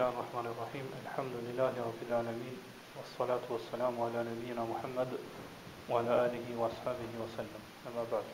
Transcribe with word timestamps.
Bismillah 0.00 0.32
ar-Rahman 0.32 1.60
rabbil 1.76 2.12
alamin 2.12 2.56
Wa 2.96 3.04
salatu 3.20 3.52
wa 3.52 3.60
salamu 3.70 4.04
ala 4.08 4.24
nabina 4.24 4.64
Muhammad 4.64 5.08
Wa 5.92 5.98
ala 6.00 6.22
alihi 6.24 6.56
wa 6.56 6.68
ashabihi 6.72 7.20
wa 7.20 7.28
salam 7.36 7.60
E 7.84 7.90
ma 7.92 8.04
bërë 8.08 8.32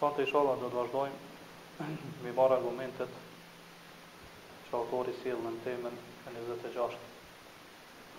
Sënë 0.00 0.10
të 0.16 0.24
ishala 0.24 0.54
dhe 0.64 0.70
dhërdojmë 0.76 1.90
Mi 2.24 2.32
barë 2.40 2.56
argumentet 2.56 3.12
Që 4.70 4.80
autori 4.80 5.12
si 5.20 5.28
edhe 5.36 5.44
në 5.52 5.60
temen 5.68 5.92
E 5.92 6.32
në 6.38 6.46
zëtë 6.48 6.70
e 6.72 6.74
gjasht 6.78 7.08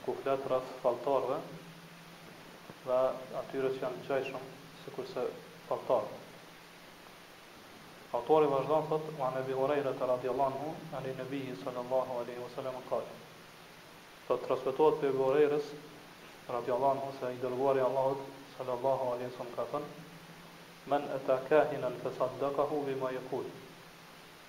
Kuflet 0.05 0.45
rrët 0.51 0.69
faltarve 0.85 1.41
Dhe 2.85 3.01
atyre 3.41 3.73
që 3.79 3.83
janë 3.87 4.03
në 4.03 4.07
gjajshëm 4.11 4.51
Së 4.85 4.93
kurse 4.99 5.25
faltarve 5.71 6.21
Autori 8.13 8.47
vazhdan 8.47 8.87
thot 8.89 9.01
Wa 9.19 9.29
nebi 9.35 9.55
Horejra 9.57 9.91
të 9.97 10.07
radiallan 10.11 10.57
hu 10.61 10.71
Ali 10.97 11.13
nebihi 11.17 11.55
sallallahu 11.63 12.17
alaihi 12.21 12.43
wasallam 12.45 12.75
sallam 12.89 13.19
Thot 14.27 14.43
të 14.45 14.51
rësvetot 14.53 14.99
për 15.03 15.17
Horejrës 15.21 15.69
Radiallan 16.55 17.01
Se 17.19 17.31
i 17.33 17.39
dërguari 17.41 17.81
Allahut, 17.87 18.21
sallallahu 18.57 19.09
alaihi 19.15 19.29
wasallam 19.31 19.53
sallam 19.55 19.71
thon 19.75 19.91
Men 20.91 21.09
e 21.15 21.19
ta 21.27 21.37
kahin 21.49 21.87
saddaqahu 22.19 22.83
bima 22.91 23.11
yaqul 23.17 23.47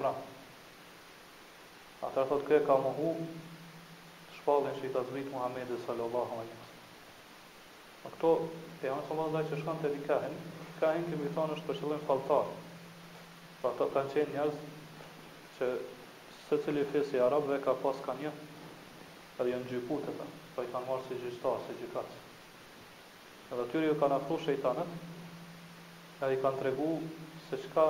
Atër 2.00 2.30
thot 2.30 2.44
kërë 2.48 2.64
ka 2.68 2.76
më 2.82 3.08
shpallin 4.36 4.78
që 4.80 4.88
i 4.88 5.24
Muhammedi 5.34 5.78
sallallahu 5.86 6.36
alaihi 6.38 6.56
wasallam. 6.56 6.76
Në 8.04 8.12
këto, 8.14 8.30
e 8.82 8.86
janë 8.88 9.06
së 9.10 9.16
mëndaj 9.20 9.42
që 9.50 9.58
shkanë 9.62 9.82
të 9.86 9.90
dikahin, 9.96 10.36
dikahin 10.70 11.08
këmi 11.10 11.32
thonë 11.38 11.56
është 11.58 11.68
për 11.72 11.80
qëllim 11.82 12.06
faltar. 12.12 12.46
Pra 13.62 13.72
po 13.76 13.86
të 13.86 13.90
kanë 13.98 14.12
qenë 14.14 14.38
njerëz 14.38 14.62
që 15.58 15.68
se 16.46 16.60
cili 16.64 16.86
fesi 16.94 17.20
Arabëve 17.26 17.60
ka 17.68 17.76
pas 17.84 18.00
ka 18.06 18.16
një, 18.22 18.32
edhe 19.36 19.50
janë 19.52 19.70
gjypu 19.74 20.00
të 20.06 20.16
po 20.56 20.64
i 20.64 20.72
kanë 20.72 20.88
marë 20.92 21.04
si 21.10 21.18
gjyqtarë, 21.26 21.66
si 21.66 21.76
gjykat 21.82 22.16
Edhe 23.52 23.66
tyri 23.74 23.90
ju 23.90 23.98
kanë 24.02 24.16
aftu 24.22 24.38
shëjtanët, 24.46 24.96
edhe 26.24 26.32
i 26.32 26.40
kanë 26.46 26.62
tregu 26.64 26.92
se 27.50 27.60
qka 27.66 27.86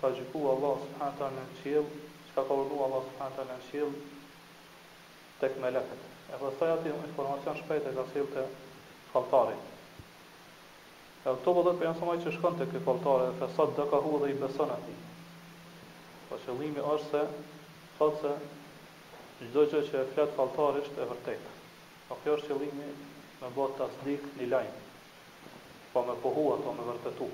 ka 0.00 0.12
gjyku 0.18 0.46
Allah 0.52 0.78
subhanët 0.86 1.24
anë 1.30 1.42
në 1.46 1.58
qilë, 1.62 1.99
që 2.34 2.42
ka 2.46 2.54
urdhëruar 2.56 2.84
Allah 2.86 3.02
subhanahu 3.08 3.36
taala 3.36 3.56
në 3.56 3.66
shill 3.66 3.92
tek 5.40 5.56
lehet. 5.64 5.94
E 6.34 6.38
pastaj 6.42 6.70
atë 6.76 6.92
informacion 6.98 7.56
shpejt 7.62 7.88
e 7.90 7.94
ka 7.96 8.04
sjell 8.12 8.28
te 8.34 8.44
kaltari. 9.12 9.56
Edhe 11.26 11.38
to 11.44 11.54
bëdhët 11.56 11.74
po 11.76 11.78
për 11.80 11.88
janë 11.88 12.00
somaj 12.02 12.18
që 12.24 12.34
shkon 12.36 12.54
të 12.58 12.66
këtë 12.70 12.82
kaltare, 12.86 13.24
e 13.28 13.34
fesat 13.40 13.72
dhe 13.78 13.86
ka 13.90 13.98
hu 14.04 14.12
dhe 14.22 14.30
i 14.30 14.36
beson 14.42 14.70
ati. 14.76 14.94
Po 16.28 16.38
qëllimi 16.44 16.84
është 16.94 17.08
se, 17.08 17.24
thotë 17.98 18.20
se, 18.22 18.32
gjdo 19.42 19.64
gjë 19.72 19.82
që 19.90 20.04
e 20.04 20.06
fletë 20.14 20.66
është 20.82 21.02
e 21.04 21.08
vërtet. 21.12 21.50
Po 22.08 22.20
kjo 22.22 22.38
është 22.38 22.50
qëllimi 22.52 22.94
me 23.42 23.52
bot 23.58 23.76
të 23.76 23.84
asdik 23.88 24.24
një 24.38 24.48
lajnë, 24.54 24.80
po 25.92 26.04
me 26.08 26.16
pohu 26.24 26.46
ato 26.54 26.64
po 26.70 26.74
me 26.78 26.86
vërtetu. 26.88 27.28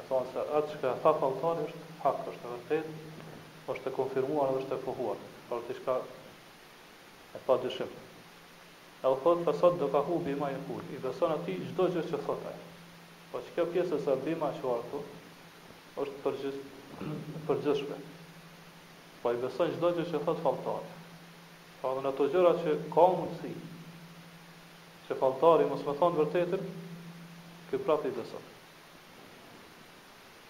E 0.00 0.06
thonë 0.08 0.32
se 0.32 0.46
atë 0.60 0.72
që 0.72 0.80
ka 0.86 0.96
tha 1.12 1.30
është, 1.66 1.84
hak 2.06 2.24
është 2.32 2.48
e 2.48 2.52
vërtet, 2.54 3.17
Po 3.68 3.76
është 3.76 3.84
të 3.84 3.90
konfirmuar 4.00 4.48
dhe 4.54 4.58
është 4.62 4.70
të 4.72 4.76
fuhuar, 4.82 5.18
por 5.50 5.64
të 5.68 5.74
shka 5.78 5.94
e 7.36 7.40
pa 7.48 7.56
dëshim. 7.64 7.88
Po 9.02 9.10
e 9.34 9.40
lë 9.40 9.44
fa 9.48 9.52
sot 9.58 9.74
dhe 9.82 9.88
ka 9.94 10.00
hu 10.06 10.16
bima 10.28 10.48
i 10.54 10.56
kur, 10.68 10.86
i 10.94 11.00
beson 11.02 11.34
ati 11.34 11.56
gjdo 11.66 11.88
gjë 11.92 12.04
që 12.06 12.20
thotaj. 12.24 12.54
Po 13.32 13.42
që 13.44 13.52
kjo 13.58 13.66
pjesë 13.74 13.98
e 14.00 14.14
bima 14.24 14.48
që 14.56 14.70
artu, 14.76 15.02
është 16.04 16.22
përgjith, 16.22 16.62
përgjithshme. 17.50 17.98
Po 19.20 19.34
i 19.36 19.42
beson 19.44 19.74
gjdo 19.76 19.92
gjë 19.98 20.08
që 20.14 20.22
thotë 20.30 20.44
faltarë. 20.48 20.96
Po 21.82 21.92
dhe 21.98 22.06
në 22.06 22.14
të 22.20 22.30
gjëra 22.32 22.54
që 22.64 22.78
ka 22.96 23.06
mundësi, 23.18 23.52
që 25.10 25.20
faltarë 25.26 25.68
i 25.68 25.68
mos 25.74 25.84
me 25.88 25.98
thonë 26.00 26.22
vërtetër, 26.22 26.64
këj 27.68 27.84
prapë 27.84 28.08
i 28.08 28.16
beson. 28.16 28.48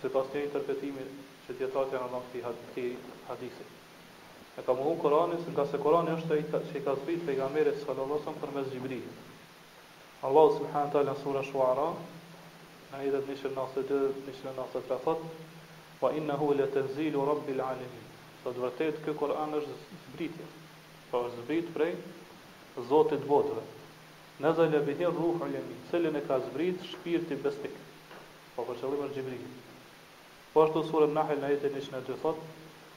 Sipas 0.02 0.28
një 0.34 0.42
interpretimi 0.48 1.04
që 1.46 1.56
dietat 1.60 1.92
janë 1.96 2.08
dhënë 2.12 2.26
këtij 2.26 2.44
hadithi. 2.46 2.96
hadithi. 3.30 3.66
E 4.58 4.60
ka 4.66 4.72
muhu 4.72 4.92
Kur'anin, 5.02 5.40
sepse 5.46 5.66
se 5.70 5.78
Kur'ani 5.84 6.14
është 6.18 6.30
ai 6.36 6.44
që 6.68 6.74
i 6.78 6.84
ka 6.88 6.94
zbrit 7.00 7.26
pejgamberit 7.28 7.80
sallallahu 7.82 8.20
alaihi 8.20 8.22
wasallam 8.22 8.42
përmes 8.44 8.70
Xhibrilit. 8.70 9.16
Allahu 10.28 10.50
subhanahu 10.58 10.88
wa 10.92 10.94
taala 10.98 11.14
sura 11.24 11.42
Shu'ara, 11.50 11.88
Ajetat 12.98 13.26
192, 13.26 14.14
193 14.42 14.98
thot, 15.04 15.18
wa 16.00 16.10
innahu 16.16 16.46
la 16.56 16.66
tanzilu 16.72 17.24
rabbil 17.28 17.60
alamin. 17.60 18.04
sot 18.42 18.56
të 18.56 18.62
vërtet 18.62 19.00
ky 19.04 19.12
Kur'an 19.22 19.52
është 19.58 19.74
zbritje. 20.04 20.46
Po 21.10 21.20
zbrit 21.34 21.68
prej 21.74 21.92
Zotit 22.92 23.20
të 23.24 23.28
botëve. 23.32 23.62
Nazala 24.44 24.78
bihi 24.88 25.08
ruhu 25.18 25.44
al-amin, 25.48 25.80
selën 25.90 26.16
e 26.16 26.22
ka 26.28 26.38
zbrit 26.46 26.80
shpirti 26.92 27.38
besnik. 27.44 27.76
Po 28.54 28.64
për 28.68 28.80
qëllim 28.80 29.04
është 29.06 29.18
Xhibril. 29.20 29.44
Po 30.54 30.64
ashtu 30.64 30.84
sura 30.88 31.08
Nahl 31.18 31.40
në 31.42 31.48
ajetin 31.50 31.76
102 31.84 32.18
thot, 32.24 32.40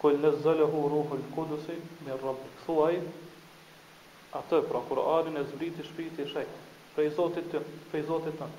kul 0.01 0.17
nazalahu 0.23 0.85
ruhu 0.95 1.17
al-qudus 1.19 1.67
min 2.05 2.15
rabbi 2.23 2.53
Thuaj 2.63 2.99
atë 4.43 4.63
pra 4.71 4.83
Kur'anin 4.91 5.41
e 5.43 5.45
zbriti 5.51 5.87
shpirti 5.91 6.27
i 6.27 6.31
shejt 6.35 6.59
prej 6.95 7.15
Zotit 7.19 7.51
të, 7.51 7.63
prej 7.91 8.07
Zotit 8.13 8.39
të. 8.43 8.51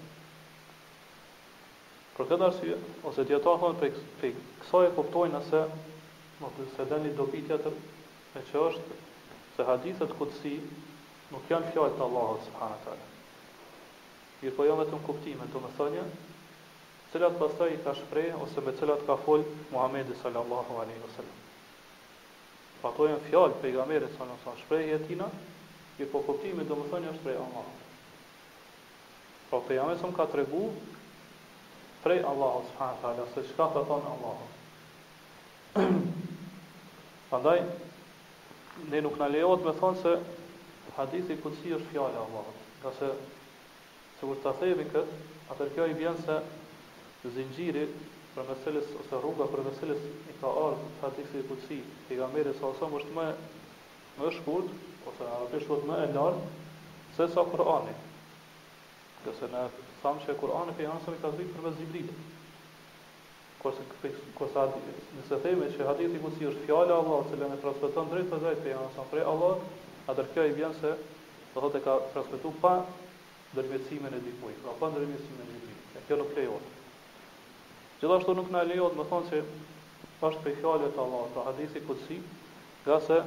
Për 2.16 2.26
këtë 2.30 2.44
arsye, 2.46 2.76
ose 3.08 3.22
ti 3.26 3.34
ata 3.36 3.52
thonë 3.62 3.78
për 3.80 4.32
kësaj 4.60 4.86
e 4.86 4.94
kuptojnë 4.96 5.40
se 5.48 5.60
do 6.40 6.48
të 6.56 6.64
se 6.70 6.86
dobitja 7.18 7.58
të 7.66 7.72
me 7.76 8.42
që 8.50 8.64
është 8.70 8.96
se 9.58 9.66
hadithet 9.68 10.14
kutësi 10.20 10.54
nuk 11.34 11.50
janë 11.52 11.70
fjallë 11.74 11.94
të 12.00 12.04
Allah 12.06 12.32
subhanët 12.46 12.88
tëllë 12.88 14.48
i 14.48 14.52
po 14.56 14.66
janë 14.66 14.72
jo 14.76 14.80
vetëm 14.80 15.02
kuptime 15.06 15.46
të 15.52 15.62
më 15.66 15.70
thënje 15.78 16.04
cilat 17.12 17.36
pasaj 17.42 17.68
i 17.76 17.80
ka 17.84 17.94
shprej 18.00 18.30
ose 18.42 18.64
me 18.66 18.74
cilat 18.80 19.04
ka 19.06 19.16
fol 19.26 19.44
Muhammedi 19.74 20.16
sallallahu 20.22 20.78
aleyhi 20.82 21.12
sallam 21.16 21.38
pa 22.82 22.88
po 22.96 23.02
to 23.06 23.10
janë 23.12 23.24
fjallë 23.28 23.60
pejgamberi 23.62 24.10
sallallahu 24.14 24.32
aleyhi 24.32 24.44
sallam 24.44 24.62
shprej 24.64 24.88
jetina 24.94 25.28
i 26.00 26.08
po 26.14 26.24
kuptime 26.30 26.64
të 26.70 26.80
më 26.82 26.88
thënje 26.94 27.14
shprej 27.20 27.38
Allah 27.42 27.74
pa 29.50 29.58
po 29.58 29.62
pejgamberi 29.70 30.02
së 30.04 30.10
më 30.12 30.18
ka 30.22 30.28
të 30.34 30.42
regu 30.42 30.64
prej 32.00 32.24
Allahu 32.24 32.64
subhanahu 32.72 32.96
wa 32.96 33.02
taala 33.02 33.24
se 33.34 33.42
çka 33.44 33.66
thon 33.72 34.02
Allahu. 34.08 34.44
Prandaj 37.30 37.60
ne 38.90 39.00
nuk 39.04 39.18
na 39.18 39.28
lejohet 39.28 39.64
me 39.64 39.72
thon 39.78 39.96
se 40.00 40.16
hadithi 40.96 41.36
kuçi 41.42 41.74
është 41.76 41.90
fjala 41.92 42.16
e 42.16 42.24
Allahut, 42.24 42.56
qase 42.82 43.12
sikur 44.20 44.40
ta 44.42 44.52
themi 44.58 44.86
kë, 44.90 45.04
atë 45.52 45.68
kjo 45.76 45.86
i 45.92 45.98
vjen 46.00 46.16
se 46.24 46.40
zinxhiri 47.36 47.84
për 48.34 48.48
meselës 48.48 48.88
ose 49.02 49.20
rruga 49.20 49.46
për 49.52 49.62
meselës 49.68 50.04
i 50.32 50.36
ka 50.40 50.52
ardhë 50.64 50.88
të 50.90 51.00
hadithi 51.04 51.42
i 51.42 51.46
kutësi 51.52 51.78
të 52.06 52.16
i 52.16 52.20
ga 52.22 52.30
mërë 52.34 52.56
sa 52.58 52.72
osëm 52.72 52.96
është 53.00 53.16
më, 53.18 53.28
më 54.20 54.32
shkurt, 54.40 54.72
ose 55.12 55.28
arabisht 55.36 55.74
është 55.78 55.90
më 55.92 56.00
e 56.06 56.10
lartë 56.16 56.50
se 57.16 57.28
sa 57.34 57.46
Korani 57.52 57.96
nëse 59.28 59.48
në 59.52 59.64
Sam 60.02 60.16
që 60.24 60.34
Kur'ani 60.40 60.72
pe 60.76 60.84
janë 60.86 61.02
i 61.14 61.18
ka 61.22 61.28
thënë 61.32 61.52
përveç 61.54 61.74
Xhibrilit. 61.78 62.20
Kurse 63.60 63.84
kurse 64.38 64.62
nëse 65.18 65.38
themi 65.44 65.66
që 65.74 65.88
hadithi 65.90 66.20
si 66.36 66.46
është 66.50 66.62
fjala 66.68 66.94
e 66.94 66.96
Allahut 67.02 67.26
që 67.32 67.40
lënë 67.42 67.58
transmeton 67.64 68.08
drejt 68.12 68.30
për 68.32 68.40
drejt 68.44 68.62
pe 68.66 68.72
janë 68.72 68.92
sa 68.94 69.04
prej 69.12 69.26
Allah, 69.32 69.66
atë 70.12 70.24
kjo 70.32 70.44
i 70.48 70.54
vjen 70.56 70.76
se 70.78 70.94
do 71.52 71.60
thotë 71.64 71.82
ka 71.88 71.98
transmetuar 72.14 72.56
pa 72.62 72.72
ndërmjetësimin 73.50 74.16
e 74.16 74.22
dikuj, 74.28 74.56
pra 74.64 74.72
pa 74.80 74.90
dikuj, 74.96 75.98
e 75.98 76.04
Kjo 76.08 76.16
nuk 76.20 76.32
lejohet. 76.36 76.74
Gjithashtu 78.00 78.36
nuk 78.38 78.50
na 78.56 78.64
lejohet 78.70 78.96
të 78.96 79.08
thonë 79.12 79.28
se 79.28 79.42
është 80.30 80.44
prej 80.46 80.56
fjalës 80.62 80.96
të 80.96 81.04
Allah, 81.04 81.28
pra 81.36 81.44
hadithi 81.52 81.84
kusi, 81.90 82.22
si 82.88 83.20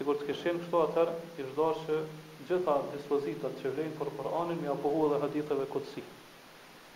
sikur 0.00 0.18
të 0.18 0.26
kishin 0.32 0.56
kështu 0.64 0.78
atë, 0.88 1.04
i 1.38 1.44
çdo 1.52 1.70
që 1.86 2.02
gjitha 2.48 2.74
dispozitat 2.96 3.56
që 3.62 3.70
vlejnë 3.74 3.96
për 3.98 4.08
Kur'anin 4.18 4.58
mi 4.62 4.68
apohu 4.72 5.04
edhe 5.08 5.20
haditheve 5.22 5.66
këtësi. 5.74 6.02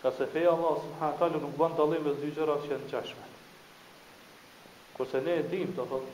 Ka 0.02 0.12
se 0.16 0.26
feja 0.32 0.52
Allah, 0.54 0.80
subhanë 0.84 1.18
taala 1.20 1.40
nuk 1.44 1.54
dallim 1.60 2.04
dalim 2.08 2.28
e 2.28 2.32
gjërave 2.36 2.66
që 2.66 2.72
janë 2.74 2.88
gjashme. 2.92 3.28
Kërse 4.98 5.20
ne 5.24 5.36
e 5.40 5.46
dim, 5.52 5.72
të 5.76 5.86
thot, 5.90 6.06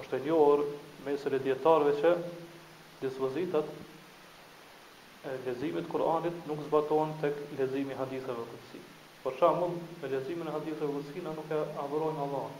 është 0.00 0.18
e 0.18 0.22
një 0.26 0.38
orë 0.46 0.66
mesër 1.06 1.36
e 1.38 1.42
djetarve 1.46 1.94
që 2.00 2.14
dispozitat 3.02 3.70
e 5.26 5.36
lezimit 5.46 5.88
Kur'anit 5.92 6.46
nuk 6.50 6.64
zbaton 6.68 7.14
të 7.22 7.32
lezimi 7.60 7.98
haditheve 8.00 8.48
këtësi. 8.52 8.82
Por 9.24 9.34
shembull, 9.40 9.76
me 10.02 10.10
lezimin 10.12 10.48
e 10.50 10.54
haditheve 10.56 10.96
këtësi 10.98 11.24
nuk 11.28 11.50
e 11.58 11.62
adhërojnë 11.84 12.22
Allah. 12.28 12.52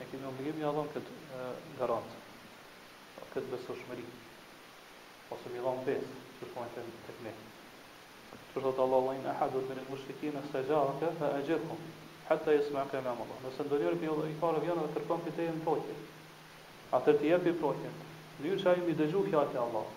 Ne 0.00 0.06
kemi 0.10 0.26
obligim 0.30 0.58
një 0.62 0.68
adhon 0.70 0.88
këtë 0.94 1.12
garantë, 1.28 1.76
garant, 1.80 2.16
këtë 3.34 3.42
besoshmëri, 3.54 4.04
ose 5.36 5.50
mi 5.54 5.62
adhon 5.62 5.80
besë, 5.88 6.10
që 6.38 6.50
shumë 6.52 6.66
e 6.66 6.74
kemë 6.74 6.92
të 7.06 7.14
këne. 7.18 7.32
Që 8.28 8.60
shumë 8.60 8.72
të 8.76 8.84
Allah 8.84 9.08
e 9.16 9.34
hadhët 9.40 9.70
me 9.72 9.78
në 9.78 9.86
mushtikin 9.90 10.38
e 10.38 10.44
se 10.52 10.62
gjarë 10.68 10.92
në 10.92 11.00
këtë 11.02 11.32
e 11.38 11.44
gjithë 11.50 11.70
hum, 11.72 11.82
hëtë 12.30 12.52
e 12.52 12.58
jesme 12.60 12.84
e 12.84 12.92
kemë 12.94 13.12
Allah. 13.14 13.40
Nëse 13.46 13.66
ndonjër 13.68 13.98
për 14.04 14.28
i 14.28 14.38
farë 14.44 14.62
vjenë 14.66 14.84
dhe 14.86 14.92
kërkom 14.98 15.26
për 15.26 15.42
në 15.42 15.98
atër 16.98 17.16
të 17.20 17.24
jepi 17.32 17.50
projtje, 17.64 17.88
në 18.40 18.46
jërë 18.52 18.62
që 18.62 18.68
ajmë 18.74 18.86
i 18.88 18.94
dëgju 19.00 19.24
fjallë 19.26 19.50
të 19.52 19.58
Allah, 19.60 19.88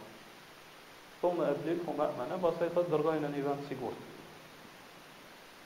më 1.37 1.45
e 1.47 1.53
blikë 1.61 1.85
hum 1.91 2.01
e 2.03 2.07
mene, 2.23 2.39
pasaj 2.47 2.67
thëtë 2.73 2.91
dërgajnë 2.95 3.21
në 3.23 3.29
një 3.37 3.43
vend 3.51 3.63
sigurë. 3.69 4.09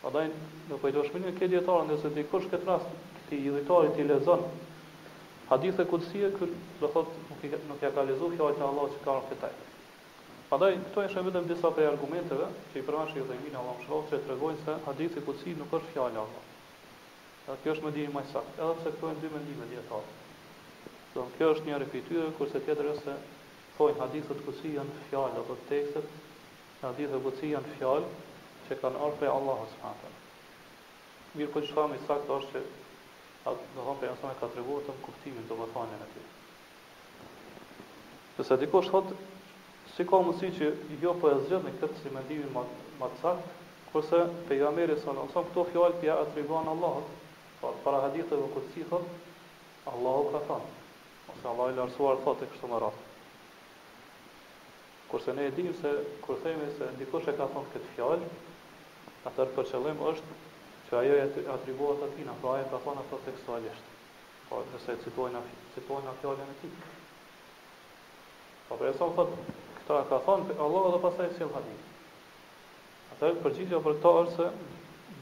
Pa 0.03 0.11
në 0.27 0.77
pëjdo 0.83 1.07
shmëni 1.07 1.31
këtë 1.39 1.49
djetarën, 1.55 1.89
nëse 1.93 2.11
dikush 2.19 2.45
këtë 2.51 2.69
rast, 2.73 2.93
ti 3.29 3.41
juditari 3.45 3.89
ti 3.95 4.03
lezon 4.05 4.41
hadithe 5.49 5.85
kutsie 5.89 6.29
kur 6.39 6.49
do 6.79 6.87
thot 6.95 7.07
nuk 7.29 7.43
i, 7.45 7.49
nuk 7.67 7.81
ja 7.81 7.91
ka 7.95 8.01
lezu 8.05 8.29
fjalët 8.35 8.59
e 8.61 8.67
Allahut 8.67 8.91
që 8.95 9.03
ka 9.05 9.15
në 9.17 9.23
këtë 9.31 9.45
ajet. 9.47 9.71
Prandaj 10.49 10.71
këto 10.85 11.05
janë 11.05 11.23
vetëm 11.27 11.47
disa 11.51 11.71
prej 11.77 11.87
argumenteve 11.89 12.49
që 12.73 12.81
i 12.81 12.85
përmend 12.89 13.11
shej 13.13 13.25
dhe 13.29 13.37
imin 13.39 13.57
Allahu 13.61 13.85
shoh 13.87 14.09
se 14.11 14.19
tregojnë 14.27 14.61
se 14.67 14.75
hadithi 14.87 15.23
kutsi 15.29 15.55
nuk 15.61 15.73
është 15.79 15.91
fjalë 15.95 16.21
Allahut. 16.25 16.51
Edhe 17.47 17.57
kjo 17.63 17.73
është 17.75 17.85
mendimi 17.87 18.13
më 18.13 18.21
i 18.25 18.29
saktë, 18.33 18.55
edhe 18.65 18.77
pse 18.79 18.91
këto 18.95 19.07
janë 19.11 19.21
dy 19.23 19.31
mendime 19.33 19.65
dietare. 19.73 20.09
Do 21.15 21.25
kjo 21.35 21.49
është 21.55 21.65
një 21.67 21.81
refitye 21.83 22.27
kurse 22.37 22.61
tjetër 22.65 22.89
është 22.91 23.05
se 23.09 23.17
thonë 23.77 23.99
hadithet 24.03 24.41
kutsi 24.47 24.71
janë 24.77 25.05
fjalë 25.09 25.43
apo 25.43 25.57
tekstet 25.73 26.07
hadithet 26.85 27.21
kutsi 27.25 27.51
janë 27.55 27.77
fjalë 27.77 28.07
që 28.69 28.79
kanë 28.81 29.03
ardhur 29.03 29.19
prej 29.21 29.35
Allahut 29.37 29.69
subhanahu. 29.75 30.17
Mirë 31.37 31.53
po 31.53 31.61
çfarë 31.67 31.93
më 31.93 32.01
saktë 32.07 32.39
është 32.39 32.63
që 32.63 32.83
do 33.53 33.83
thonë 33.83 33.99
për 34.01 34.09
jansome 34.09 34.33
ka 34.39 34.47
të 34.49 34.57
regu 34.57 34.75
të 34.85 34.93
më 34.93 35.03
kuptimin 35.05 35.43
të 35.49 35.55
bëthanjën 35.59 35.99
e 36.05 36.07
ty. 36.13 36.21
Përse 38.37 38.55
diko 38.61 38.81
është 38.81 38.93
thotë, 38.95 39.17
si 39.93 40.05
ka 40.09 40.21
mësi 40.25 40.49
që 40.57 40.69
jo 41.03 41.11
për 41.11 41.19
po 41.21 41.29
e 41.31 41.35
zgjëtë 41.43 41.61
në 41.67 41.73
këtë 41.83 42.01
si 42.05 42.13
mendimin 42.15 42.49
ma, 42.55 42.63
të 43.11 43.19
sakë, 43.21 43.51
kërse 43.91 44.21
për 44.47 44.61
jamerës 44.63 45.05
në 45.05 45.15
nësëm 45.19 45.49
këto 45.51 45.67
fjallë 45.73 45.99
për 46.01 46.13
e 46.15 46.25
të 46.31 46.39
reguan 46.39 46.71
Allahot, 46.73 47.11
për 47.61 47.77
para 47.85 48.01
hadithë 48.07 48.41
këtë 48.55 48.73
si 48.73 48.87
thotë, 48.89 49.19
Allahu 49.93 50.25
ka 50.33 50.41
thonë, 50.49 50.71
ose 51.35 51.49
Allah 51.53 51.69
i 51.69 51.77
lërësuar 51.77 52.23
thotë 52.25 52.47
e 52.47 52.51
kështë 52.55 52.71
më 52.73 52.81
ratë. 52.85 53.03
Kërse 55.11 55.37
ne 55.37 55.45
e 55.45 55.53
dimë 55.59 55.77
se, 55.83 55.93
kërë 56.25 56.41
themi 56.47 56.73
se 56.79 56.89
ndikush 56.97 57.29
e 57.29 57.37
ka 57.37 57.47
thonë 57.53 57.73
këtë 57.75 57.93
fjallë, 57.93 58.33
atër 59.29 59.53
për 59.59 59.71
qëllim 59.71 60.03
është 60.09 60.44
që 60.87 60.97
ajo 60.99 61.13
e 61.17 61.21
atribuat 61.57 62.03
atina, 62.03 62.15
tina, 62.15 62.33
pra 62.41 62.51
aje 62.55 62.67
ka 62.71 62.79
thonë 62.85 63.01
ato 63.03 63.19
tekstualisht. 63.25 63.91
po 64.49 64.57
nëse 64.71 64.93
e 64.93 64.97
citoj 65.03 65.31
nga 65.31 66.13
fjallin 66.21 66.49
e 66.49 66.69
Po 68.67 68.75
Pa 68.77 68.91
thotë, 68.99 69.15
pa 69.17 69.23
këta 69.85 69.95
ka 70.09 70.19
thonë, 70.25 70.43
për 70.49 70.61
Allah 70.61 71.01
pastaj 71.05 71.27
pasaj 71.27 71.37
si 71.37 71.43
e 71.43 71.47
hadith. 71.55 71.83
Ata 73.13 73.27
e 73.31 73.39
përgjitja 73.43 73.79
për 73.85 73.95
këta 73.97 74.11
është 74.21 74.35
se, 74.37 74.47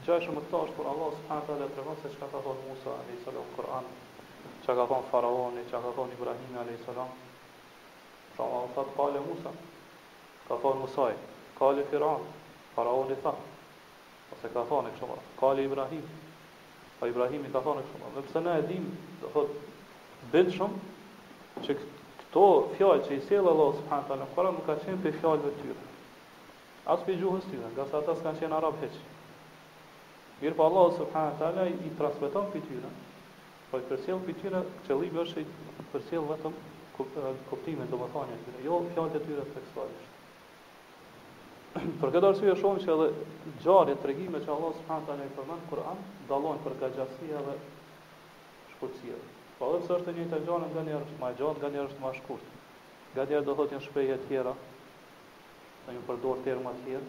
gjaj 0.04 0.20
shumë 0.26 0.40
këta 0.44 0.58
është 0.64 0.76
për 0.78 0.86
Allah 0.92 1.08
s.a. 1.16 1.38
të 1.48 1.56
le 1.62 1.70
tregon 1.74 1.96
se 2.02 2.12
që 2.12 2.20
ka 2.20 2.42
thonë 2.46 2.62
Musa 2.68 2.90
a.s. 3.00 3.34
o 3.42 3.46
Koran, 3.56 3.86
që 4.66 4.76
ka 4.76 4.84
thonë 4.90 5.08
Faraoni, 5.12 5.64
që 5.70 5.80
ka 5.84 5.90
thonë 5.96 6.16
Ibrahimi 6.18 6.60
a.s. 6.60 7.08
Pra 8.36 8.44
ma 8.52 8.60
ta 8.76 8.84
kale 8.96 9.20
Musa, 9.28 9.50
ka 10.48 10.54
thonë 10.64 10.80
Musaj, 10.84 11.16
kale 11.58 11.84
Firan, 11.90 12.28
Faraoni 12.76 13.16
thonë 13.24 13.53
se 14.44 14.52
ka 14.52 14.62
thonë 14.68 14.90
kështu 14.94 15.06
më 15.08 15.22
Kali 15.40 15.62
Ibrahim. 15.66 16.04
Pa 17.00 17.08
Ibrahim 17.08 17.46
i 17.48 17.50
ka 17.54 17.60
thonë 17.64 17.80
kështu 17.84 18.00
më 18.00 18.10
radhë. 18.14 18.32
Dhe 18.34 18.42
ne 18.46 18.56
e 18.60 18.66
dim, 18.68 18.84
dhe 19.20 19.30
thot, 19.32 19.54
bëndë 20.34 20.52
shumë, 20.56 20.76
që 21.64 21.76
këto 21.80 22.44
fjallë 22.76 23.04
që 23.08 23.16
i 23.16 23.22
sejlë 23.30 23.54
Allah 23.54 23.70
subhanahu 23.80 24.18
në 24.20 24.28
kora 24.36 24.52
ka 24.68 24.76
qenë 24.84 25.00
për 25.06 25.16
fjallëve 25.22 25.54
të 25.56 25.64
tyre. 25.64 25.84
as 26.92 27.00
për 27.04 27.14
gjuhës 27.16 27.44
tyre, 27.48 27.68
nga 27.72 27.84
sa 27.90 28.00
ta 28.06 28.12
s'ka 28.16 28.32
qenë 28.40 28.52
arabë 28.58 28.80
heqë. 28.84 29.02
Mirë 30.40 30.56
pa 30.58 30.64
Allah 30.68 30.86
s.p. 30.92 31.44
i 31.88 31.90
trasmeton 31.96 32.50
për 32.52 32.64
tyre, 32.68 32.90
po 33.70 33.80
i 33.80 33.86
përsejlë 33.88 34.24
për 34.26 34.36
tyre, 34.42 34.60
që 34.84 34.98
li 35.00 35.08
bërë 35.16 35.32
që 35.32 35.44
i 35.46 35.46
përsejlë 35.96 36.28
vetëm 36.34 36.56
kuptime 37.48 37.88
të 37.88 37.96
më 38.02 38.08
thonjë 38.16 38.38
tyre. 38.44 38.62
Jo, 38.68 38.82
fjalët 38.92 39.16
e 39.16 39.24
tyre 39.24 39.46
të 39.54 39.64
Për 42.00 42.10
këtë 42.14 42.28
arsye 42.30 42.50
e 42.52 42.56
shohim 42.58 42.80
se 42.82 42.90
edhe 42.94 43.06
gjarja 43.62 43.96
tregime 44.02 44.38
që 44.44 44.50
Allah 44.54 44.74
subhanahu 44.80 45.08
taala 45.08 45.24
i 45.28 45.32
përmend 45.38 45.62
në 45.64 45.70
Kur'an 45.72 46.02
dallojnë 46.28 46.62
për 46.66 46.76
gjaqësi 46.84 47.30
dhe 47.30 47.54
shkurtësia. 48.74 49.16
Po 49.58 49.70
edhe 49.72 49.80
sa 49.88 49.96
është 50.00 50.14
një 50.18 50.26
të 50.34 50.40
gjatë 50.46 50.68
nga 50.76 50.84
një 50.86 50.94
është 51.00 51.18
më 51.22 51.32
gjatë, 51.40 51.62
nga 51.64 51.70
një 51.76 51.82
është 51.88 52.02
më 52.04 52.12
e 52.12 52.18
shkurtë. 52.20 52.54
Gjatë 53.16 53.42
do 53.48 53.56
thotë 53.60 53.74
janë 53.76 53.86
shpejtë 53.88 54.18
të 54.22 54.30
tjera. 54.30 54.54
Sa 55.86 55.94
një 55.96 56.02
përdor 56.10 56.42
terma 56.46 56.74
të 56.78 56.84
tjera. 56.86 57.06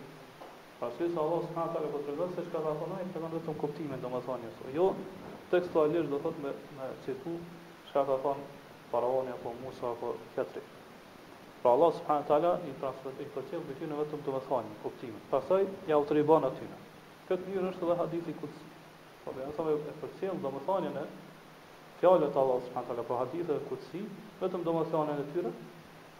Pasi 0.79 0.89
arsye 0.89 1.11
se 1.13 1.21
Allah 1.25 1.45
subhanahu 1.47 1.75
taala 1.77 1.91
po 1.97 2.03
tregon 2.09 2.33
se 2.37 2.47
çka 2.49 2.63
ka 2.65 2.75
thonë 2.79 3.01
të 3.13 3.25
vendosur 3.27 3.53
në 3.53 3.59
kuptimin 3.65 4.05
domethënë. 4.07 4.55
Jo 4.79 4.87
tekstualisht 5.53 6.09
do 6.15 6.21
thotë 6.25 6.47
me 6.47 6.55
me 6.81 6.89
citu 7.05 7.35
çka 7.91 8.07
ka 8.11 8.17
thënë 8.25 8.51
faraoni 8.93 9.33
apo 9.37 9.53
Musa 9.61 9.93
apo 9.93 10.15
Fatrik. 10.33 10.73
Pra 11.65 11.73
Allah 11.73 11.91
subhanahu 11.99 12.27
taala 12.29 12.49
i 12.69 12.71
prafot 12.77 13.15
i 13.17 13.25
përcjell 13.33 13.61
me 13.67 13.73
ty 13.79 13.87
në 13.89 13.95
vetëm 13.97 14.19
të 14.25 14.33
mos 14.35 14.43
hanë 14.49 14.75
kuptimin. 14.83 15.23
Pastaj 15.31 15.63
ja 15.89 15.97
u 15.97 16.03
triban 16.11 16.43
aty. 16.49 16.65
Këtë 17.29 17.49
dyrë 17.55 17.71
është 17.71 17.83
edhe 17.87 17.95
hadithi 18.01 18.35
kutës. 18.41 18.67
Po 19.23 19.33
me 19.33 19.47
atëve 19.47 19.73
e 19.79 19.95
përcjellë 20.03 20.43
do 20.43 20.51
më 20.57 20.61
thanje 20.67 20.91
në 20.99 21.05
fjallë 22.03 22.29
të 22.35 22.43
Allah 22.43 23.03
Po 23.09 23.17
hadithë 23.23 23.57
e 23.57 24.03
vetëm 24.43 24.61
domethënien 24.67 25.15
e 25.15 25.17
në 25.17 25.25
tyre, 25.33 25.51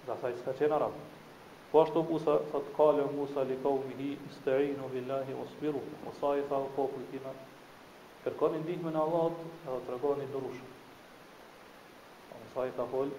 Dhe 0.08 0.18
sa 0.24 0.34
i 0.34 0.38
s'ka 0.42 0.56
qenë 0.58 0.80
arabë. 0.80 1.06
Po 1.70 1.82
ashtu 1.84 2.02
Musa, 2.10 2.40
thot 2.50 2.74
kale 2.80 3.06
Musa 3.14 3.46
li 3.48 3.56
kaumi 3.62 3.94
hi, 4.02 4.10
isterinu 4.32 4.90
billahi, 4.92 5.34
osbiru, 5.44 5.82
osa 6.10 6.34
i 6.38 6.42
tha 6.50 6.58
poplit 6.76 7.08
tina, 7.14 7.32
kërkoni 8.26 8.58
ndihmën 8.64 8.96
e 8.96 8.98
Allahut 8.98 9.38
dhe 9.64 9.74
tregoni 9.86 10.24
durush. 10.34 10.60
Po 12.28 12.38
sa 12.54 12.64
i 12.66 12.72
ka 12.76 12.84
fol 12.90 13.12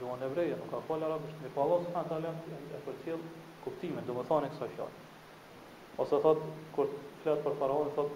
gjuhën 0.00 0.24
e 0.26 0.30
vrejë, 0.32 0.56
nuk 0.58 0.72
ka 0.74 0.80
fol 0.88 1.04
arabisht, 1.06 1.38
me 1.42 1.48
pa 1.50 1.54
po 1.54 1.62
Allah 1.66 1.78
subhanahu 1.86 2.10
taala 2.10 2.32
e 2.74 2.80
përcjell 2.86 3.22
kuptimin, 3.64 4.02
domethënë 4.10 4.50
kësaj 4.54 4.70
fjalë. 4.74 5.04
Ose 6.02 6.20
thot 6.24 6.42
kur 6.74 6.90
flet 7.22 7.44
për 7.46 7.54
faraon 7.62 7.92
thot 7.94 8.10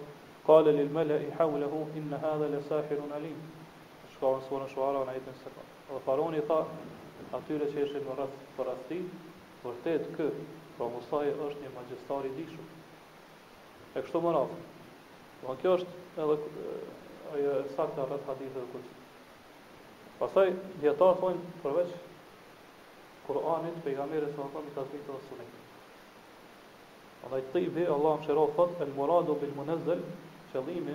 kale 0.46 0.72
lil 0.74 0.90
mala'i 0.96 1.30
hawlahu 1.38 1.84
in 2.00 2.10
hadha 2.24 2.50
la 2.50 2.60
sahirun 2.68 3.14
alim. 3.20 3.38
Shkoi 4.16 4.42
sonë 4.50 4.68
shuara 4.74 5.04
në 5.06 5.14
ajetin 5.14 5.38
se 5.42 5.54
ka. 5.54 5.68
Dhe 5.94 6.02
faraoni 6.08 6.42
tha 6.50 6.60
atyre 7.38 7.70
që 7.72 7.86
ishin 7.86 8.06
në 8.08 8.18
rreth 8.18 8.36
për 8.58 8.74
atë, 8.74 8.98
vërtet 9.62 10.10
kë, 10.18 10.28
po 10.76 10.76
pra 10.76 10.92
Musa 10.98 11.22
është 11.46 11.62
një 11.62 11.74
magjestar 11.78 12.26
i 12.30 12.34
dishur. 12.42 12.68
E 13.94 14.00
kështu 14.00 14.18
më 14.24 14.30
radhë, 14.36 14.60
Po 15.42 15.56
kjo 15.58 15.70
është 15.74 16.22
edhe 16.22 16.34
eh, 16.72 16.82
ajo 17.36 17.54
e 17.60 17.70
saktë 17.76 18.02
e 18.04 18.04
rreth 18.08 18.28
të 18.52 18.60
kuçit. 18.74 19.00
Pastaj 20.20 20.52
dietar 20.84 21.16
thonë 21.22 21.42
përveç 21.64 21.90
Kur'anit, 23.26 23.80
pejgamberit 23.86 24.30
sa 24.36 24.46
ka 24.52 24.62
mbi 24.62 24.74
tasbih 24.76 25.02
të 25.08 25.16
sunet. 25.26 25.56
Andaj 27.26 27.42
ti 27.54 27.64
ve 27.78 27.88
Allahu 27.96 28.20
mëshiroj 28.22 28.54
fot 28.58 28.78
el 28.86 28.94
muradu 29.00 29.34
bil 29.42 29.52
munazzal, 29.58 30.04
qëllimi 30.52 30.94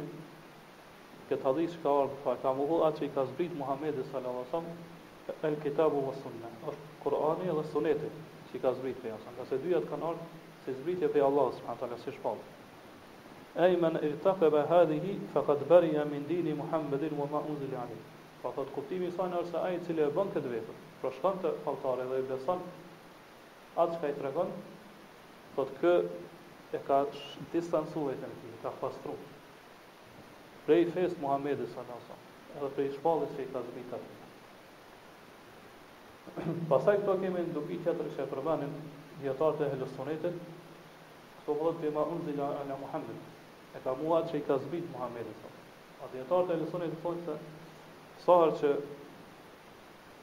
këtë 1.30 1.44
hadith 1.50 1.76
ka 1.84 1.96
ardhur 2.04 2.22
pa 2.26 2.36
ka 2.46 2.54
mohu 2.62 2.80
atë 2.88 3.04
që 3.04 3.12
ka 3.18 3.26
zbrit 3.34 3.56
Muhamedi 3.62 4.06
sallallahu 4.12 4.46
alaihi 4.46 4.50
wasallam 4.50 5.42
el 5.52 5.58
kitabu 5.68 6.06
was 6.08 6.22
sunna. 6.24 6.54
Është 6.72 6.94
Kur'ani 7.04 7.52
dhe 7.60 7.64
suneti 7.74 8.14
që 8.52 8.64
ka 8.66 8.76
zbrit 8.80 9.04
pejgamberit, 9.04 9.40
ka 9.44 9.50
se 9.52 9.60
dyja 9.68 9.84
të 9.86 9.92
kanë 9.94 10.12
ardhur 10.14 10.46
se 10.68 10.78
zbritje 10.80 11.12
pe 11.16 11.28
Allahu 11.32 11.56
subhanahu 11.60 11.80
wa 11.82 11.82
taala 11.86 12.00
si 12.06 12.16
shpallë. 12.20 12.54
Ejmen 13.58 13.96
e 14.02 14.16
tafe 14.22 14.50
be 14.50 14.64
faqad 15.34 15.66
Fa 15.68 15.80
min 15.82 16.26
dini 16.28 16.54
Muhammedin 16.54 17.18
Wa 17.18 17.26
ma 17.32 17.38
unzili 17.40 17.76
ali 17.76 17.98
Fa 18.42 18.50
qatë 18.54 18.72
kuptimi 18.76 19.10
sajnë 19.12 19.40
është 19.42 19.58
ajë 19.68 19.80
cili 19.88 20.02
e 20.06 20.10
bën 20.14 20.28
këtë 20.36 20.50
vetër 20.52 20.76
Pra 21.02 21.10
shkon 21.16 21.40
të 21.42 21.52
faltare 21.66 22.06
dhe 22.12 22.20
i 22.22 22.26
beson 22.30 22.60
Atë 23.82 23.94
që 23.96 24.02
ka 24.04 24.10
i 24.12 24.16
tregon 24.20 24.52
Fa 25.56 25.66
të 25.66 25.74
kë 25.82 25.94
e 26.74 26.82
ka 26.90 27.00
Distansu 27.56 28.04
e 28.12 28.14
të 28.22 28.30
Ka 28.62 28.74
pastru 28.84 29.16
Prej 30.68 30.86
fes 30.94 31.18
Muhammedi 31.24 31.66
sallallahu 31.72 32.18
në 32.22 32.60
Edhe 32.60 32.70
prej 32.78 32.92
shpallës 32.94 33.34
që 33.34 33.42
i 33.42 33.88
ka 33.90 34.04
Pasaj 36.76 37.00
këto 37.02 37.14
kemi 37.24 37.42
në 37.48 37.56
dubi 37.58 37.80
të 37.88 37.96
që 38.04 38.22
e 38.22 38.30
përmanim 38.36 38.78
Djetarët 39.24 39.66
e 39.66 39.72
helësonetet 39.74 40.38
Këto 41.40 41.58
vëllët 41.62 41.88
ma 41.96 42.04
unzila 42.12 42.52
Ala 42.62 42.76
Muhammed 42.84 43.26
e 43.78 43.84
ka 43.86 43.94
mua 44.02 44.20
që 44.28 44.40
i 44.42 44.46
ka 44.48 44.56
zbit 44.66 44.86
Muhammedi 44.92 45.34
sa. 45.38 45.50
Po. 45.54 46.06
A 46.06 46.10
djetarët 46.14 46.54
e 46.56 46.60
lësunit 46.64 46.96
të 46.96 47.00
thonë 47.04 47.26
të 47.28 47.36
sahar 48.26 48.54
që 48.62 48.72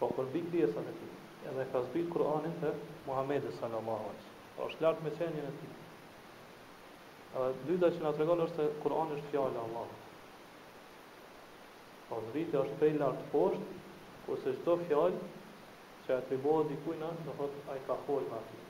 po 0.00 0.10
për 0.18 0.32
bikë 0.34 0.64
e 0.68 0.72
ti 0.74 1.10
edhe 1.52 1.68
ka 1.72 1.84
zbit 1.90 2.10
Kur'anit 2.16 2.64
e 2.72 2.76
Muhammedi 3.06 3.50
sallallahu 3.60 4.04
alaihi. 4.08 4.22
wasallam. 4.22 4.32
Po 4.56 4.70
është 4.70 4.84
lartë 4.86 5.02
me 5.04 5.12
qenjën 5.18 5.48
e 5.50 5.54
tij 5.60 5.74
dyta 7.66 7.88
që 7.90 8.02
na 8.04 8.10
tregon 8.14 8.40
është 8.46 8.62
se 8.64 8.72
Kurani 8.82 9.14
është 9.18 9.30
fjala 9.30 9.58
e 9.58 9.62
Allahut. 9.66 10.02
Po 12.08 12.18
dritë 12.30 12.60
është 12.60 12.76
prej 12.82 12.90
lart 13.00 13.22
poshtë, 13.32 13.70
kurse 14.26 14.52
çdo 14.58 14.76
fjalë 14.84 15.16
që 16.06 16.18
atribohet 16.18 16.68
dikujt 16.70 17.00
na, 17.00 17.08
do 17.26 17.32
thotë 17.40 17.64
ai 17.72 17.80
ka 17.88 17.96
folur 18.06 18.28
me 18.30 18.38
atë. 18.38 18.60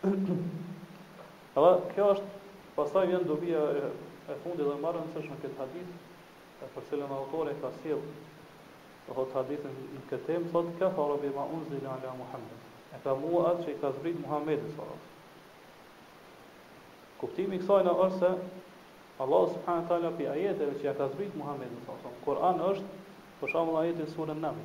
Edhe 1.60 1.74
kjo 1.96 2.08
është 2.14 2.48
pastaj 2.80 3.10
vjen 3.12 3.28
dobia 3.28 3.66
e, 3.82 3.86
fundi 4.28 4.42
fundit 4.46 4.70
dhe 4.70 4.80
marrëm 4.86 5.12
është 5.20 5.34
në 5.34 5.42
këtë 5.44 5.60
hadith, 5.60 5.94
e 6.66 6.72
për 6.78 6.90
cilën 6.94 7.14
autori 7.20 7.54
ka 7.64 7.72
Thot 9.14 9.32
hadithin 9.38 9.70
në 9.96 10.00
këtë 10.10 10.36
më 10.42 10.48
thot 10.54 10.66
kafara 10.80 11.18
bima 11.24 11.44
unzila 11.56 11.90
ala 11.96 12.12
Muhammed. 12.20 12.60
E 12.96 12.98
ka 13.04 13.12
mua 13.20 13.42
atë 13.52 13.62
që 13.66 13.70
i 13.74 13.80
ka 13.84 13.90
zbrit 14.00 14.18
Muhamedi 14.22 14.68
sallallahu 14.74 15.02
alaihi 15.02 15.14
Kuptimi 17.20 17.54
i 17.56 17.58
kësaj 17.62 17.82
na 17.88 17.94
është 18.06 18.18
se 18.20 18.32
Allah 19.26 19.44
subhanahu 19.52 19.82
wa 19.86 19.92
taala 19.92 20.10
pi 20.18 20.24
ajeteve 20.32 20.74
që 20.80 20.84
ja 20.90 20.94
ka 21.02 21.06
zbrit 21.14 21.34
Muhamedit 21.42 21.78
sallallahu 21.86 22.08
alaihi 22.08 22.08
wasallam. 22.08 22.26
Kur'an 22.26 22.58
është 22.72 22.88
për 23.42 23.48
shembull 23.54 23.78
ajeti 23.84 24.00
në 24.02 24.08
surën 24.16 24.40
Naml, 24.48 24.64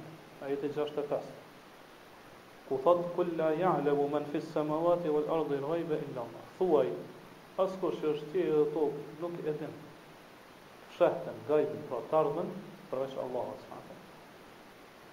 ajeti 0.49 0.68
65. 0.78 1.26
Ku 2.70 2.75
thot 2.87 3.00
kul 3.16 3.28
la 3.42 3.50
ya'lamu 3.61 4.04
man 4.16 4.25
fis 4.32 4.47
samawati 4.56 5.09
wal 5.18 5.28
ardi 5.37 5.54
al-ghaiba 5.61 5.94
illa 6.06 6.20
Allah. 6.25 6.44
Thuaj, 6.59 6.88
askush 7.66 7.97
që 8.02 8.06
është 8.16 8.28
qi 8.32 8.40
dhe 8.49 8.66
tokë 8.78 9.00
nuk 9.25 9.35
e 9.44 9.52
din. 9.62 9.75
Shehten 10.99 11.37
gajbin 11.50 11.82
pra 11.92 12.00
të 12.11 12.14
ardhmen 12.23 12.49
përveç 12.90 13.14
Allahut. 13.26 13.62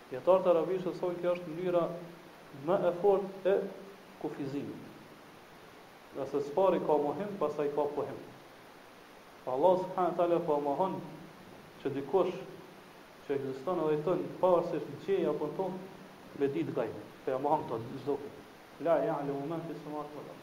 Djetarë 0.10 0.44
të 0.44 0.52
arabishtë 0.54 0.92
të 0.96 1.00
thonë 1.04 1.20
kjo 1.22 1.32
është 1.38 1.54
njëra 1.58 1.80
më 2.68 2.76
e 2.88 2.92
fort 3.02 3.48
e 3.50 3.56
kufizimit 4.22 6.14
Nëse 6.20 6.40
së 6.48 6.54
pari 6.60 6.80
ka 6.86 6.96
muhim, 7.06 7.34
pasa 7.42 7.66
i 7.66 7.70
ka 7.76 7.84
pohim. 7.98 8.16
Allah 9.56 9.76
së 9.82 9.90
përhanë 9.98 10.16
talë 10.22 10.38
e 10.40 10.40
fa 10.46 10.56
po 10.56 10.64
mahan 10.68 10.96
që 11.84 11.92
dikosh 11.98 12.34
që 13.28 13.36
e 13.36 13.38
edhe 13.38 13.54
i 13.98 14.02
tënë 14.08 14.32
përës 14.44 14.72
e 14.74 14.82
shmë 14.86 15.02
qëja 15.04 15.34
për 15.42 15.52
tonë, 15.60 15.84
me 16.40 16.50
ditë 16.56 16.74
gajme, 16.80 17.04
fe 17.26 17.36
e 17.36 17.40
mahan 17.44 17.68
tënë, 17.74 17.92
në 17.92 18.02
zhdoqë. 18.06 18.32
La 18.88 18.96
e 19.04 19.08
janë 19.12 19.28
le 19.30 19.36
momen 19.42 19.64
të 19.68 19.78
së 19.82 19.94
marë 19.94 20.14
përra. 20.16 20.36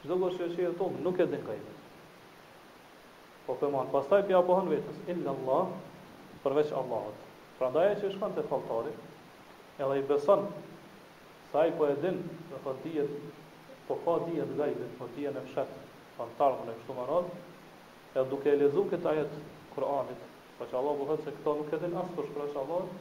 Në 0.00 0.10
zhdoqë 0.10 0.30
që 0.38 0.48
e 0.48 0.50
qëja 0.56 0.74
tonë, 0.80 1.04
nuk 1.08 1.20
e 1.20 1.28
dhe 1.32 1.42
në 1.42 1.48
gajme. 1.50 1.76
Po 3.46 3.58
për 3.60 3.72
mahan, 3.74 3.92
pasaj 3.98 4.24
për 4.30 4.36
ja 4.38 4.44
vetës, 4.74 5.02
illa 5.16 5.34
Allah, 5.36 5.74
përveç 6.46 6.72
Allahot. 6.82 7.27
Pra 7.58 7.70
ndaj 7.74 7.88
e 7.90 7.94
që 7.98 8.08
shkon 8.14 8.34
të 8.36 8.42
faltarit, 8.46 8.98
edhe 9.82 9.94
i 9.98 10.02
beson, 10.06 10.44
sa 11.50 11.64
i 11.66 11.72
po 11.78 11.88
e 11.90 11.96
din, 12.04 12.20
dhe 12.52 12.60
thot 12.64 12.84
po 13.88 13.96
ka 14.04 14.14
dhijet 14.26 14.52
gajbe, 14.60 14.86
po 14.98 15.08
dhijet 15.16 15.34
në 15.38 15.42
fshet, 15.48 15.72
pa 16.16 16.26
në 16.28 16.36
tarmë 16.40 16.66
në 16.68 16.74
kështu 16.78 16.96
marad, 17.00 17.30
edhe 18.14 18.24
duke 18.32 18.52
e 18.52 18.60
lezu 18.62 18.84
këtë 18.92 19.10
ajet 19.14 19.34
Kur'anit, 19.74 20.22
pra 20.58 20.68
që 20.70 20.78
Allah 20.80 20.96
buhet 21.00 21.24
se 21.26 21.34
këto 21.38 21.54
nuk 21.62 21.72
e 21.72 21.80
din 21.86 21.98
asë 22.02 22.14
kush, 22.18 22.30
pra 22.36 22.46
që 22.52 22.58
Allah, 22.62 22.92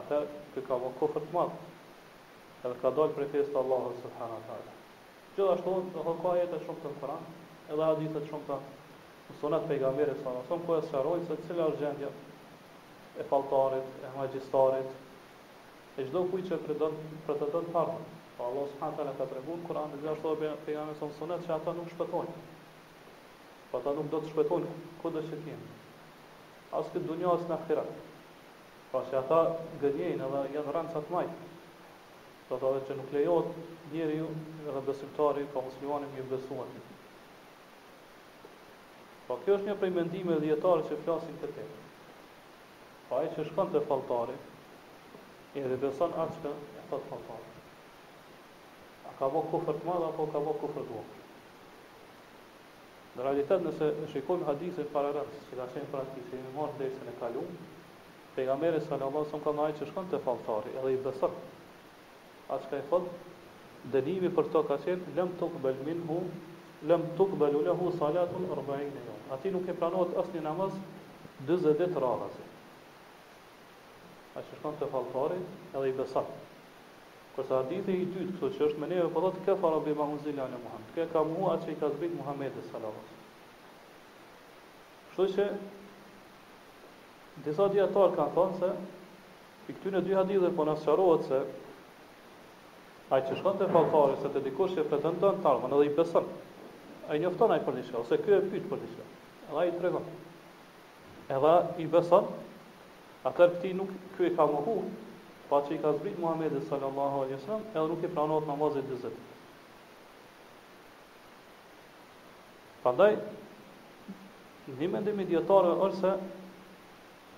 atë 0.00 0.20
kë 0.54 0.64
ka 0.70 0.80
më 0.84 0.92
kofër 1.00 1.26
të 1.28 1.34
madhë, 1.36 1.72
edhe 2.64 2.74
ka 2.84 2.94
dalë 3.00 3.16
për 3.18 3.24
e 3.26 3.30
fjesë 3.36 3.50
të 3.52 3.62
Allah, 3.62 4.68
Gjithashtu, 5.36 5.72
dhe 5.92 6.02
thot 6.08 6.18
ka 6.22 6.32
ajet 6.36 6.52
e 6.60 6.62
shumë 6.66 6.78
të 6.86 6.90
në 6.94 6.98
Kur'an, 7.02 7.24
edhe 7.68 7.88
hadithet 7.90 8.28
shumë 8.32 8.46
të 8.48 8.60
në 8.60 9.40
sunat 9.42 9.66
pejgamberit, 9.72 10.22
sa 10.24 10.30
në 10.38 10.44
sonë, 10.48 10.64
ku 10.70 10.78
e 10.80 10.84
sharoj, 10.92 11.24
se 11.30 11.38
cilë 11.48 11.64
është 11.72 11.82
gjendja, 11.86 12.10
e 13.18 13.22
faltarit, 13.22 13.88
e 14.04 14.06
magjistarit, 14.16 14.90
e 16.00 16.06
gjdo 16.08 16.24
kuj 16.32 16.42
që 16.48 16.56
për 16.66 16.78
të 16.80 17.38
dëtë 17.40 17.70
Po 17.74 17.86
Pa 18.36 18.46
Allah 18.50 18.64
s'ha 18.72 18.86
të 18.98 19.04
lehet 19.06 19.20
të 19.22 19.26
pregu, 19.32 19.54
kura 19.66 19.82
në 19.90 19.98
gjithë 19.98 20.08
ashtë 20.12 20.24
dobe 20.26 20.48
të 20.66 20.72
jam 20.74 20.88
sonë 21.00 21.36
që 21.44 21.52
ata 21.56 21.74
nuk 21.76 21.90
shpetojnë. 21.92 22.32
Pa 23.70 23.78
po 23.78 23.78
ata 23.78 23.92
nuk 23.98 24.08
do 24.14 24.18
të 24.24 24.30
shpetojnë, 24.32 24.72
ku 25.02 25.12
dhe 25.14 25.22
që 25.28 25.38
t'jemi. 25.44 25.76
Asë 26.80 26.94
këtë 26.96 27.04
dunja, 27.12 27.28
asë 27.36 27.46
në 27.52 27.56
akhirat. 27.58 27.92
Pa 28.90 29.04
që 29.10 29.20
ata 29.20 29.38
gënjejnë 29.84 30.26
edhe 30.26 30.42
janë 30.56 30.74
rëndë 30.76 30.96
të 31.06 31.14
majtë. 31.14 31.46
Sa 32.48 32.58
të 32.58 32.74
dhe 32.74 32.82
që 32.88 32.98
nuk 33.02 33.14
lejot, 33.14 33.54
njeri 33.94 34.18
ju 34.18 34.26
edhe 34.72 34.82
besimtari, 34.90 35.46
ka 35.54 35.62
muslimani 35.68 36.10
më 36.10 36.18
një 36.18 36.26
besuat. 36.34 36.76
Pa 39.30 39.36
po 39.36 39.40
kjo 39.46 39.60
është 39.60 39.70
një 39.70 39.78
prej 39.84 39.94
mendime 40.00 40.42
dhjetarë 40.42 40.90
që 40.90 41.02
flasin 41.06 41.38
këtë 41.44 41.60
temë. 41.62 41.83
Pa 43.08 43.20
e 43.24 43.28
që 43.34 43.42
shkon 43.50 43.70
të 43.72 43.80
faltari, 43.88 44.34
edhe 45.60 45.76
beson 45.82 46.14
atë 46.24 46.38
që 46.44 46.52
e 46.52 46.84
thot 46.92 47.04
faltari. 47.10 47.50
A 49.08 49.12
ka 49.18 49.28
bo 49.34 49.42
kufrët 49.52 49.84
madhe, 49.88 50.06
apo 50.12 50.26
ka 50.34 50.40
bo 50.46 50.54
kufrët 50.62 50.88
vokë? 50.94 51.20
Në 53.16 53.26
realitet, 53.26 53.60
nëse 53.66 53.90
në 54.00 54.06
shikojmë 54.12 54.46
hadisin 54.48 54.88
para 54.94 55.10
rëndës, 55.18 55.44
që 55.50 55.58
ka 55.60 55.66
qenë 55.74 55.90
praktikë, 55.92 56.30
që 56.30 56.40
i 56.46 56.54
mërë 56.56 56.78
dhe 56.80 56.88
i 56.88 56.94
se 56.94 57.04
në 57.10 57.14
kalun, 57.20 57.52
pejgamberi 58.38 58.80
sa 58.86 58.96
në 58.98 59.10
Allah, 59.10 59.36
ka 59.44 59.54
e 59.68 59.76
që 59.82 59.90
shkon 59.90 60.08
të 60.14 60.22
faltari, 60.24 60.74
edhe 60.80 60.94
i 60.96 60.98
besën. 61.04 61.36
A 62.54 62.58
që 62.64 62.72
ka 62.72 62.80
i 62.82 62.88
thot, 62.88 63.06
dënimi 63.92 64.32
për 64.38 64.48
to 64.56 64.64
ka 64.72 64.80
qenë, 64.86 65.14
lem 65.20 65.36
të 65.38 65.50
këbel 65.58 65.84
min 65.90 66.02
hu, 66.08 66.18
lëm 66.90 67.06
të 67.20 67.28
këbel 67.36 67.60
lehu 67.68 67.92
salatun 68.00 68.50
rëbëjnë 68.58 68.90
në 68.96 69.04
jonë. 69.06 69.30
A 69.30 69.38
ti 69.44 69.54
nuk 69.54 69.70
e 69.74 69.78
pranohet 69.82 70.18
asë 70.24 70.38
një 70.40 70.46
namaz, 70.48 70.80
dëzë 71.52 71.76
dhe 71.80 71.92
të 71.92 72.02
a 74.34 74.42
që 74.42 74.58
shkon 74.58 74.76
të 74.80 74.86
faltari 74.90 75.36
edhe 75.70 75.88
i 75.90 75.94
besat. 75.98 76.30
Kërsa 77.36 77.60
adit 77.62 77.88
e 77.90 77.94
i 78.02 78.06
dytë 78.14 78.34
këso 78.38 78.48
që 78.54 78.66
është 78.68 78.82
me 78.82 78.88
neve 78.90 79.06
përdo 79.14 79.30
të 79.34 79.44
këfa 79.46 79.70
rabi 79.74 79.94
ma 79.98 80.06
unë 80.10 80.34
në 80.34 80.48
Muhammed, 80.50 80.88
të 80.96 81.04
ka 81.12 81.22
mua 81.26 81.52
atë 81.54 81.66
që 81.68 81.72
i 81.74 81.78
ka 81.80 81.90
zbit 81.94 82.14
Muhammed 82.18 82.58
e 82.60 82.64
salavat. 82.70 83.12
Kështu 85.10 85.26
që 85.34 85.46
disa 87.46 87.68
djetarë 87.74 88.14
kanë 88.18 88.34
thonë 88.38 88.58
se 88.58 88.72
i 89.72 89.76
këtyre 89.78 90.02
dy 90.04 90.16
hadithën 90.18 90.56
po 90.58 90.66
nësë 90.68 90.86
qarohet 90.88 91.26
se 91.30 91.40
a 93.14 93.20
që 93.28 93.38
shkon 93.38 93.60
të 93.62 93.70
faltari 93.74 94.18
se 94.22 94.32
të 94.34 94.42
dikur 94.48 94.74
që 94.74 94.82
e 94.82 94.88
pretendon 94.90 95.38
të 95.42 95.50
armën 95.52 95.76
edhe 95.78 95.88
i 95.90 95.94
besat. 95.98 96.30
A 97.08 97.14
i 97.18 97.22
njofton 97.22 97.52
a 97.54 97.58
i 97.58 97.62
për 97.66 97.78
një 97.78 97.98
ose 98.02 98.18
kërë 98.24 98.40
e 98.40 98.48
pyqë 98.54 98.70
për 98.70 98.80
një 98.82 98.92
shkja, 98.92 99.08
edhe 99.50 99.60
a 99.60 99.64
i 99.70 99.74
tregon. 99.78 100.08
Edhe 101.38 101.56
i 101.82 101.88
Atër 103.24 103.52
këti 103.56 103.70
nuk 103.72 103.92
kjo 104.14 104.26
e 104.28 104.34
ka 104.36 104.44
mëhu, 104.52 104.72
pa 105.48 105.58
që 105.64 105.78
i 105.78 105.78
ka 105.82 105.92
zbrit 105.96 106.18
Muhammed 106.20 106.56
sallallahu 106.68 107.22
alaihi 107.24 107.40
sallam, 107.46 107.62
edhe 107.70 107.84
nuk 107.92 108.02
e 108.04 108.08
pranohet 108.16 108.48
namazit 108.50 108.84
dhe 108.90 108.98
zëtë. 109.00 109.22
Përndaj, 112.82 113.12
një 114.76 114.88
mende 114.96 115.14
medjetarë 115.22 115.70
e 115.72 115.78
ërse, 115.86 116.10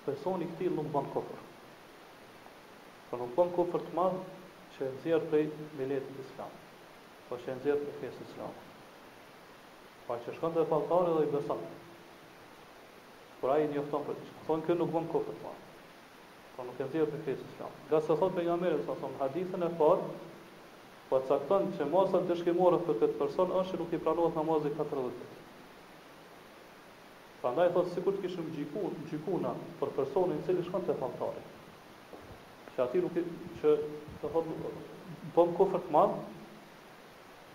personi 0.08 0.48
këti 0.54 0.72
nuk 0.74 0.88
banë 0.96 1.12
kofër. 1.14 1.44
Për 3.10 3.20
po 3.20 3.20
nuk 3.22 3.36
banë 3.38 3.54
kofër 3.60 3.86
të 3.86 3.94
madhë, 4.00 4.24
që 4.74 4.82
e 4.88 4.88
nëzirë 4.96 5.30
prej 5.30 5.44
miletit 5.78 6.18
të 6.18 6.24
islam, 6.26 6.56
po 7.28 7.38
që 7.44 7.52
e 7.52 7.56
nëzirë 7.60 7.84
prej 7.86 7.94
fjesë 8.00 8.26
islam. 8.32 8.58
Pa 10.08 10.18
po 10.18 10.18
që 10.26 10.34
shkën 10.40 10.58
dhe 10.58 10.66
faltarë 10.74 11.14
edhe 11.14 11.22
i 11.28 11.30
besatë. 11.36 11.70
Por 13.38 13.54
aji 13.54 13.70
njëfton 13.76 14.10
për 14.10 14.18
të 14.20 14.26
që, 14.32 14.36
thonë 14.50 14.66
kjo 14.66 14.78
nuk 14.82 14.92
banë 14.98 15.14
kofër 15.14 15.38
të 15.38 15.42
madhë. 15.46 15.65
Po 16.56 16.64
nuk 16.64 16.78
e 16.80 16.86
nxjerr 16.88 17.10
për 17.12 17.22
fesë 17.26 17.44
islam. 17.52 17.72
Nga 17.88 17.98
sa 18.04 18.14
thot 18.18 18.32
pejgamberi 18.34 18.78
sa 18.84 18.94
son 19.00 19.12
hadithën 19.20 19.64
e 19.66 19.72
parë, 19.80 20.04
po 21.10 21.18
cakton 21.28 21.66
që 21.76 21.88
mosat 21.92 22.24
dëshkimore 22.30 22.78
për 22.86 22.96
këtë 23.02 23.16
person 23.20 23.52
është 23.60 23.80
nuk 23.82 23.92
i 23.92 24.00
pranohet 24.06 24.38
namazi 24.40 24.72
40. 24.78 25.26
Prandaj 27.42 27.66
thot 27.74 27.92
sikur 27.92 28.16
të 28.16 28.24
kishim 28.24 28.48
gjikun, 28.56 28.96
gjikuna 29.10 29.52
për 29.82 29.92
personin 29.98 30.40
i 30.40 30.46
cili 30.48 30.64
shkon 30.70 30.86
te 30.88 30.96
fantari. 31.02 31.44
Se 32.74 32.82
aty 32.86 33.04
nuk 33.04 33.20
i, 33.20 33.26
që 33.60 33.76
të 34.24 34.32
thot 34.36 34.48
bën 35.36 35.52
kufër 35.60 35.84
të 35.90 35.94
madh, 35.98 36.16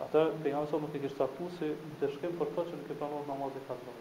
atë 0.05 0.25
pejgamberi 0.45 0.69
sa 0.75 0.83
nuk 0.85 0.93
e 0.93 1.01
kishte 1.07 1.25
caktuar 1.25 1.57
si 1.57 1.73
dëshkim 2.03 2.37
për 2.43 2.53
to 2.59 2.67
që 2.69 2.77
nuk 2.83 2.93
i 2.95 3.01
pranohet 3.01 3.29
namazi 3.33 3.65
40. 3.65 3.99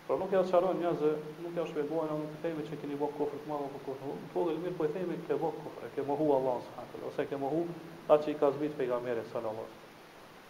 Pra 0.07 0.17
nuk 0.19 0.33
e 0.33 0.35
jasë 0.39 0.51
qarojnë 0.55 0.81
njëzë, 0.83 1.11
nuk 1.45 1.55
e 1.57 1.63
shpegojnë, 1.69 2.17
nuk 2.23 2.35
themi 2.43 2.65
që 2.67 2.79
keni 2.81 2.99
bo 3.03 3.07
kofër 3.19 3.39
të 3.45 3.49
madhë, 3.49 3.69
nuk 3.71 3.87
e 3.87 4.27
vogë, 4.35 4.57
mirë 4.65 4.77
po 4.81 4.89
themi 4.97 5.17
ke 5.29 5.39
bo 5.45 5.53
kofër, 5.61 5.89
ke 5.95 6.05
mohu 6.11 6.27
Allah 6.39 6.59
të 6.65 6.73
shkanë 6.73 7.09
ose 7.13 7.27
ke 7.31 7.41
mohu 7.45 7.63
atë 8.07 8.23
që 8.27 8.33
i 8.33 8.37
ka 8.43 8.51
zbit 8.57 8.75
pejna 8.81 8.99
meri 9.07 9.23
së 9.31 9.41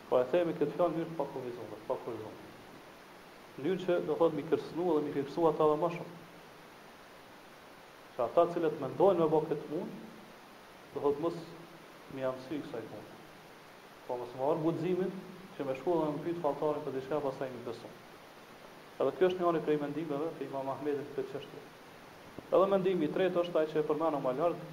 Po 0.08 0.20
e 0.22 0.28
themi 0.32 0.54
këtë 0.56 0.74
fjalë 0.78 0.96
mirë 0.98 1.16
pa 1.20 1.26
kuvizum, 1.34 1.72
pa 1.88 1.96
kuvizum. 2.04 2.36
Mënyrë 3.58 3.80
që 3.84 3.96
do 4.08 4.16
thotë 4.20 4.38
mi 4.38 4.44
kërsnu 4.52 4.86
dhe 4.96 5.02
mi 5.08 5.14
kërsnu 5.18 5.48
ata 5.50 5.66
dhe 5.74 5.78
më 5.82 5.90
shumë. 5.96 6.16
Që 8.16 8.22
ata 8.28 8.46
cilët 8.54 8.78
mendojnë 8.84 9.20
me 9.20 9.28
bë 9.34 9.42
këtë 9.50 9.68
punë, 9.72 9.98
do 10.94 11.04
thotë 11.08 11.26
mësë 11.26 11.46
mi 12.20 12.28
amësy 12.32 12.56
i 12.56 12.62
kësaj 12.64 12.86
punë. 12.94 13.08
Po 14.08 14.18
mësë 14.22 14.40
më 14.40 14.48
arë 14.52 14.64
budzimin, 14.68 15.12
që 15.58 15.68
me 15.72 15.76
shku 15.82 15.98
më 16.00 16.24
pytë 16.28 16.44
faltarin 16.46 16.88
për 16.88 16.98
dishka 17.02 17.20
pas 17.28 17.42
taj 17.42 17.52
mi 17.58 17.62
beson. 17.68 18.00
Edhe 19.02 19.14
kjo 19.20 19.28
është 19.34 19.42
një 19.44 19.48
anë 19.52 19.60
i 19.64 19.68
prej 19.68 19.80
mendimeve, 19.84 20.32
për 20.40 20.48
ima 20.48 20.64
Mahmedin 20.72 21.08
këtë 21.12 21.30
çështje. 21.34 21.66
Edhe 22.48 22.66
mendimi 22.76 23.10
i 23.10 23.14
tretë 23.18 23.44
është 23.44 23.60
ai 23.66 23.70
që 23.74 23.82
e 23.84 23.88
përmenu 23.92 24.24
më 24.24 24.38
lartë, 24.40 24.72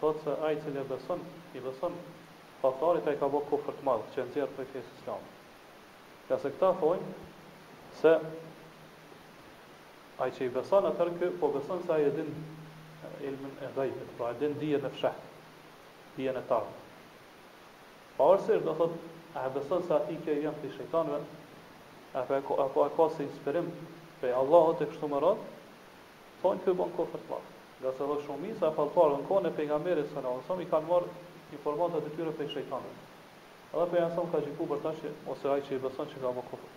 thotë 0.00 0.24
se 0.24 0.40
ai 0.48 0.56
cilë 0.64 0.80
e 0.80 0.88
beson, 0.94 1.26
i 1.54 1.62
beson 1.68 2.00
fatari 2.62 3.00
ka 3.04 3.14
i 3.14 3.18
ka 3.20 3.28
bërë 3.32 3.48
kofërt 3.50 3.80
madhë, 3.86 4.10
që 4.14 4.20
e 4.22 4.26
nëzirë 4.28 4.50
për 4.58 4.68
fjesë 4.74 4.94
islamë. 5.00 5.30
Ja 6.30 6.38
se 6.40 6.50
këta 6.54 6.70
thojnë, 6.80 7.14
se 8.00 8.12
ai 10.24 10.28
që 10.36 10.46
i 10.46 10.52
beson 10.54 10.88
atër 10.90 11.10
kë, 11.18 11.30
po 11.40 11.50
beson 11.54 11.82
se 11.86 11.92
ai 11.96 12.06
e 12.08 12.12
din 12.18 12.30
ilmin 13.28 13.56
e 13.62 13.70
dhejtë, 13.76 14.06
pra 14.18 14.30
e 14.34 14.38
din 14.42 14.54
dhijen 14.60 14.86
e 14.88 14.92
fshehtë, 14.96 15.32
dhijen 16.18 16.38
e 16.40 16.44
tarë. 16.50 16.76
Pa 18.16 18.30
orësir, 18.34 18.62
do 18.64 18.74
thot, 18.78 18.94
a 19.34 19.48
e 19.48 19.54
beson 19.56 19.82
se 19.88 19.96
ati 19.98 20.16
i 20.18 20.38
jenë 20.46 20.54
të 20.62 20.70
i 20.70 20.74
shëjtanve, 20.76 21.20
po 22.14 22.38
e 22.38 22.42
ka 22.86 22.92
po, 22.96 23.10
si 23.16 23.26
inspirim 23.26 23.68
për 24.20 24.36
Allahot 24.38 24.80
e 24.80 24.88
kështu 24.92 25.08
më 25.10 25.22
rëtë, 25.24 25.50
thonë 26.44 26.64
kjo 26.64 26.74
i 26.76 26.80
bon 26.80 26.94
kofërt 26.96 27.28
madhë. 27.32 27.50
Nga 27.82 27.92
se 27.98 28.06
dhe 28.08 28.18
shumë 28.24 28.46
misa 28.46 28.68
e 28.70 28.76
falëtuar 28.78 29.10
në 29.18 29.24
kone 29.28 29.50
pejgamberi 29.58 30.06
së 30.12 30.22
në 30.24 30.36
i 30.62 30.68
kanë 30.70 30.88
marë 30.88 31.10
informon 31.52 31.92
të 31.92 32.00
detyre 32.08 32.32
për 32.38 32.44
i 32.60 32.64
A 32.76 32.80
Edhe 33.74 33.84
për 33.90 33.98
janë 34.00 34.22
ka 34.32 34.38
gjiku 34.44 34.66
për 34.70 34.80
ta 34.82 34.90
që, 34.96 35.10
ose 35.32 35.48
ai 35.50 35.60
që 35.66 35.74
i 35.76 35.80
beson 35.82 36.06
që 36.10 36.20
ka 36.22 36.28
më 36.36 36.42
kofër. 36.50 36.72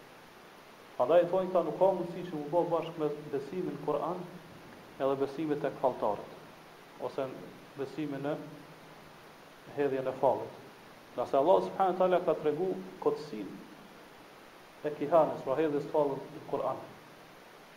Andaj 1.03 1.21
e 1.21 1.27
thonë 1.32 1.51
ta 1.53 1.62
nuk 1.67 1.75
ka 1.77 1.86
mundësi 1.97 2.23
që 2.25 2.34
më 2.39 2.47
bo 2.53 2.63
bashkë 2.71 3.03
me 3.03 3.10
besimin 3.34 3.75
në 3.75 3.84
Koran 3.86 4.23
edhe 4.99 5.15
besimit 5.21 5.63
e 5.63 5.69
këfaltarët 5.75 6.34
ose 7.10 7.27
besimin 7.77 8.23
në 8.25 8.34
hedhjen 9.77 10.10
e 10.10 10.13
falët. 10.23 10.56
Nëse 11.19 11.38
Allah 11.39 11.60
subhanë 11.67 11.97
tala 12.01 12.19
ka 12.25 12.34
të 12.39 12.47
regu 12.49 12.71
këtësin 13.06 13.45
e 14.89 14.93
kihanës, 14.97 15.43
pra 15.45 15.58
hedhjës 15.62 15.86
falët 15.93 16.34
në 16.39 16.43
Koran, 16.49 16.82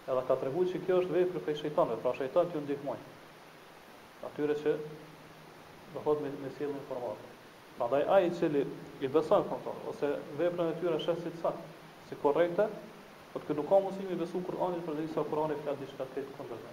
edhe 0.08 0.24
ka 0.30 0.38
të 0.40 0.48
regu 0.48 0.64
që 0.72 0.80
kjo 0.86 0.98
është 1.02 1.16
vej 1.18 1.28
për 1.34 1.46
për 1.50 1.60
shëjtanëve, 1.60 2.00
pra 2.06 2.16
shëjtanë 2.22 2.54
që 2.56 2.64
ndihmojnë. 2.64 3.12
Atyre 4.30 4.56
që 4.64 4.72
do 5.94 6.00
thot 6.04 6.20
me 6.22 6.28
me 6.42 6.50
sjellin 6.56 6.76
informatë. 6.76 7.24
Prandaj 7.78 8.02
ai 8.14 8.26
i 8.26 8.32
cili 8.36 8.62
i 9.00 9.08
beson 9.10 9.44
kontor 9.48 9.74
ose 9.92 10.10
veprën 10.38 10.72
e 10.72 10.74
tyre 10.80 10.96
është 11.00 11.14
si 11.22 11.30
sakt, 11.42 11.62
si 12.10 12.14
korrekte, 12.22 12.66
po 13.32 13.38
të 13.44 13.56
nuk 13.58 13.66
ka 13.70 13.74
mundësi 13.84 14.08
me 14.10 14.14
besu 14.20 14.40
Kur'anin 14.46 14.82
për 14.86 14.92
dhënë 14.98 15.10
se 15.12 15.24
Kur'ani 15.30 15.56
flet 15.64 15.78
diçka 15.82 16.04
të 16.14 16.20
kundërshtme. 16.36 16.72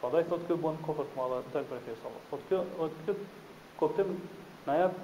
Prandaj 0.00 0.24
thot 0.30 0.42
kë 0.48 0.54
bën 0.64 0.76
kopër 0.86 1.06
të 1.08 1.14
madhe 1.18 1.38
dal 1.54 1.64
për 1.70 1.78
fesë 1.86 2.04
Allah. 2.08 2.22
Po 2.30 2.34
kjo, 2.48 2.60
vet 2.80 2.92
kë 3.06 3.12
kuptim 3.80 4.08
na 4.66 4.74
jap 4.82 4.94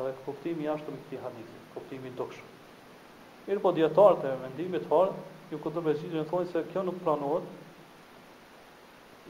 edhe 0.00 0.10
kuptimi 0.26 0.62
jashtëm 0.68 0.94
këtij 1.02 1.18
hadithi, 1.24 1.56
kuptimi 1.74 2.10
dukshëm. 2.18 2.48
Mirë 3.48 3.62
po 3.64 3.70
djetarë 3.76 4.16
të 4.22 4.28
mendimit 4.44 4.84
harë, 4.90 5.12
ju 5.50 5.56
këtë 5.64 5.80
përgjigjën 5.88 6.26
thonë 6.30 6.46
se 6.52 6.64
kjo 6.72 6.82
nuk 6.86 6.98
pranohet 7.04 7.46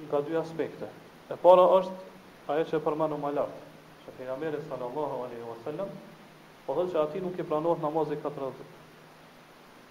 nga 0.04 0.18
dy 0.28 0.33
aspekte. 0.40 0.88
E 1.30 1.33
para 1.38 1.64
është 1.78 1.94
aje 2.50 2.64
që 2.70 2.78
e 2.80 2.84
përmanu 2.84 3.16
më 3.22 3.30
lartë, 3.36 3.66
që 4.04 4.12
për 4.18 4.30
mere 4.42 4.60
sallallahu 4.68 5.22
alaihi 5.26 5.46
wa 5.46 5.56
sallam, 5.64 5.90
po 6.66 6.76
dhe 6.78 6.86
që 6.92 7.00
ati 7.04 7.22
nuk 7.24 7.38
i 7.42 7.46
pranohet 7.48 7.82
namazi 7.84 8.18
4 8.22 8.42
rëzit. 8.44 8.76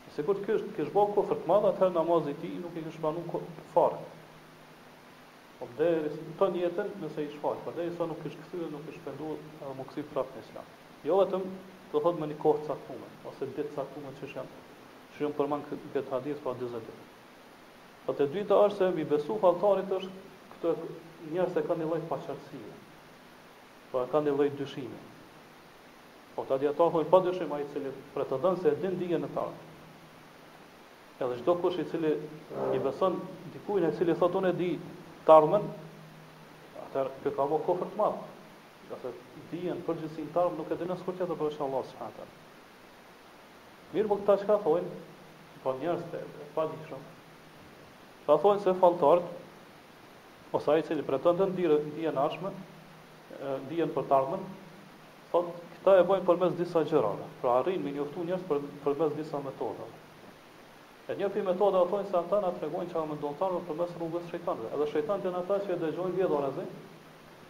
Nëse 0.08 0.26
kur 0.28 0.40
kësh, 0.46 0.64
kësh 0.76 0.92
bërë 0.96 1.14
kofër 1.18 1.42
të 1.44 1.50
madhe, 1.52 1.72
atëherë 1.74 1.96
namazi 1.96 2.36
ti 2.42 2.52
nuk 2.64 2.78
i 2.80 2.84
kësh 2.86 3.00
pranu 3.04 3.26
farë. 3.76 4.00
Po 5.60 5.68
dhe 5.80 5.90
të 6.40 6.48
njetën 6.56 6.94
nëse 7.04 7.26
i 7.26 7.30
shfaqë, 7.34 7.66
po 7.66 7.74
dhe 7.76 7.86
risë 7.90 8.08
nuk 8.12 8.22
kësh 8.24 8.38
këthyre, 8.42 8.70
nuk 8.74 8.88
e 8.94 9.02
pëndu 9.06 9.34
uh, 9.36 9.74
më 9.78 9.86
kësi 9.90 10.06
prapë 10.14 10.36
në 10.40 10.46
islam. 10.46 10.70
Jo 11.08 11.20
vetëm 11.20 11.44
të 11.92 12.04
thotë 12.06 12.22
me 12.24 12.30
një 12.32 12.38
kohë 12.44 12.64
të 12.64 12.70
caktume, 12.72 13.10
ose 13.32 13.50
ditë 13.58 13.76
caktume 13.76 14.14
që 14.20 14.32
shënë, 14.32 14.64
që 15.12 15.20
shëmë 15.20 15.38
përmën 15.40 15.68
këtë 15.70 16.06
hadith, 16.16 16.42
pa 16.44 16.56
20 16.56 16.92
Po 18.06 18.16
është 18.16 18.78
se 18.78 19.04
besu 19.06 19.36
është 19.50 21.00
njerëz 21.28 21.56
që 21.58 21.64
kanë 21.68 21.84
një 21.84 21.90
lloj 21.90 22.02
paqërsie. 22.10 22.76
Po 23.92 24.00
pra 24.00 24.04
kanë 24.14 24.30
një 24.30 24.36
lloj 24.38 24.52
dyshimi. 24.60 25.00
Po 26.36 26.46
ta 26.48 26.58
dia 26.62 26.72
tokoj 26.78 27.06
pa 27.12 27.20
dyshim 27.26 27.52
ai 27.54 27.66
i 27.66 27.70
cili 27.74 27.92
pretendon 28.14 28.60
se 28.62 28.70
e 28.72 28.76
din 28.82 28.98
dijen 29.02 29.24
e 29.24 29.30
tij. 29.36 29.54
Edhe 31.20 31.40
çdo 31.42 31.56
kush 31.62 31.80
i 31.82 31.86
cili 31.92 32.14
i 32.76 32.80
beson 32.80 33.18
dikujt 33.54 33.90
i 33.90 33.96
cili 33.98 34.16
thotë 34.16 34.40
unë 34.42 34.54
di 34.56 34.70
të 35.28 35.34
ardhmen, 35.36 35.66
atë 36.88 37.04
që 37.26 37.34
ka 37.36 37.44
vënë 37.50 37.66
kohë 37.68 37.88
të 37.92 38.00
madh. 38.00 38.22
Do 38.90 39.12
dijen 39.52 39.84
për 39.86 40.00
gjithësin 40.00 40.32
të 40.32 40.38
tij 40.40 40.56
nuk 40.58 40.72
e 40.74 40.78
dinë 40.80 41.00
skuqja 41.04 41.28
të 41.30 41.36
bësh 41.42 41.60
Allah 41.66 41.84
subhanahu. 41.92 42.34
Mirë 43.94 44.08
vëllëta 44.12 44.34
po 44.34 44.40
që 44.42 44.48
ka 44.48 44.60
thojnë, 44.64 45.04
po 45.66 45.76
njerëz 45.82 46.04
të 46.14 46.24
e, 46.24 46.48
pa 46.56 46.68
dikëshëm, 46.72 47.04
ka 48.26 48.40
se 48.64 48.74
faltartë, 48.82 49.39
ose 50.52 50.72
ai 50.72 50.84
cili 50.84 51.02
pretendon 51.02 51.54
dire 51.56 51.78
dijen 51.96 52.16
e 52.16 52.20
ardhmën, 52.26 52.56
dijen 53.70 53.92
për 53.94 54.06
të 54.10 54.16
ardhmën, 54.18 54.46
thotë 55.32 55.52
këtë 55.74 55.96
e 56.02 56.06
bojnë 56.10 56.26
përmes 56.30 56.56
disa 56.60 56.82
gjërave. 56.90 57.26
Pra 57.42 57.58
arrin 57.62 57.84
me 57.86 57.92
njoftu 57.94 58.24
njerëz 58.26 58.46
për 58.50 58.64
përmes 58.86 59.14
disa 59.20 59.42
metodave. 59.46 59.94
E 61.10 61.16
një 61.18 61.30
pi 61.34 61.44
metoda 61.46 61.84
o 61.84 61.88
thonë 61.92 62.10
se 62.10 62.18
ata 62.20 62.40
nga 62.44 62.50
të 62.56 62.64
regojnë 62.66 62.90
që 62.92 62.98
ndonë 62.98 63.12
mëndonëtarën 63.14 63.68
për 63.70 63.78
mes 63.82 63.94
rrugës 64.02 64.26
shëjtanëve. 64.32 64.74
Edhe 64.78 64.90
shëjtanë 64.94 65.24
të 65.28 65.32
në 65.36 65.42
ata 65.44 65.60
që 65.66 65.76
e 65.76 65.80
dëgjojnë 65.84 66.18
vje 66.20 66.30
dhore 66.34 66.52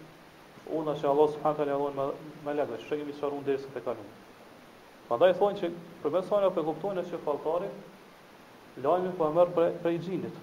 Una 0.80 0.96
që 1.02 1.08
Allah 1.12 1.32
subhanë 1.36 1.58
të 1.64 1.70
lehojnë 1.72 1.98
me, 2.00 2.10
me 2.48 2.58
lart. 2.60 2.72
dhe 2.74 2.82
që 2.84 2.92
shëgjëmi 2.92 3.72
të 3.76 3.86
kalunë. 3.88 4.16
Pandaj 5.12 5.34
thonë 5.40 5.58
që 5.60 5.68
përmes 6.06 6.30
sa 6.32 6.38
ne 6.40 6.50
po 6.56 6.62
kuptojmë 6.64 7.02
se 7.08 7.18
falltari 7.26 7.68
lajmi 8.86 9.10
po 9.20 9.26
e 9.28 9.34
merr 9.38 9.50
prej, 9.58 9.72
prej 9.84 9.98
xhinit. 10.06 10.38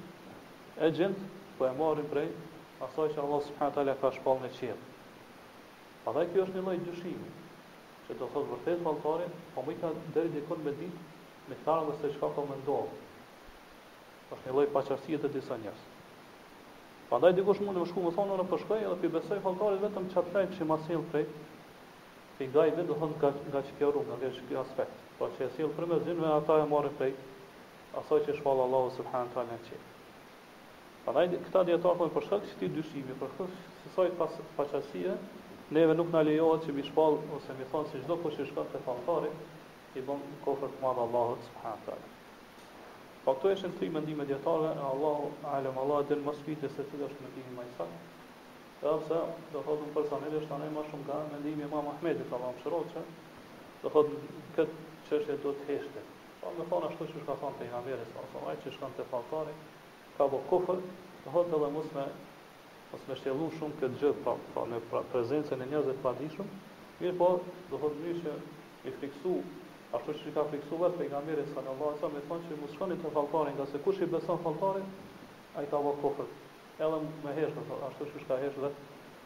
E 0.85 0.91
xhint 0.93 1.23
po 1.57 1.65
e 1.65 1.71
marrin 1.79 2.09
prej 2.11 2.27
asaj 2.89 3.15
që 3.15 3.23
Allah 3.23 3.41
subhanahu 3.47 3.77
taala 3.79 3.95
ka 4.03 4.11
shpallë 4.19 4.43
në 4.45 4.51
qiell. 4.59 4.83
Pandaj 6.05 6.27
ky 6.35 6.43
është 6.45 6.57
një 6.59 6.65
lloj 6.67 6.77
dyshimi 6.91 7.31
Se 8.11 8.15
do 8.21 8.29
thotë 8.35 8.49
vërtet 8.53 8.85
falltari, 8.85 9.25
po 9.55 9.65
më 9.65 9.79
ka 9.81 9.95
deri 10.19 10.35
dikon 10.37 10.61
me 10.67 10.77
ditë 10.77 11.05
me 11.49 11.57
thara 11.65 11.97
se 12.03 12.13
çka 12.19 12.29
ka 12.37 12.45
mendoll. 12.53 12.93
Është 14.33 14.45
një 14.51 14.55
lloj 14.59 14.69
paqartësie 14.77 15.19
te 15.25 15.33
disa 15.39 15.57
njerëz. 15.65 15.81
Prandaj 17.09 17.33
dikush 17.41 17.65
mund 17.65 17.73
të 17.73 17.83
më 17.87 17.91
shkojë 17.95 18.11
më 18.11 18.15
thonë 18.21 18.37
në 18.43 18.47
po 18.53 18.57
shkoj 18.67 18.85
edhe 18.85 18.97
ti 19.05 19.15
besoj 19.17 19.41
falltarit 19.49 19.85
vetëm 19.89 20.11
çfarë 20.13 20.47
që 20.59 20.71
më 20.75 20.79
sill 20.85 21.09
prej 21.13 21.27
Se 22.39 22.47
i 22.47 22.51
dajmë 22.55 22.83
do 22.87 22.95
thonë 22.99 23.15
nga, 23.19 23.29
nga 23.51 23.61
që 23.69 23.73
kjo 23.81 23.87
rrumë, 23.93 24.17
nga 24.21 24.29
që 24.35 24.57
aspekt. 24.61 24.99
Po 25.19 25.27
që 25.37 25.47
e 25.49 25.51
silë 25.57 25.87
me 25.91 25.97
zinëve, 26.07 26.27
ata 26.39 26.59
e 26.63 26.67
marë 26.73 26.93
prej 26.99 27.15
asoj 28.01 28.21
që 28.27 28.37
shpallë 28.37 28.63
Allahu 28.67 28.93
subhanë 28.97 29.33
ta 29.35 29.43
në 29.49 29.57
qëtë. 29.65 29.89
Pa 31.07 31.15
na 31.17 31.25
këta 31.47 31.63
djetarë 31.71 32.07
për 32.15 32.27
shkak 32.29 32.45
që 32.53 32.59
ti 32.61 32.69
dyshimi, 32.77 33.17
për 33.23 33.33
shkak 33.33 33.57
që 33.59 33.79
sësoj 33.81 34.15
pas, 34.21 34.37
neve 35.79 35.95
nuk 35.99 36.15
në 36.15 36.23
lejohet 36.29 36.63
që 36.69 36.75
mi 36.79 36.85
shpallë 36.91 37.19
ose 37.39 37.55
mi 37.59 37.67
thonë 37.73 37.89
si 37.95 37.99
gjdo 38.05 38.15
po 38.23 38.31
që 38.37 38.47
shkak 38.53 38.71
të 38.73 38.79
falëtari, 38.87 39.33
i 39.99 40.01
bon 40.11 40.23
kofër 40.47 40.71
të 40.77 40.81
madhe 40.87 41.03
Allahu 41.09 41.35
subhanë 41.43 41.83
ta 41.89 41.95
Po 43.27 43.35
këto 43.35 43.51
eshin 43.57 43.75
tri 43.81 43.91
mendime 43.99 44.25
djetarëve, 44.31 44.77
Allahu, 44.93 45.35
alëm 45.59 45.83
Allah, 45.85 46.07
dhe 46.13 46.21
në 46.21 46.25
mësë 46.31 46.47
fitë 46.53 46.71
e 46.71 46.71
se 46.79 46.87
të 46.87 47.03
dhe 47.03 47.11
është 47.11 47.27
mendimi 47.27 47.73
Edhe 48.79 48.95
pse 49.05 49.17
do 49.51 49.61
thotë 49.67 49.87
për 49.95 50.05
familje 50.09 50.39
është 50.41 50.49
tani 50.53 50.67
më 50.75 50.83
shumë 50.89 51.07
ka 51.09 51.15
mendimi 51.33 51.63
i 51.65 51.67
Imam 51.69 51.87
Ahmedit, 51.97 52.29
ka 52.33 52.39
vënë 52.43 52.61
shërot 52.65 52.93
që 52.95 53.01
do 53.85 53.91
thotë 53.95 54.21
këtë 54.59 54.85
çështje 55.09 55.37
do 55.47 55.55
të 55.57 55.65
heshte. 55.71 56.03
Po 56.43 56.53
më 56.59 56.67
thon 56.73 56.87
ashtu 56.89 57.09
siç 57.09 57.25
ka 57.31 57.35
thënë 57.41 57.59
pejgamberi 57.63 58.05
sa 58.13 58.23
sa 58.35 58.45
ai 58.47 58.55
që 58.67 58.75
shkon 58.77 58.95
te 58.99 59.07
fallkari, 59.11 59.55
ka 60.19 60.29
bu 60.35 60.41
kufër, 60.53 60.79
do 61.25 61.35
thotë 61.35 61.55
edhe 61.59 61.73
mos 61.79 61.91
me 61.97 62.05
mos 62.93 63.09
me 63.11 63.19
shtjellu 63.23 63.49
shumë 63.59 63.79
këtë 63.83 63.99
gjë 64.05 64.13
pa 64.29 64.37
pa 64.55 64.67
në 64.75 64.81
pra, 64.93 65.03
prezencën 65.17 65.59
e 65.59 65.69
njerëzve 65.73 65.97
të 65.99 66.05
padijshëm. 66.09 66.55
Mirë 67.03 67.19
po, 67.25 67.33
do 67.73 67.81
thotë 67.83 68.03
mirë 68.05 68.25
që 68.25 68.41
i 68.87 68.99
friksu 69.01 69.35
ashtu 69.99 70.17
siç 70.23 70.31
ka 70.39 70.47
friksuar 70.53 70.95
pejgamberi 71.03 71.49
sallallahu 71.51 71.97
alajhi 71.97 72.03
wasallam, 72.05 72.21
më 72.21 72.29
thon 72.31 72.47
që 72.47 72.61
mos 72.63 72.79
shkoni 72.79 73.03
te 73.03 73.13
fallkari, 73.19 73.55
nga 73.59 73.69
se 73.75 73.83
kush 73.89 74.05
i 74.07 74.13
beson 74.15 74.39
fallkarit, 74.47 75.01
ai 75.59 75.67
ka 75.75 75.83
vënë 75.89 76.03
kufër 76.07 76.37
edhe 76.79 76.99
me 77.25 77.33
heshtë, 77.35 77.63
ashtu 77.89 78.05
që 78.09 78.19
është 78.21 78.29
ka 78.29 78.37
heshtë 78.43 78.63
dhe 78.63 78.69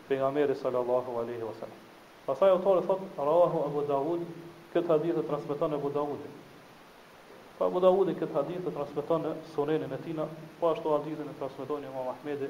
pejgameri 0.08 0.54
sallallahu 0.56 1.16
aleyhi 1.22 1.44
wa 1.44 1.52
sallam. 1.60 1.78
Pasaj 2.26 2.52
thot, 2.62 3.00
Rahu 3.16 3.58
Abu 3.66 3.82
Dawud, 3.88 4.22
këtë 4.72 4.88
hadith 4.94 5.18
e 5.18 5.24
transmeton 5.28 5.72
e 5.72 5.76
Abu 5.80 5.90
Dawudin. 5.96 6.32
Pa 7.58 7.64
po 7.64 7.64
Abu 7.68 7.80
Dawudin 7.84 8.16
këtë 8.20 8.34
hadith 8.38 8.66
e 8.66 8.72
transmeton 8.76 9.26
e 9.26 9.34
sunenin 9.54 9.92
e 9.92 9.98
tina, 10.04 10.24
po 10.60 10.70
ashtu 10.70 10.92
hadithin 10.96 11.28
e 11.32 11.36
transmeton 11.38 11.84
e 11.84 11.86
Imam 11.90 12.08
Ahmedi, 12.14 12.48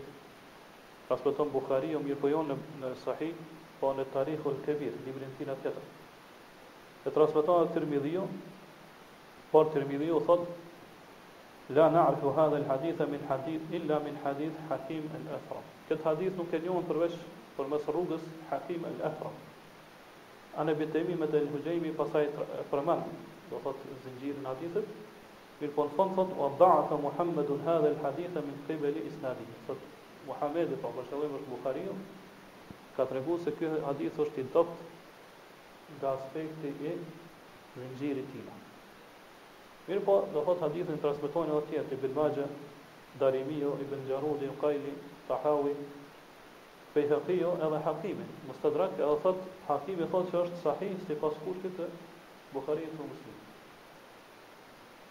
transmeton 1.08 1.50
Buhariu 1.52 1.98
o 1.98 2.00
jo 2.00 2.04
mirë 2.06 2.20
pëjon 2.22 2.52
po 2.54 2.60
në 2.84 2.94
sahih, 3.04 3.34
po 3.80 3.92
në 3.98 4.06
Tarikhul 4.14 4.60
kebir, 4.64 4.94
një 5.06 5.16
brinë 5.18 5.36
tina 5.40 5.54
tjetër. 5.54 5.86
E 7.04 7.10
transmeton 7.10 7.66
e 7.66 8.26
por 9.52 9.68
Tirmidhiu 9.68 10.16
thot, 10.24 10.46
la 11.74 11.88
na'rifu 11.88 12.30
hadha 12.37 12.56
al-haditha 12.56 13.06
min 13.06 13.20
hadith 13.28 13.62
illa 13.72 14.00
min 14.04 14.16
hadith 14.24 14.52
Hakim 14.68 15.06
al 15.18 15.35
afra 15.37 15.61
Këtë 15.88 16.04
hadith 16.06 16.37
nuk 16.40 16.52
e 16.52 16.61
njohën 16.64 16.87
përveç 16.90 17.14
përmes 17.56 17.87
rrugës 17.92 18.24
Hakim 18.50 18.85
al 18.88 18.98
afra 19.08 19.30
Ana 20.62 20.74
bi 20.80 20.87
Taymi 20.92 21.14
me 21.20 21.26
Taymi 21.35 21.48
Hujaymi 21.54 21.92
pasaj 22.00 22.24
përmend, 22.72 23.06
do 23.50 23.61
thot 23.64 23.76
zinxhir 24.04 24.35
po 24.37 24.42
në 24.44 24.48
hadithet, 24.50 24.88
mir 25.62 25.70
po 25.76 25.87
fond 25.96 26.12
thot 26.18 26.35
wa 26.40 26.50
da'a 26.61 26.98
Muhammad 27.06 27.48
hadha 27.64 27.88
al-haditha 27.94 28.42
min 28.50 28.56
qibli 28.68 29.00
isnadih. 29.08 29.48
Thot 29.70 29.80
Muhammad 30.28 30.74
po 30.85 30.92
bashkëllim 30.98 31.38
është 31.38 31.48
Buhariun 31.56 32.02
ka 32.98 33.06
tregu 33.12 33.38
se 33.46 33.54
ky 33.56 33.70
hadith 33.88 34.18
është 34.26 34.44
i 34.44 34.44
dot 34.58 34.76
nga 35.96 36.12
aspekti 36.20 36.68
i 36.68 36.92
zinxhirit 37.78 38.28
tina. 38.35 38.52
Mirë 39.88 40.02
po, 40.06 40.14
do 40.34 40.42
thot 40.46 40.60
hadithin 40.62 40.98
transmetojnë 41.04 41.54
edhe 41.54 41.68
tjetë, 41.70 41.96
i 41.96 42.00
bin 42.04 42.12
Majë, 42.18 42.42
Darimio, 43.20 43.70
i 43.84 43.88
bin 43.92 44.04
Gjarudi, 44.06 44.46
i 44.50 44.56
Kajli, 44.60 44.92
Tahawi, 45.28 45.72
Pejhekio 46.94 47.50
edhe 47.68 47.78
Hakimi. 47.86 48.26
Mustadrak 48.50 48.92
edhe 48.98 49.16
thot, 49.24 49.40
Hakimi 49.70 50.06
thot 50.12 50.28
që 50.34 50.42
është 50.46 50.60
sahih 50.62 50.94
si 51.06 51.16
pas 51.24 51.38
kushti 51.46 51.72
të 51.80 51.88
Bukhari 52.52 52.86
të 52.92 53.06
muslim. 53.08 53.40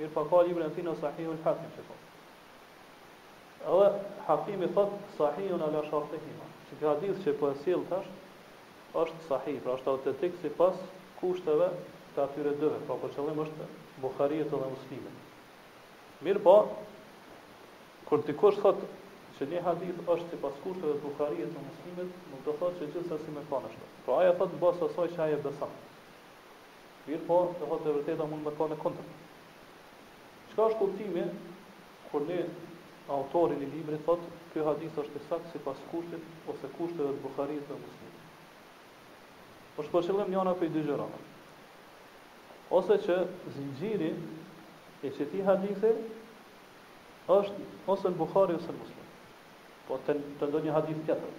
Mirë 0.00 0.14
pa 0.16 0.22
po 0.24 0.38
ka 0.40 0.44
libra 0.48 0.64
në 0.66 0.74
tina 0.78 0.92
sahihun 0.98 1.40
hakim 1.44 1.72
që 1.76 1.82
thot. 1.86 2.04
Edhe 3.72 3.88
hakimi 4.26 4.68
thot 4.76 4.94
sahihun 5.18 5.60
ala 5.66 5.82
shafte 5.90 6.20
hima. 6.22 6.46
Që 6.68 6.78
këtë 6.80 6.86
hadith 6.92 7.18
që 7.24 7.34
po 7.42 7.50
e 7.50 7.58
sil 7.64 7.82
tash, 7.90 8.06
është 9.02 9.20
sahih, 9.26 9.58
pra 9.66 9.74
është 9.76 9.90
autetik 9.92 10.38
si 10.40 10.52
pas 10.60 10.78
kushteve 11.20 11.66
të 12.16 12.24
atyre 12.24 12.54
dëve, 12.62 12.78
pra 12.88 12.96
po 13.02 13.10
qëllim 13.18 13.42
është 13.44 13.66
Bukharijet 14.06 14.48
dhe 14.54 14.62
Muslimet. 14.72 15.20
Mirë 16.24 16.42
po, 16.48 16.54
kur 18.08 18.24
të 18.24 18.38
kush 18.40 18.62
thot 18.64 18.80
që 19.36 19.50
një 19.52 19.66
hadith 19.68 20.02
është 20.16 20.30
si 20.32 20.40
pas 20.46 20.56
kushteve 20.64 20.96
të 20.96 21.04
Bukharijet 21.08 21.52
dhe 21.58 21.66
Muslimet, 21.70 22.16
mund 22.32 22.46
të 22.48 22.56
thot 22.62 22.78
që 22.80 22.90
gjithë 22.96 23.20
si 23.26 23.36
me 23.36 23.44
kanë 23.52 23.68
është. 23.74 23.92
Pra 24.08 24.22
aja 24.24 24.32
thot 24.40 24.56
në 24.56 24.64
basë 24.64 24.86
asoj 24.88 25.10
që 25.14 25.26
aje 25.28 25.40
besanë. 25.44 25.82
Mirë 27.10 27.26
po, 27.28 27.42
të 27.60 27.66
thot 27.74 27.90
e 27.92 27.98
vërteta 28.00 28.30
mund 28.32 28.48
me 28.48 28.56
kanë 28.62 28.80
e 28.80 28.84
kontërë. 28.88 29.18
Kjo 30.60 30.66
është 30.68 30.78
kuptimi 30.78 31.20
kur 32.12 32.24
ne 32.30 32.38
autori 33.14 33.54
i 33.64 33.66
librit 33.74 34.02
thotë 34.08 34.26
ky 34.52 34.64
hadith 34.66 34.98
është 35.02 35.16
i 35.16 35.20
saktë 35.26 35.50
sipas 35.54 35.78
kushtit 35.92 36.48
ose 36.52 36.68
kushteve 36.74 37.12
të 37.14 37.22
Buhariut 37.22 37.62
dhe 37.70 37.76
Muslimit. 37.80 38.26
Por 39.76 39.88
shpo 39.88 40.02
qëllim 40.08 40.28
një 40.34 40.40
anë 40.42 40.52
për 40.60 40.66
i 40.68 40.74
dy 40.74 40.82
gjëra. 40.90 41.06
Ose 42.80 42.98
që 43.06 43.16
zinxhiri 43.54 44.10
e 45.08 45.14
që 45.16 45.30
ti 45.30 45.40
është 47.38 47.64
ose 47.94 48.12
në 48.12 48.20
Bukhari 48.20 48.58
ose 48.60 48.68
në 48.68 48.76
Muslim. 48.82 49.08
Po 49.88 49.96
të, 50.04 50.14
të 50.42 50.52
një 50.66 50.74
hadith 50.76 51.00
tjetër. 51.08 51.32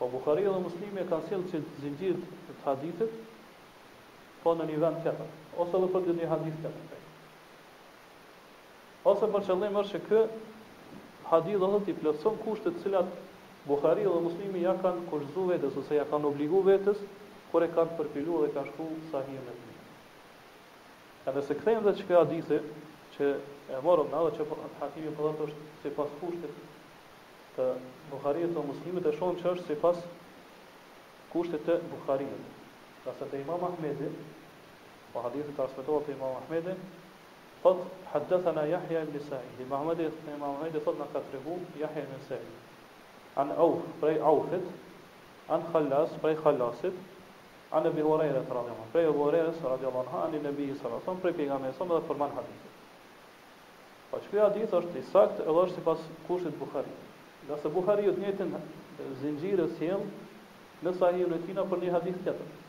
Po 0.00 0.08
Buhariu 0.16 0.50
dhe 0.56 0.64
Muslimi 0.66 1.04
e 1.04 1.06
kanë 1.12 1.28
sjellë 1.30 1.46
që 1.54 1.62
zingjirë 1.84 2.18
të 2.48 2.58
hadithit 2.64 3.14
po 4.42 4.56
në 4.58 4.66
një 4.72 4.82
vend 4.88 5.00
tjetër. 5.06 5.30
Ose 5.66 5.78
dhe 5.84 5.92
për 5.94 6.10
një 6.10 6.32
hadith 6.34 6.58
tjetër. 6.64 6.98
Ose 9.10 9.26
për 9.32 9.44
qëllim 9.48 9.76
është 9.80 9.98
që 9.98 10.02
kë 10.08 10.18
hadith 11.32 11.56
dhe 11.62 11.68
dhët 11.72 11.88
i 11.90 11.94
plëson 12.00 12.36
kushtet 12.44 12.76
cilat 12.84 13.08
Bukhari 13.70 14.04
dhe 14.06 14.20
muslimi 14.26 14.60
ja 14.62 14.74
kanë 14.84 15.02
kushtëzu 15.10 15.46
vetës 15.48 15.78
ose 15.80 15.96
ja 15.98 16.04
kanë 16.12 16.28
obligu 16.30 16.60
vetës, 16.68 17.00
kore 17.50 17.66
kanë 17.74 17.96
përpilu 18.00 18.42
dhe 18.44 18.52
kanë 18.54 18.68
shku 18.70 18.86
sahihën 19.10 19.42
e 19.42 19.48
të 19.48 19.56
një. 19.64 19.80
E 21.28 21.34
dhe 21.36 21.42
se 21.48 21.56
këthejmë 21.58 21.84
dhe 21.88 21.94
që 21.98 22.06
këtë 22.06 22.20
hadithi, 22.20 22.60
që 23.16 23.32
e 23.78 23.82
morëm 23.88 24.10
në 24.12 24.22
dhe 24.28 24.36
që 24.38 24.46
për 24.46 24.52
po- 24.52 24.60
në 24.66 24.70
hakimi 24.84 25.10
për 25.10 25.20
po 25.20 25.28
dhëtë 25.28 25.48
është 25.48 25.62
si 25.82 25.94
pas 25.98 26.16
kushtet 26.22 26.56
të 27.58 27.66
Bukhari 28.14 28.46
dhe 28.54 28.66
muslimi 28.70 29.02
të 29.08 29.16
shonë 29.18 29.38
që 29.42 29.54
është 29.56 29.66
si 29.72 29.80
pas 29.82 30.02
kushtet 31.34 31.66
të 31.66 31.80
Bukhari 31.90 32.30
dhe. 32.30 32.40
Dhe 33.02 33.16
se 33.18 33.30
të 33.34 33.42
imam 33.42 33.66
Ahmedi, 33.70 34.14
po 35.12 35.26
hadithi 35.26 35.58
të 35.58 35.66
aspetohat 35.70 36.06
të 36.08 36.14
imam 36.18 36.38
Ahmedi, 36.42 36.76
Thot, 37.62 37.78
haddëthëna 38.12 38.64
Jahja 38.66 39.04
ibn 39.06 39.20
Sa'id, 39.22 39.60
i 39.62 39.64
Mahmedit 39.70 40.14
në 40.26 40.32
Imam 40.34 40.64
thot 40.84 40.96
në 40.98 41.04
këtë 41.14 41.34
rëhu, 41.36 41.52
Jahja 41.78 42.02
ibn 42.06 42.22
Sa'id. 42.26 42.54
Anë 43.38 43.54
auf, 43.62 43.84
prej 44.02 44.16
aufit, 44.30 44.64
anë 45.54 45.68
khalas, 45.74 46.16
prej 46.24 46.34
khalasit, 46.40 46.96
anë 47.72 47.86
nëbi 47.86 48.02
horejret, 48.08 48.50
radiallon, 48.56 48.88
prej 48.96 49.06
horejres, 49.18 49.60
radiallon, 49.70 50.10
ha, 50.10 50.24
anë 50.26 50.40
i 50.40 50.42
nëbi 50.48 50.66
i 50.74 50.80
sërason, 50.82 51.20
prej 51.22 51.36
pjega 51.38 51.60
me 51.62 51.70
sëmë 51.78 52.00
dhe 52.00 52.08
përman 52.10 52.34
hadithit. 52.34 52.80
Pa 54.10 54.16
po, 54.16 54.24
që 54.24 54.32
këja 54.34 54.48
ditë 54.58 54.78
është 54.80 54.98
i 54.98 55.04
sakt, 55.12 55.38
edhe 55.44 55.62
është 55.64 55.78
si 55.78 55.86
pas 55.86 56.02
kushit 56.26 56.58
Bukhari. 56.58 56.98
Nëse 57.46 57.70
Bukhari 57.78 58.10
ju 58.10 58.16
të 58.18 58.26
njëtën 58.26 58.50
zingjirës 59.22 59.78
jelë, 59.86 60.12
nësa 60.88 61.14
hi 61.14 61.30
në 61.30 61.40
tina 61.46 61.64
për 61.72 61.86
një 61.86 61.94
hadith 61.94 62.18
tjetër. 62.26 62.50
Të 62.50 62.61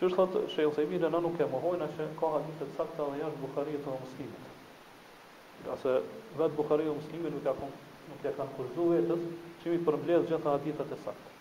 çështat 0.00 0.40
shehu 0.54 0.72
se 0.78 0.88
vila 0.94 1.12
nuk 1.20 1.36
e 1.44 1.50
mohojnë 1.54 1.92
se 1.96 2.08
ka 2.20 2.32
hadithe 2.38 2.64
të 2.72 2.76
sakta 2.80 3.12
dhe 3.12 3.22
jashtë 3.26 3.44
Buhariut 3.46 3.84
dhe 3.90 3.98
Muslimit 4.04 4.47
Nga 5.66 5.74
se 5.82 5.92
vetë 6.38 6.56
Bukhari 6.58 6.84
muslimi 6.90 7.30
nuk 7.34 7.46
ja 7.48 7.54
kon, 7.58 7.72
nuk 8.10 8.20
ka 8.24 8.30
kanë 8.38 8.54
kurzu 8.58 8.84
vetës, 8.94 9.22
që 9.62 9.78
përmbledh 9.86 10.26
gjitha 10.30 10.52
hadithet 10.54 10.92
e 10.94 10.98
sakta. 11.04 11.32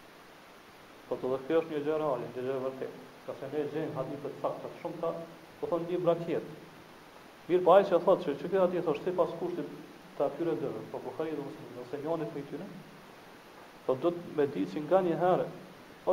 Po 1.09 1.17
të 1.21 1.29
dhe 1.33 1.39
kjo 1.47 1.59
është 1.61 1.75
një 1.75 1.81
gjërë 1.87 2.07
halin, 2.11 2.31
një 2.37 2.45
gjërë 2.47 2.63
vërtet. 2.67 3.03
ka 3.27 3.33
se 3.39 3.47
ne 3.51 3.61
gjenë 3.73 3.91
hadithet 3.95 4.35
saktët 4.41 4.75
shumë 4.81 4.99
ta, 5.03 5.07
po 5.61 5.67
thonë 5.71 5.89
një 5.91 5.97
brakjet. 6.03 6.51
Mirë 7.47 7.63
pa 7.63 7.65
po 7.65 7.73
ajë 7.77 7.85
që 7.89 7.97
thotë 8.05 8.23
që 8.25 8.35
që 8.41 8.47
këtë 8.47 8.59
hadith 8.61 8.87
është 8.91 9.05
të 9.07 9.13
pas 9.19 9.31
kushtit 9.41 9.69
të 10.17 10.23
apyre 10.27 10.53
dëve, 10.61 10.83
po 10.93 11.01
Bukhari 11.05 11.33
u 11.35 11.43
muslimi, 11.47 11.73
nëse 11.79 11.97
njonit 12.05 12.35
me 12.37 12.43
tyre, 12.51 12.67
po 13.85 13.95
do 14.05 14.11
të 14.15 14.21
me 14.37 14.45
di 14.53 14.63
që 14.71 14.83
nga 14.87 15.01
një 15.09 15.17
herë, 15.25 15.47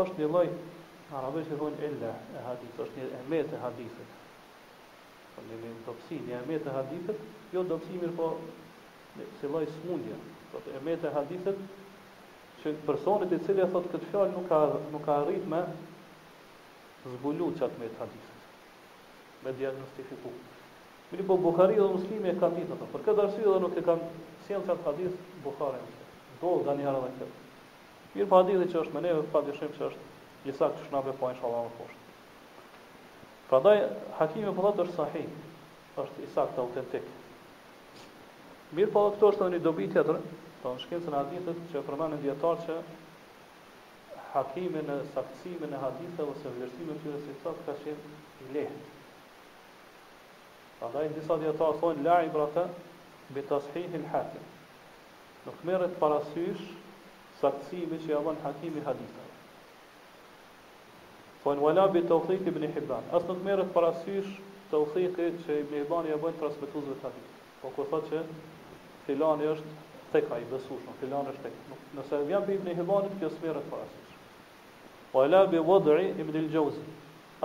është 0.02 0.16
një 0.20 0.28
loj, 0.34 0.48
arabesh 1.20 1.54
e 1.54 1.60
thonë 1.62 1.86
illa 1.90 2.12
e 2.34 2.44
hadith, 2.48 2.82
është 2.86 3.00
një 3.00 3.06
emet 3.22 3.54
e 3.54 3.62
hadithet, 3.62 4.10
Po 5.34 5.42
në 5.50 5.56
me 5.60 5.70
dopsi, 5.86 6.18
një 6.28 6.36
emet 6.42 6.66
e 6.66 6.72
hadithet, 6.74 7.22
jo 7.54 7.62
dopsi 7.70 7.96
mirë 7.98 8.12
po 8.18 8.26
në 9.16 9.24
se 9.40 9.48
loj 9.50 9.64
smundja. 9.80 10.18
Po 10.52 10.60
të 10.62 10.76
emet 10.80 11.04
e 11.04 11.10
hadithet, 11.14 11.62
që 12.62 12.74
personit 12.86 13.34
i 13.36 13.40
cilja 13.46 13.66
thot 13.72 13.88
këtë 13.94 14.10
fjalë 14.12 14.32
nuk 14.36 14.46
ka, 14.52 14.60
nuk 14.92 15.02
ka 15.08 15.16
rritë 15.26 15.50
me 15.54 15.62
zbulu 17.16 17.48
që 17.60 17.68
me 17.80 17.90
të 17.94 18.00
hadithet, 18.00 18.68
me 19.44 19.56
diagnostifiku. 19.58 20.32
Mirë 21.10 21.26
po 21.28 21.36
Buhariu 21.44 21.82
dhe 21.84 21.90
muslimi 21.98 22.30
e 22.30 22.36
kanë 22.42 22.60
ditë 22.62 22.78
për 22.94 23.04
këtë 23.10 23.26
arsye 23.26 23.44
dhe 23.50 23.58
nuk 23.66 23.76
e 23.76 23.84
kanë 23.90 24.08
sjellë 24.46 24.68
çat 24.70 24.86
hadith 24.86 25.18
Buhariu. 25.44 26.00
Do 26.40 26.54
tani 26.70 26.86
edhe 26.94 27.10
këtë. 27.18 27.34
Mirë 28.14 28.30
po 28.32 28.40
hadithi 28.40 28.70
që 28.74 28.80
është 28.86 28.96
me 28.98 29.04
ne, 29.08 29.16
pa 29.34 29.44
se 29.50 29.58
që 29.80 29.90
është 29.90 30.10
një 30.48 30.56
që 30.60 30.72
shnave 30.88 31.12
po 31.20 31.30
inshallah 31.34 31.68
më 31.68 31.76
poshtë. 31.80 32.03
Prandaj 33.50 33.76
hakimi 34.18 34.52
po 34.56 34.62
thotë 34.64 34.84
është 34.86 34.94
sahih, 34.98 35.24
është 36.00 36.22
i 36.24 36.28
saktë 36.34 36.60
autentik. 36.62 37.08
Mirë 38.76 38.92
po 38.94 39.02
këto 39.14 39.28
është 39.32 39.48
një 39.54 39.58
dobi 39.64 39.88
tjetër, 39.92 40.20
do 40.62 40.70
të 40.72 40.84
shkencë 40.86 41.12
në 41.12 41.18
hadithet 41.20 41.58
që 41.74 41.82
përmendën 41.88 42.22
dietar 42.24 42.62
që 42.64 42.78
hakimi 44.34 44.82
në 44.88 44.96
saktësimin 45.14 45.76
e 45.76 45.82
haditheve 45.82 46.30
ose 46.32 46.54
vlerësimin 46.54 46.96
e 46.96 47.02
tyre 47.04 47.20
si 47.26 47.36
thotë 47.44 47.66
ka 47.68 47.76
qenë 47.84 48.16
i 48.16 48.48
lehtë. 48.56 48.94
Prandaj 50.80 51.04
disa 51.18 51.36
dietar 51.44 51.78
thonë 51.84 52.06
la 52.08 52.16
i 52.26 52.32
brata 52.34 52.64
bi 53.36 53.44
al 53.44 54.08
hakim. 54.14 54.48
Nuk 55.44 55.60
merret 55.68 56.00
parasysh 56.00 56.64
saktësimi 57.42 58.00
që 58.06 58.10
ia 58.16 58.24
bën 58.26 58.40
hakimi 58.46 58.80
hadithe. 58.88 59.23
Po 61.44 61.52
në 61.52 61.60
wala 61.60 61.82
bi 61.92 62.00
të 62.08 62.16
uthik 62.16 62.46
bëni 62.56 62.70
hibban 62.72 63.04
Asë 63.16 63.28
nuk 63.28 63.42
merët 63.44 63.70
parasysh 63.74 64.28
të 64.70 64.78
uthik 64.86 65.18
që 65.44 65.58
i 65.60 65.66
bëni 65.68 65.82
hibban 65.82 66.06
i 66.08 66.14
e 66.14 66.18
bëjnë 66.22 66.38
transmituzve 66.40 66.94
të 67.02 67.06
hadith 67.06 67.40
Po 67.62 67.72
kërë 67.76 67.90
thot 67.92 68.06
që 68.12 68.22
filan 69.08 69.42
i 69.44 69.50
është 69.50 69.74
teka 70.14 70.38
i 70.40 70.48
filan 71.02 71.28
është 71.34 71.44
teka 71.48 71.76
Nëse 72.00 72.22
vjen 72.32 72.48
bi 72.48 72.56
i 72.56 72.62
bëni 72.64 72.78
hibban 72.80 73.10
i 73.10 73.14
të 73.20 73.28
merët 73.44 73.68
parasysh 73.74 74.14
Po 75.12 75.26
la 75.34 75.44
bi 75.52 75.60
vodri 75.68 76.06
i 76.14 76.22
bëni 76.30 76.46
lëgjozi 76.48 76.86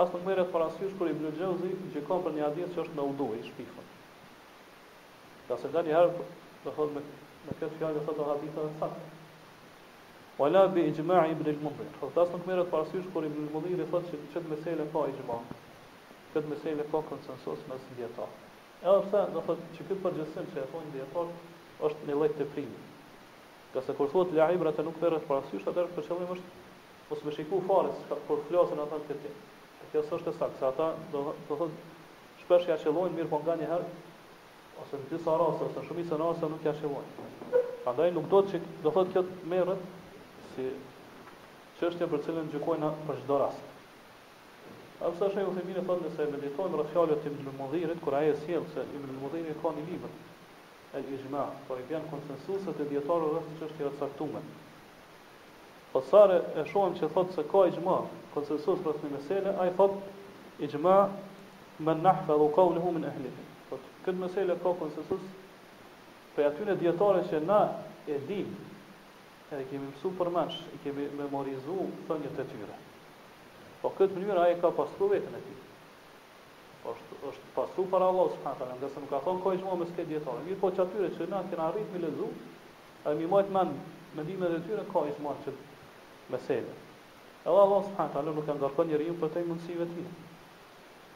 Asë 0.00 0.16
nuk 0.16 0.24
merët 0.32 0.52
parasysh 0.56 0.96
kër 0.96 1.12
i 1.12 1.16
bëni 1.20 1.28
lëgjozi 1.32 1.74
që 1.98 2.04
kam 2.08 2.24
për 2.24 2.38
një 2.38 2.46
hadith 2.48 2.72
që 2.78 2.84
është 2.86 2.96
në 3.02 3.08
udu 3.12 3.28
i 3.36 3.44
shpifën 3.52 3.92
Ka 5.50 5.60
se 5.60 5.76
da 5.76 5.84
një 5.90 5.96
herë 6.00 6.26
dhe 6.64 6.78
thot 6.80 6.96
me 6.96 7.04
këtë 7.52 7.74
fjallë 7.76 7.98
dhe 8.00 8.08
thot 8.08 8.16
në 8.24 8.32
hadithën 8.32 8.72
e 8.72 9.18
wala 10.40 10.68
bi 10.74 10.80
ijma' 10.88 11.26
ibn 11.28 11.46
al-mundhir. 11.54 11.88
Po 12.00 12.06
tas 12.16 12.30
nuk 12.32 12.46
merret 12.48 12.70
parasysh 12.72 13.08
kur 13.12 13.24
ibn 13.28 13.42
al-mundhir 13.46 13.82
i 13.84 13.88
thotë 13.92 14.08
se 14.14 14.20
çet 14.32 14.46
mesela 14.48 14.84
ka 14.92 15.02
ijma. 15.12 15.36
Çet 16.32 16.48
mesela 16.48 16.82
ka 16.92 17.00
konsensus 17.10 17.60
mes 17.68 17.82
dietar. 17.98 18.30
Edhe 18.82 19.02
pse 19.06 19.20
do 19.34 19.42
thotë 19.46 19.76
se 19.76 19.84
ky 19.88 19.98
përgjithësim 20.04 20.46
që 20.54 20.62
e 20.62 20.64
thonë 20.72 20.94
dietar 20.94 21.32
është 21.88 22.08
në 22.08 22.16
lloj 22.16 22.30
të 22.40 22.46
primi. 22.54 22.80
Ka 23.74 23.84
se 23.84 23.94
kur 24.00 24.08
thot 24.14 24.32
la 24.34 24.48
ibra 24.56 24.72
ta 24.72 24.82
nuk 24.86 24.96
merret 25.04 25.28
parasysh 25.28 25.68
atë 25.72 25.84
për 25.98 26.08
qëllim 26.08 26.32
është 26.36 26.58
ose 27.12 27.26
më 27.26 27.36
shikoj 27.36 27.62
fare 27.68 28.18
kur 28.26 28.40
flasën 28.48 28.80
ata 28.88 29.02
këtë. 29.12 29.34
Kjo 29.92 30.04
s'është 30.08 30.32
e 30.32 30.36
saktë, 30.40 30.64
ata 30.72 30.88
do 31.12 31.34
do 31.48 31.58
thotë 31.62 32.44
shpesh 32.44 32.70
ja 32.72 32.76
qellojnë 32.80 33.16
mirë 33.20 33.28
po 33.32 33.42
nganjëherë 33.44 33.88
ose 34.84 35.00
në 35.02 35.10
disa 35.14 35.36
rase 35.40 35.64
ose 35.66 35.82
në 35.82 35.86
shumicën 35.88 36.22
rase 36.26 36.50
nuk 36.54 36.64
ja 36.64 36.72
qellojnë. 36.82 37.64
Prandaj 37.84 38.12
nuk 38.16 38.28
do 38.32 38.40
të 38.48 38.62
do 38.84 38.90
thotë 38.96 39.16
kjo 39.18 39.24
merret 39.56 39.88
si 40.60 41.80
çështja 41.80 42.08
për 42.12 42.22
cilën 42.26 42.48
gjykojnë 42.52 42.88
për 43.08 43.20
çdo 43.22 43.36
rast. 43.40 43.60
Apo 45.00 45.14
sa 45.16 45.30
shehu 45.32 45.52
themin 45.56 45.78
e 45.80 45.84
thotë 45.88 46.10
se 46.12 46.26
meditojmë 46.34 46.76
rreth 46.80 46.90
fjalës 46.92 47.22
tim 47.24 47.36
në 47.46 47.54
mundhirit 47.56 48.00
kur 48.04 48.16
ai 48.18 48.26
e 48.28 48.34
sjell 48.42 48.66
se 48.74 48.82
i 48.94 48.98
në 49.00 49.14
mundhirit 49.22 49.60
ka 49.62 49.72
një 49.78 49.86
libër. 49.88 50.10
Ai 50.92 51.00
i 51.14 51.20
jema, 51.22 51.46
po 51.68 51.78
i 51.80 51.84
bën 51.88 52.04
konsensus 52.12 52.66
atë 52.74 52.88
dietarë 52.92 53.30
rreth 53.30 53.54
çështjes 53.62 53.96
së 53.96 54.08
caktuar. 54.10 54.44
Po 55.92 56.02
sa 56.10 56.24
e 56.58 56.66
shohim 56.68 56.96
që 57.00 57.08
thotë 57.16 57.38
se 57.38 57.46
ka 57.52 57.64
i 57.66 57.72
jema, 57.78 57.96
konsensus 58.34 58.84
rreth 58.84 59.00
kësaj 59.00 59.12
mesele, 59.16 59.56
ai 59.64 59.72
thotë 59.78 60.16
i 60.60 60.68
jema 60.74 60.98
men 61.86 62.04
nahfazu 62.04 62.50
qawluhu 62.58 62.92
min 62.98 63.08
ahlih. 63.08 63.36
Po 63.70 63.80
këtë 64.04 64.18
mesele 64.26 64.58
ka 64.62 64.76
konsensus 64.82 65.24
për 66.36 66.52
atyre 66.52 66.76
në 66.90 67.22
që 67.30 67.46
na 67.48 67.62
e 68.10 68.20
dimë 68.28 68.68
edhe 69.54 69.66
kemi 69.70 69.86
mësu 69.90 70.10
për 70.18 70.28
mësh, 70.34 70.58
i 70.74 70.78
kemi 70.84 71.08
memorizu 71.18 71.78
të 72.08 72.16
e 72.42 72.46
tyre. 72.50 72.76
Po 73.82 73.90
këtë 73.98 74.16
mënyrë 74.18 74.42
aje 74.44 74.56
ka 74.60 74.70
pasru 74.76 75.08
vetën 75.10 75.36
e 75.36 75.40
ti. 75.46 75.54
Po 76.82 76.92
është, 76.94 77.16
është 77.28 77.50
pasru 77.56 77.86
para 77.92 78.10
Allah, 78.12 78.30
së 78.30 78.42
përkën 78.44 79.06
të 79.06 79.10
ka 79.10 79.20
thonë, 79.26 79.42
kohë 79.44 79.56
i 79.58 79.62
shmo 79.62 79.78
më 79.80 79.88
sket 79.90 80.10
djetarë. 80.10 80.44
Mirë 80.46 80.60
po 80.62 80.70
që 80.76 80.84
atyre 80.84 81.10
që 81.16 81.28
na 81.32 81.40
kena 81.50 81.70
rritë 81.74 81.94
me 81.96 82.02
lezu, 82.04 82.28
edhe 83.04 83.16
mi 83.18 83.30
majtë 83.32 83.54
men, 83.56 83.72
me 84.16 84.24
dhime 84.28 84.52
dhe 84.54 84.60
tyre, 84.68 84.84
ka 84.92 85.02
i 85.10 85.14
shmo 85.18 85.34
që 85.44 85.56
me 86.34 86.40
Edhe 87.40 87.48
Allah, 87.64 87.80
subhanahu 87.86 88.12
taala 88.12 88.32
nuk 88.36 88.48
e 88.52 88.52
ndarkon 88.52 88.88
njëri 88.90 89.04
ju 89.06 89.14
për 89.22 89.30
të 89.32 89.42
mundësive 89.48 89.86
të 89.88 89.96
një. 90.04 90.10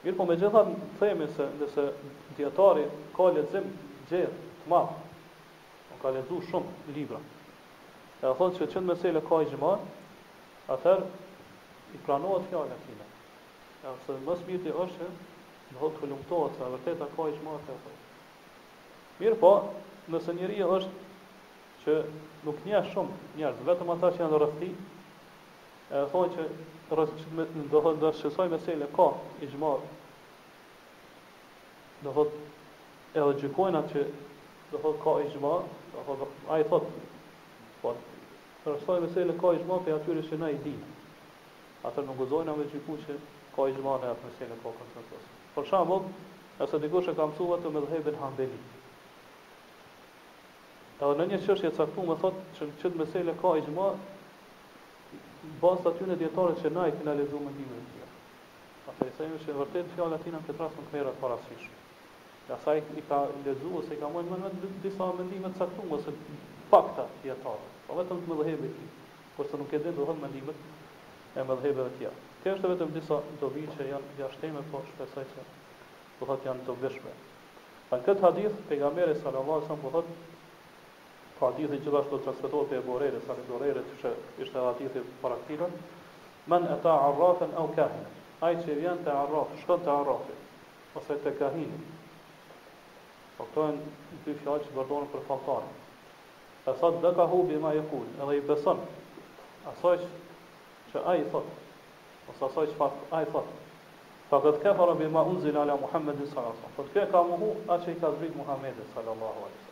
Mirë 0.07 0.17
po 0.17 0.25
me 0.31 0.39
gjitha 0.41 0.63
themi 1.03 1.27
se 1.37 1.51
nëse 1.61 1.85
djetarë 2.39 2.87
ka 3.17 3.29
lezim 3.37 3.69
gjithë 4.09 4.33
të 4.65 4.73
madh, 4.73 4.97
po 5.91 6.01
ka 6.01 6.15
lezu 6.17 6.41
shumë 6.49 6.95
libra 6.97 7.21
e 8.25 8.57
se 8.57 8.67
që 8.73 8.81
me 8.81 8.95
mesele 8.95 9.21
ka 9.29 9.43
i 9.45 9.49
gjma, 9.53 9.75
atër 10.73 11.03
i 11.95 11.99
pranohet 12.07 12.47
fjallë 12.49 12.73
atina. 12.73 13.05
E 13.85 13.93
se 14.07 14.17
mës 14.25 14.41
mirë 14.49 14.63
të 14.65 14.73
është, 14.85 15.09
në 15.75 15.81
thotë 15.83 16.01
të 16.01 16.09
lumëtohet, 16.13 16.57
se 16.57 16.69
vërtet 16.73 17.05
ka 17.17 17.27
i 17.29 17.35
gjma 17.37 17.59
të 17.67 17.81
Mirë 19.15 19.37
po, 19.39 19.51
nëse 20.11 20.33
njëri 20.35 20.63
është 20.65 21.03
që 21.85 21.97
nuk 22.49 22.65
njeh 22.67 22.89
shumë 22.95 23.19
njerëz, 23.39 23.61
vetëm 23.69 23.93
ata 23.95 24.11
që 24.17 24.23
janë 24.25 24.33
në 24.33 24.41
rëfti, 24.43 24.71
e 25.95 26.01
thonë 26.13 26.33
që 26.35 26.47
rëzë 26.99 27.67
do 27.77 27.83
të 27.85 27.95
me, 28.01 28.13
shësoj 28.23 28.49
mesele 28.51 28.89
ka 28.97 29.11
i 29.45 29.51
gjma, 29.53 29.75
në 32.07 32.17
thotë 32.17 32.43
edhe 33.21 33.37
gjykojnë 33.45 33.85
atë 33.85 33.93
që 33.93 34.09
dhe 34.73 34.83
thot 34.83 34.99
ka 35.05 35.19
i 35.23 35.31
gjma, 35.37 35.55
dhe 35.95 36.05
thot, 36.11 36.27
a 36.51 36.59
i 36.59 36.67
thot, 36.73 36.91
po, 37.85 37.95
Për 38.65 38.73
asaj 38.79 39.01
me 39.05 39.09
sele 39.13 39.35
ka 39.41 39.51
i 39.53 39.59
gjma 39.61 39.77
për 39.87 39.93
atyre 39.95 40.21
që 40.27 40.37
na 40.41 40.47
i 40.53 40.59
din. 40.65 40.77
Atër 41.89 42.07
në 42.11 42.15
gëzojnë 42.17 42.53
me 42.57 42.63
dhe 42.65 42.71
gjiku 42.75 42.95
që 43.03 43.17
ka 43.57 43.67
i 43.69 43.75
gjma 43.77 43.97
në 44.01 44.13
atë 44.15 44.29
mesele 44.31 44.57
ka 44.63 44.71
kanë 44.79 44.93
të 44.95 45.01
nësosë. 45.01 45.35
Për 45.57 45.67
shambo, 45.71 45.99
nëse 46.61 46.81
diko 46.85 47.03
që 47.09 47.15
kam 47.19 47.35
suva 47.41 47.59
të 47.61 47.73
me 47.75 47.83
dhebe 47.91 48.15
në 48.15 48.23
handeli. 48.23 48.61
Dhe 51.03 51.11
në 51.21 51.27
një 51.33 51.41
qërshje 51.45 51.73
që 51.77 51.89
këtu 51.93 52.07
me 52.09 52.17
thotë 52.23 52.47
që 52.57 52.71
në 52.71 52.79
qëtë 52.81 53.03
mesele 53.03 53.37
ka 53.45 53.53
i 53.61 53.67
gjma, 53.69 53.91
bas 55.65 55.85
të 55.85 55.93
atyre 55.93 56.17
djetarët 56.25 56.65
që 56.65 56.73
na 56.79 56.87
i 56.93 56.97
finalizu 57.03 57.45
më 57.45 57.53
ndimë 57.59 57.83
në 57.83 57.87
tja. 57.93 58.09
Pra, 58.87 58.97
i 59.05 59.13
sejmë 59.21 59.43
që 59.45 59.53
në 59.53 59.61
vërtet 59.61 59.93
fjallë 59.99 60.21
atina 60.21 60.41
në 60.41 60.49
këtë 60.49 60.69
në 60.97 61.15
këtë 61.21 61.37
në 61.37 61.63
kë 61.69 61.73
Ja 62.45 62.57
sa 62.61 62.75
i 62.77 62.81
ka 63.09 63.21
ndezu, 63.41 63.71
ose 63.79 63.95
i 63.95 63.97
ka 63.97 64.09
mojnë 64.13 64.37
mëndimet 64.37 65.55
saktumë, 65.57 65.97
ose 65.97 66.13
fakta 66.69 67.07
i 67.25 67.33
Po 67.89 67.99
vetëm 67.99 68.21
të 68.25 68.33
mëdhëbe 68.33 68.69
ti. 68.75 68.85
Po 69.37 69.43
Kurse 69.43 69.59
nuk 69.61 69.73
e 69.73 69.79
den 69.85 69.97
dohom 69.99 70.21
mendimet 70.23 71.37
e 71.37 71.43
mëdhëbeve 71.49 71.85
të 71.89 71.97
tjerë. 71.99 72.23
Kjo 72.43 72.53
është 72.57 72.69
vetëm 72.73 72.93
disa 72.97 73.17
dobi 73.41 73.65
që 73.77 73.87
janë 73.91 74.15
jashtëme, 74.21 74.63
po 74.73 74.81
shpresoj 74.91 75.25
se 75.33 75.45
do 76.19 76.27
thotë 76.31 76.49
janë 76.49 76.65
të 76.69 76.77
veshme. 76.85 77.13
Pa 77.91 77.99
këtë 78.07 78.23
hadith 78.27 78.61
pejgamberi 78.71 79.17
sallallahu 79.19 79.57
alajhi 79.57 79.69
wasallam 79.69 79.85
po 79.85 79.91
thotë 79.97 81.39
ka 81.39 81.49
hadithin 81.51 81.83
gjithashtu 81.87 82.21
transmetohet 82.27 82.71
te 82.75 82.81
Buhari 82.87 83.21
sa 83.27 83.35
te 83.39 83.47
Buhari 83.51 83.83
që 84.03 84.13
ishte 84.45 84.65
hadithi 84.69 85.03
para 85.25 85.37
men 85.49 85.73
Man 86.53 86.67
ata 86.77 86.93
arrafen 87.09 87.53
au 87.61 87.67
kahin. 87.77 88.07
Ai 88.45 88.55
që 88.63 88.75
vjen 88.81 88.99
te 89.07 89.11
arraf, 89.17 89.49
shkon 89.63 89.81
te 89.87 89.91
arrafi 89.99 90.35
ose 91.01 91.17
te 91.27 91.31
kahin. 91.43 91.73
Po 93.37 93.45
pra 93.57 93.69
dy 94.25 94.35
fjalë 94.45 94.65
që 94.69 94.75
bërdonë 94.79 95.09
për 95.15 95.25
faltarën 95.31 95.73
e 96.67 96.73
thot 96.81 96.95
dhe 97.03 97.11
ka 97.17 97.27
hubi 97.27 97.57
ma 97.59 97.71
i 97.75 97.83
kul, 97.91 98.05
edhe 98.23 98.37
i 98.37 98.41
beson, 98.49 98.79
asoj 99.69 100.01
që 100.93 101.03
a 101.11 101.15
i 101.21 101.25
thot, 101.33 101.51
ose 102.33 102.45
asoj 102.49 102.67
që 102.73 102.89
a 103.19 103.21
i 103.23 103.29
thot, 103.35 103.51
fa 104.31 104.41
këtë 104.45 104.63
ke 104.65 104.73
para 104.79 104.95
bi 105.01 105.09
ma 105.17 105.25
unë 105.33 105.43
zinë 105.45 105.61
ala 105.63 105.77
Muhammedin 105.83 106.27
s.a. 106.31 106.45
Fa 106.77 106.83
të 106.83 106.91
kje 106.97 107.05
ka 107.13 107.23
muhu, 107.33 107.51
a 107.69 107.77
që 107.83 107.93
i 107.93 107.99
sallallahu 108.01 108.17
alaihi 108.17 108.41
Muhammedin 108.41 108.91
s.a. 108.95 109.71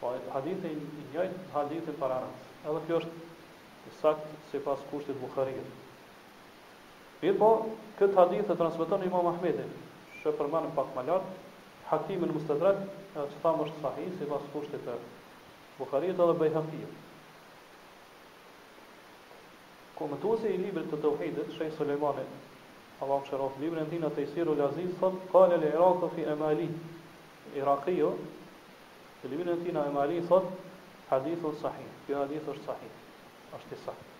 Po, 0.00 0.12
fa 0.12 0.16
hadithin, 0.38 0.80
njajt 1.12 1.38
hadithin 1.58 2.00
para 2.00 2.22
nësë, 2.24 2.48
edhe 2.70 2.82
kjo 2.88 3.00
është 3.02 3.24
i 3.90 3.94
sakt 4.00 4.36
si 4.50 4.62
pas 4.64 4.80
kushtit 4.90 5.20
Bukharijit. 5.20 5.82
Mirë 7.20 7.38
po, 7.40 7.50
këtë 8.00 8.16
hadith 8.20 8.52
e 8.52 8.56
transmiton 8.56 9.04
Imam 9.10 9.28
Ahmedin, 9.28 9.68
që 10.22 10.32
përmanën 10.40 10.72
pak 10.76 10.88
më 10.96 11.04
lartë, 11.10 11.36
Hakimin 11.94 12.32
Mustadrak, 12.34 12.80
që 13.14 13.26
thamë 13.42 13.64
është 13.66 13.82
sahih, 13.82 14.06
si 14.18 14.26
pas 14.30 14.46
kushtit 14.52 14.82
të 14.86 14.94
Bukharit 15.78 16.18
edhe 16.24 16.34
Bejhakiju. 16.40 16.88
Komentuosi 19.98 20.50
i 20.50 20.56
libret 20.62 20.88
të 20.90 20.98
Tauhidit, 21.04 21.52
Shej 21.58 21.68
Sulejmani, 21.78 22.24
Allah 23.04 23.20
më 23.22 23.28
shërof, 23.30 23.58
librin 23.62 23.90
tina 23.92 24.10
të 24.16 24.24
Isiru 24.28 24.56
Lazis, 24.60 24.94
thot, 25.02 25.18
kale 25.34 25.58
le 25.64 25.70
Irako 25.70 26.10
fi 26.16 26.24
Emali, 26.34 26.66
Irakio, 27.60 28.10
të 29.22 29.30
librin 29.34 29.62
tina 29.62 29.84
Emali, 29.92 30.18
thot, 30.30 30.50
hadithu 31.12 31.52
sahih, 31.62 31.90
kjo 32.08 32.22
hadith 32.24 32.50
është 32.54 32.66
sahih, 32.72 32.98
është 33.60 33.78
i 33.78 33.82
sahih. 33.84 34.10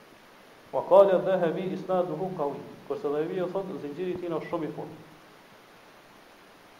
Wa 0.75 0.85
kale 0.93 1.19
dhe 1.27 1.41
hebi 1.43 1.67
isna 1.79 1.99
duhu 2.13 2.31
kawin, 2.39 2.63
kërse 2.89 3.11
dhe 3.17 3.51
thot, 3.57 3.75
zinjiri 3.87 4.15
tina 4.25 4.39
shumë 4.49 4.71
i 4.71 4.73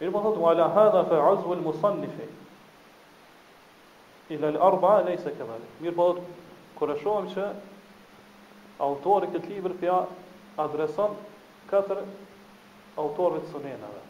المفروض 0.01 0.37
وعلى 0.37 0.61
هذا 0.61 1.03
فعزو 1.03 1.53
المصنف 1.53 2.15
إلى 4.31 4.49
الأربعة 4.49 5.01
ليس 5.01 5.23
كذلك 5.23 5.71
mirë 5.83 5.93
po 5.99 6.05
kurëshohem 6.79 7.29
që 7.35 7.45
autori 8.87 9.29
këtë 9.35 9.51
libër 9.51 9.75
pja 9.83 9.99
adreson 10.63 11.15
katër 11.71 12.01
autorëve 13.03 13.43
të 13.45 13.51
sunenave. 13.53 14.01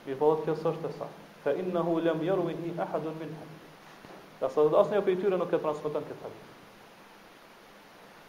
Mirë 0.07 0.19
po 0.21 0.33
kjo 0.43 0.57
s'është 0.61 0.91
e 0.91 0.93
saktë. 0.99 1.23
Fa 1.45 1.55
innahu 1.63 1.97
lam 2.03 2.21
yarwihi 2.29 2.75
ahadun 2.85 3.17
minhum. 3.23 3.57
Ka 4.41 4.51
sa 4.53 4.67
asnjë 4.83 5.01
prej 5.07 5.17
tyre 5.23 5.41
nuk 5.41 5.53
e 5.59 5.63
transmeton 5.65 6.05
këtë 6.11 6.23
hadith. 6.27 6.45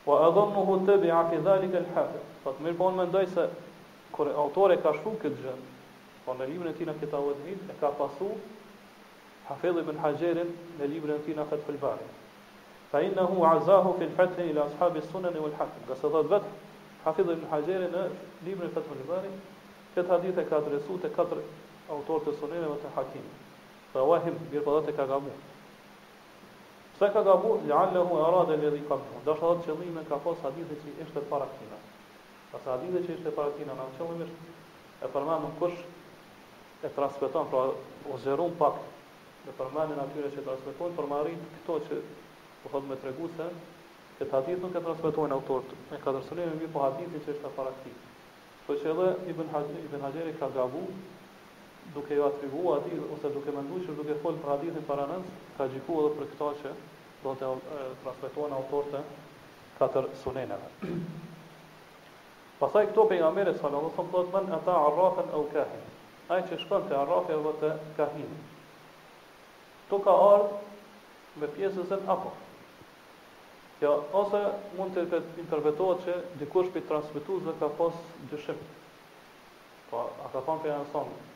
Fa 0.09 0.15
e 0.27 0.33
donnu 0.33 0.63
hu 0.65 0.85
te 0.87 0.97
be 0.97 1.11
afe 1.11 1.37
dalike 1.43 1.77
l 1.79 1.87
haqe 1.93 2.21
Fa 2.43 2.49
po, 2.51 2.57
të 2.57 2.63
mirë 2.65 2.77
po 2.81 2.87
e 2.89 2.93
më 2.99 3.05
ndaj 3.11 3.25
se 3.29 3.43
Kur 4.17 4.31
e 4.73 4.77
ka 4.81 4.93
shumë 4.97 5.19
këtë 5.25 5.41
gjënd 5.43 5.67
po 6.25 6.33
në 6.39 6.47
librën 6.49 6.71
e 6.71 6.79
tina 6.79 6.95
këta 7.03 7.21
u 7.27 7.35
edhën 7.35 7.67
e 7.69 7.77
ka 7.81 7.91
pasu 7.99 8.31
Hafez 9.51 9.77
e 9.77 9.83
bin 9.89 9.99
haqerim 10.01 10.55
në 10.79 10.89
librën 10.95 11.21
e 11.21 11.25
tina 11.27 11.45
fatfël 11.51 11.77
bare 11.83 12.07
Fa 12.91 13.03
inna 13.11 13.27
hu 13.29 13.45
aza 13.51 13.77
hu 13.85 13.93
fin 14.01 14.15
fathen 14.17 14.49
i 14.49 14.57
la 14.57 14.65
shabis 14.79 15.11
sunen 15.13 15.37
e 15.37 15.45
do 15.45 15.53
të 16.09 16.29
betë 16.33 16.57
hafez 17.05 17.29
e 17.29 17.37
në 17.37 18.09
librën 18.47 18.65
e 18.65 19.31
Këtë 19.95 20.09
hadith 20.13 20.39
e 20.39 20.43
ka 20.49 20.57
katër 20.57 20.81
të 20.89 22.19
të 22.25 23.21
Fa 23.93 24.01
wahim 24.05 25.33
Pse 26.99 27.13
ka 27.15 27.23
gabu, 27.23 27.61
lallahu 27.69 28.11
e 28.11 28.23
arad 28.27 28.51
e 28.51 28.57
ledhi 28.59 28.83
kamhu. 28.91 29.23
Do 29.25 29.35
shë 29.39 29.49
atë 29.63 30.03
ka 30.09 30.17
pas 30.25 30.39
hadithi 30.43 30.75
që 30.83 30.89
ishte 31.07 31.21
para 31.31 31.45
këtina. 31.53 31.77
Pas 32.51 32.65
hadithi 32.67 33.03
që 33.07 33.11
ishte 33.15 33.31
para 33.39 33.53
këtina, 33.55 33.71
në 33.79 33.85
qëllime 33.95 34.25
ishte 34.27 34.51
e 35.07 35.07
përmenë 35.15 35.51
kush 35.61 35.79
e 36.83 36.89
transmeton, 36.99 37.47
pra 37.53 37.61
o 38.11 38.19
zërum 38.25 38.59
pak 38.59 38.81
e 39.47 39.55
përmenë 39.61 39.95
atyre 40.07 40.33
që 40.35 40.43
transmiton, 40.49 40.97
për 40.99 41.07
marit 41.13 41.45
këto 41.61 41.79
që 41.87 42.01
po 42.65 42.73
thot 42.75 42.85
me 42.91 42.99
tregu 43.05 43.31
se 43.39 43.47
këtë 44.19 44.33
hadith 44.35 44.67
nuk 44.67 44.75
e 44.75 44.83
transmetojnë 44.89 45.39
autorët 45.39 45.79
ka 45.93 46.03
katër 46.09 46.43
e 46.51 46.51
mbi 46.59 46.73
po 46.75 46.83
hadithi 46.89 47.23
që 47.29 47.37
ishte 47.39 47.55
para 47.59 47.71
këtij. 47.79 47.95
Po 48.67 48.75
që 48.83 48.91
edhe 48.97 49.09
Ibn 49.37 49.55
Hajar 49.55 50.01
Hajeri 50.09 50.35
ka 50.43 50.51
gabu, 50.59 50.83
duke 51.95 52.15
ju 52.15 52.25
atribuar 52.27 52.79
aty 52.79 52.91
ose 53.15 53.31
duke 53.35 53.53
menduar 53.55 53.81
se 53.87 53.93
duke 53.97 54.17
fol 54.23 54.37
për 54.43 54.51
hadithin 54.53 54.85
para 54.89 55.05
nës, 55.11 55.27
ka 55.59 55.67
gjikuar 55.73 56.09
edhe 56.09 56.19
për 56.19 56.31
këtë 56.33 56.51
që 56.63 56.73
do 57.23 57.35
të 57.39 57.53
transmetohen 58.03 58.57
autorët 58.57 58.97
e 58.99 59.03
katër 59.79 60.09
suneneve. 60.23 60.71
Pastaj 62.61 62.89
këto 62.91 63.05
pejgamberi 63.13 63.55
sallallahu 63.55 63.87
alajhi 63.87 63.97
wasallam 63.97 64.15
thotë 64.17 64.35
men 64.35 64.59
ata 64.59 64.77
arrafa 64.89 65.25
au 65.39 65.45
kahin. 65.55 65.87
Ai 66.35 66.43
që 66.51 66.59
shkon 66.65 66.89
te 66.89 66.97
arrafi 67.01 67.35
apo 67.39 67.53
te 67.61 67.71
kahin. 67.97 68.35
Kto 69.87 70.01
ka 70.07 70.17
ardhur 70.33 71.41
me 71.43 71.51
pjesën 71.57 72.11
apo? 72.15 72.35
Jo, 73.81 73.93
ose 74.19 74.41
mund 74.77 74.97
të 74.99 75.21
interpretohet 75.45 76.05
që 76.09 76.19
dikush 76.41 76.73
prej 76.75 76.83
transmetuesve 76.91 77.55
ka 77.61 77.69
pas 77.79 78.01
dyshim. 78.33 78.59
Po, 79.91 80.05
a 80.25 80.33
ka 80.35 80.43
thënë 80.49 80.65
pejgamberi 80.67 81.27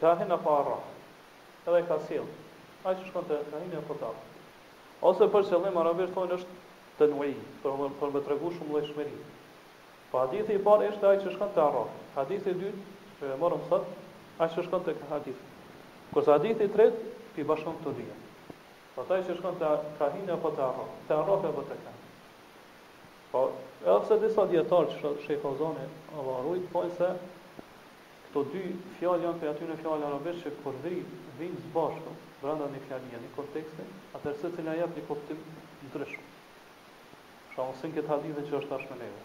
kahin 0.00 0.30
e 0.32 0.36
para, 0.38 0.76
edhe 1.66 1.80
ka 1.88 1.98
sill, 2.08 2.26
a 2.84 2.92
që 2.94 3.06
shkon 3.08 3.26
të 3.30 3.38
kahin 3.50 3.74
e 3.74 3.80
fëtar. 3.88 4.16
Ose 5.08 5.28
për 5.32 5.46
qëllim 5.50 5.78
arabisht 5.80 6.14
tonë 6.16 6.36
është 6.36 6.58
të 6.98 7.08
nëjë, 7.12 7.44
për, 7.64 7.84
për 8.00 8.12
me 8.14 8.22
të 8.24 8.32
regu 8.34 8.52
shumë 8.56 8.80
dhe 8.98 9.06
Po 10.10 10.18
hadithi 10.22 10.54
i 10.54 10.60
parë 10.66 10.90
është 10.92 11.08
ai 11.08 11.18
që 11.24 11.30
shkon 11.34 11.50
te 11.54 11.60
Arraf. 11.62 11.90
Hadithi 12.16 12.50
i 12.52 12.58
dytë 12.60 12.82
që 13.18 13.30
e 13.34 13.38
morëm 13.40 13.62
sot, 13.70 13.88
ai 14.38 14.46
që 14.52 14.62
shkon 14.68 14.84
te 14.86 14.94
hadith. 15.10 15.40
Kurse 16.12 16.30
hadithi 16.32 16.64
i 16.64 16.70
tretë 16.76 17.42
i 17.42 17.42
bashkon 17.48 17.74
këto 17.80 17.92
dyja. 17.98 18.14
Po 18.94 19.04
ai 19.16 19.24
që 19.26 19.34
shkon 19.40 19.58
te 19.60 19.72
hinë 20.14 20.32
apo 20.36 20.52
te 20.56 20.62
Arraf, 20.68 20.92
te 21.08 21.14
Arraf 21.18 21.48
apo 21.50 21.64
te 21.72 21.80
Kahin. 21.82 22.04
Po 23.32 23.42
edhe 23.82 23.98
pse 24.06 24.20
disa 24.22 24.46
djetarë 24.54 24.94
që 25.02 25.12
shekozoni 25.26 25.88
Allahu 26.22 26.46
rujt, 26.54 26.70
se 27.00 27.10
Këto 28.26 28.42
dy 28.50 28.60
fjallë 28.98 29.24
janë 29.24 29.40
për 29.40 29.48
aty 29.52 29.66
në 29.70 29.74
fjallë 29.84 30.06
arabesh 30.08 30.40
që 30.44 30.50
kur 30.64 30.74
dhri, 30.84 30.96
vinë 31.38 31.60
së 31.64 31.70
bashko, 31.74 32.14
brenda 32.42 32.66
një 32.72 32.80
fjallë 32.88 33.08
një, 33.10 33.20
një 33.24 33.30
kontekste, 33.36 33.84
atër 34.18 34.34
së 34.40 34.50
të 34.56 34.64
a 34.70 34.74
jep 34.80 34.96
një 34.98 35.04
koptim 35.10 35.38
në 35.84 35.90
dryshme. 35.94 36.24
Shra 37.52 37.66
mësën 37.70 37.94
këtë 37.98 38.10
hadithë 38.12 38.44
që 38.48 38.56
është 38.60 38.78
ashtë 38.78 38.92
me 38.92 38.98
neve. 39.04 39.24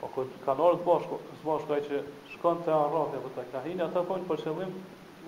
Po 0.00 0.08
këtë 0.16 0.40
kanë 0.46 0.64
orë 0.68 0.80
të 0.80 0.86
bashko, 0.88 1.18
së 1.40 1.48
bashko 1.50 1.80
që 1.88 2.00
shkon 2.34 2.64
të 2.64 2.72
arrafe 2.78 3.18
vë 3.18 3.24
po, 3.28 3.32
të 3.36 3.44
kahinë, 3.54 3.84
ata 3.88 4.04
pojnë 4.08 4.28
për 4.30 4.44
qëllim, 4.46 4.74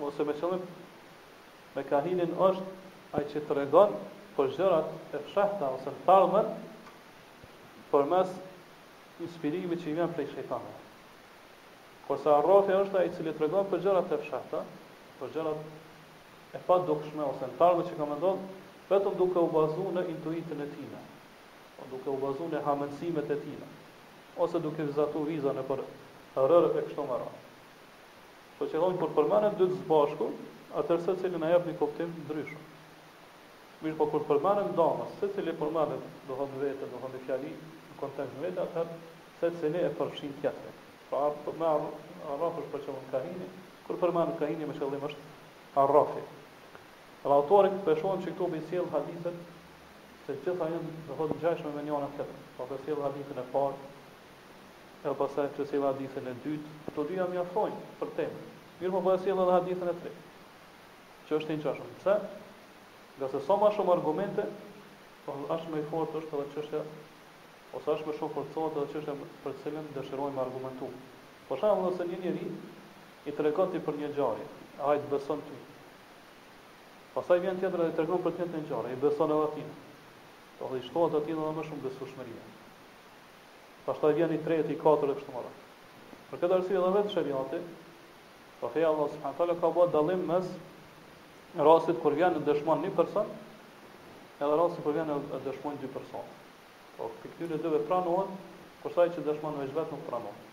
ose 0.09 0.27
me 0.27 0.37
qëllim, 0.41 0.63
me 1.77 1.85
kahinin 1.93 2.35
është 2.49 2.79
ai 3.19 3.27
që 3.35 3.43
të 3.49 3.59
regon 3.59 3.93
për 4.39 4.51
gjërat 4.57 4.95
e 5.13 5.21
fshehta 5.29 5.69
ose 5.77 5.93
në 5.93 6.03
talmen 6.09 6.49
për 7.93 8.09
mes 8.15 8.35
që 9.21 9.59
i 9.61 9.93
vjen 9.99 10.11
prej 10.17 10.29
Kërsa 12.07 12.23
po 12.23 12.33
arrofi 12.39 12.73
është 12.77 12.97
ai 13.01 13.11
cili 13.17 13.31
të 13.35 13.43
regon 13.45 13.67
për 13.73 13.79
gjërat 13.83 14.09
e 14.11 14.17
fshata, 14.25 14.59
për 15.19 15.29
gjërat 15.35 16.57
e 16.57 16.59
pa 16.69 16.77
dukshme, 16.89 17.23
ose 17.33 17.47
në 17.51 17.57
tarve 17.59 17.85
që 17.89 17.95
ka 17.99 18.07
me 18.09 18.17
ndonë, 18.23 18.47
vetëm 18.89 19.15
duke 19.21 19.39
u 19.39 19.47
bazu 19.53 19.85
në 19.95 20.03
intuitin 20.13 20.63
e 20.65 20.67
tina, 20.73 20.99
o 21.79 21.85
duke 21.93 22.11
u 22.11 22.17
bazu 22.23 22.49
në 22.55 22.61
hamencimet 22.65 23.31
e 23.31 23.39
tina, 23.45 23.69
ose 24.45 24.59
duke 24.65 24.89
vizatu 24.89 25.23
vizën 25.29 25.55
e 25.55 25.65
për 25.71 25.85
rërë 26.51 26.73
e 26.73 26.83
kështu 26.89 27.07
më 27.11 27.21
rrë. 27.23 27.39
Po 28.59 28.67
që 28.73 28.83
dojnë 28.83 28.99
për 29.05 29.15
përmanet 29.19 29.57
dytë 29.61 29.79
zbashku, 29.79 30.27
atër 30.83 31.01
se 31.07 31.15
cili 31.23 31.39
në 31.39 31.53
jep 31.55 31.65
një 31.71 31.77
koptim 31.83 32.11
ndryshu. 32.25 32.59
Mirë 33.85 33.97
po 34.03 34.09
kur 34.11 34.27
përmanet 34.33 34.75
damas, 34.81 35.15
se 35.23 35.31
cili 35.37 35.55
përmanet 35.59 36.03
dohën 36.27 36.53
vete, 36.65 36.91
dohën 36.97 37.15
dhe 37.15 37.23
fjali, 37.29 37.55
në 37.87 37.99
kontekst 38.03 38.39
vete, 38.43 38.67
atër 38.71 38.95
se 39.39 39.53
cili 39.61 39.83
e 39.83 39.91
përshin 39.97 40.39
tjetërit. 40.43 40.82
Po 41.13 41.27
as 41.29 41.37
po 41.45 42.47
është 42.57 42.69
për 42.73 42.81
çon 42.85 42.95
Kahini, 43.11 43.47
kur 43.85 43.97
përmend 44.01 44.31
Kahini 44.39 44.65
më 44.65 44.79
është 44.81 45.19
Arrafi. 45.77 46.23
Dhe 47.21 47.35
autori 47.37 47.69
përshon 47.85 48.17
po 48.17 48.23
se 48.23 48.31
këtu 48.33 48.47
bën 48.53 48.87
hadithet, 48.93 49.35
se 50.25 50.33
gjitha 50.41 50.69
jenë 50.71 50.95
dhe 51.09 51.17
të 51.29 51.37
ngjashme 51.37 51.73
me 51.75 51.83
njëra 51.85 52.07
të 52.09 52.17
tjetrën. 52.23 52.47
Po 52.57 52.65
për 52.71 52.79
po 52.79 52.87
sjell 52.87 53.03
hadithën 53.05 53.37
e 53.37 53.45
parë, 53.53 53.77
e 55.05 55.13
pastaj 55.21 55.47
të 55.59 55.67
sjell 55.69 55.85
hadithën 55.91 56.29
e 56.31 56.35
dytë, 56.47 56.73
këto 56.89 57.05
dy 57.11 57.19
janë 57.19 57.35
mjaftojnë 57.35 57.85
për 58.01 58.13
temën. 58.17 58.43
Mirë 58.81 58.93
po 58.97 59.01
bëj 59.05 59.17
po 59.21 59.39
edhe 59.45 59.55
hadithën 59.59 59.93
e 59.93 59.95
tretë. 60.01 60.27
Që 61.29 61.39
është 61.41 61.55
interesant. 61.59 61.97
Pse? 62.01 62.19
Gjasë 63.21 63.43
sa 63.45 63.59
më 63.61 63.71
shumë 63.77 63.97
argumente, 63.99 64.49
po 65.29 65.37
me 65.43 65.61
më 65.77 65.85
fort 65.93 66.17
është 66.23 66.39
edhe 66.41 66.49
çështja 66.57 66.85
ose 67.73 67.81
po 67.85 67.91
është 67.93 68.05
për 68.11 68.17
shumë 68.17 68.33
forcohet 68.33 68.75
edhe 68.75 68.89
çështja 68.93 69.13
për 69.43 69.53
të 69.57 69.61
cilën 69.63 69.85
dëshirojmë 69.95 70.39
argumentu. 70.41 70.87
Për 71.47 71.47
po 71.47 71.55
shembull, 71.57 71.89
nëse 71.89 72.05
një 72.09 72.19
njerëz 72.21 73.29
i 73.29 73.31
tregon 73.37 73.71
ti 73.71 73.79
për 73.87 73.95
një 74.01 74.09
gjarje, 74.17 74.43
ai 74.89 74.99
të 75.01 75.09
beson 75.13 75.39
ti. 75.47 75.55
Pastaj 77.15 77.39
vjen 77.47 77.57
tjetër 77.63 77.81
dhe 77.83 77.87
i 77.89 77.95
tregon 77.99 78.21
për 78.27 78.35
të 78.35 78.39
njëjtën 78.43 78.67
gjarje, 78.69 78.93
i 78.93 78.99
bëson 79.05 79.33
edhe 79.35 79.47
atij. 79.47 79.65
Po 80.59 80.69
dhe 80.69 80.77
i 80.77 80.83
shtohet 80.85 81.17
atij 81.21 81.33
edhe 81.37 81.55
më 81.57 81.63
shumë 81.69 81.85
besueshmëri. 81.87 82.35
Pastaj 83.87 84.13
vjen 84.19 84.35
i 84.37 84.41
tretë, 84.45 84.69
i 84.75 84.79
katërt 84.83 85.15
e 85.15 85.17
kështu 85.17 85.33
me 85.35 85.43
radhë. 85.47 85.65
Për 86.29 86.43
këtë 86.43 86.57
arsye 86.59 86.77
edhe 86.77 86.93
vetë 86.99 87.13
shariati, 87.15 87.63
po 88.59 88.69
thej 88.75 88.87
Allah 88.91 89.09
subhanahu 89.15 89.41
taala 89.41 89.57
ka 89.63 89.73
bërë 89.79 89.93
dallim 89.97 90.23
mes 90.29 90.53
rastit 91.67 91.99
kur 92.05 92.13
vjen 92.21 92.37
të 92.37 92.45
dëshmon 92.51 92.85
një 92.85 92.93
person, 93.01 93.33
edhe 94.41 94.61
rastit 94.61 94.85
kur 94.85 94.95
vjen 94.99 95.13
të 95.33 95.41
dëshmon 95.49 95.81
dy 95.81 95.91
persona. 95.97 96.33
Po 96.97 97.09
këtu 97.21 97.47
ne 97.49 97.57
do 97.61 97.71
të 97.73 97.79
pranojmë, 97.87 98.35
por 98.83 98.93
sa 98.95 99.07
i 99.07 99.13
që 99.15 99.23
dëshmon 99.25 99.57
me 99.57 99.65
vetëm 99.73 100.01
pranojmë. 100.07 100.49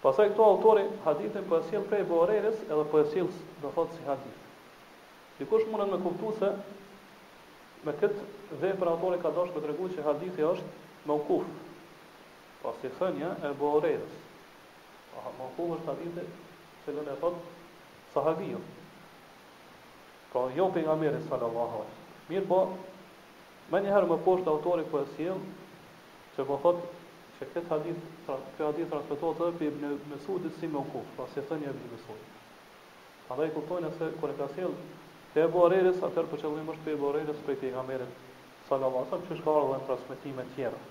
Pastaj 0.00 0.30
këto 0.32 0.44
autori, 0.54 0.84
hadithin 1.04 1.46
po 1.50 1.58
e 1.58 1.66
sjell 1.68 1.84
prej 1.90 2.04
Buhariut 2.08 2.60
edhe 2.72 2.84
po 2.92 3.02
e 3.02 3.08
sjell 3.12 3.32
do 3.60 3.72
thotë 3.74 3.96
si 3.98 4.04
hadith. 4.06 4.44
Sikush 5.36 5.66
mundën 5.72 5.90
me 5.92 5.98
kuptues 6.00 6.38
se 6.40 6.50
me 7.88 7.92
këtë 8.00 8.28
vepër 8.62 8.90
autori 8.94 9.18
ka 9.20 9.32
dashur 9.36 9.52
të 9.58 9.64
treguojë 9.66 9.98
se 9.98 10.06
hadithi 10.06 10.46
është 10.52 11.08
me 11.08 11.18
ukuf. 11.20 11.50
Po 12.62 12.72
si 12.80 12.92
thënia 13.00 13.34
e 13.44 13.52
Buhariut. 13.60 14.14
Po 15.12 15.28
me 15.36 15.48
ukuf 15.50 15.74
është 15.76 15.92
hadithi 15.92 16.26
se 16.86 16.94
do 16.96 17.04
të 17.10 17.18
thotë 17.20 17.42
sahabiu. 18.14 18.62
Po 20.32 20.46
jo 20.56 20.70
pejgamberi 20.78 21.20
sallallahu 21.28 21.82
alaihi. 21.82 22.00
Mirë 22.30 22.48
po 22.54 22.62
Ma 23.70 23.78
një 23.78 23.90
herë 23.94 24.06
më 24.10 24.14
poshtë 24.26 24.50
autori 24.50 24.82
po 24.90 24.98
e 25.00 25.06
sjell, 25.16 25.38
se 26.34 26.42
po 26.46 26.54
thotë 26.62 26.86
se 27.38 27.46
këtë 27.52 27.68
hadith, 27.72 28.00
pra, 28.26 28.38
këtë 28.56 28.64
hadith 28.66 28.88
transmetohet 28.94 29.42
edhe 29.46 29.52
pe 29.60 29.68
në 29.82 29.90
Mesudit 30.12 30.56
si 30.58 30.66
më 30.72 30.80
kuf, 30.94 31.12
pra 31.18 31.26
si 31.34 31.44
thënë 31.50 31.68
ibn 31.70 31.92
Mesud. 31.92 32.24
Pra 33.28 33.36
ai 33.44 33.52
kuptonë 33.54 33.92
se 34.00 34.08
kur 34.18 34.32
e 34.32 34.36
ka 34.40 34.48
sjell, 34.56 34.74
te 35.36 35.44
Abu 35.46 35.62
Hurairës 35.62 36.02
atë 36.08 36.24
për 36.32 36.42
qëllim 36.42 36.72
është 36.74 36.88
për 36.88 36.98
Abu 36.98 37.08
Hurairës 37.12 37.42
për 37.46 37.60
pejgamberit 37.62 38.26
sallallahu 38.70 39.06
sa 39.12 39.20
ka 39.22 39.30
çish 39.30 39.44
që 39.46 39.54
ardhur 39.54 39.78
në 39.78 39.86
transmetime 39.86 40.48
të 40.48 40.58
tjera. 40.58 40.82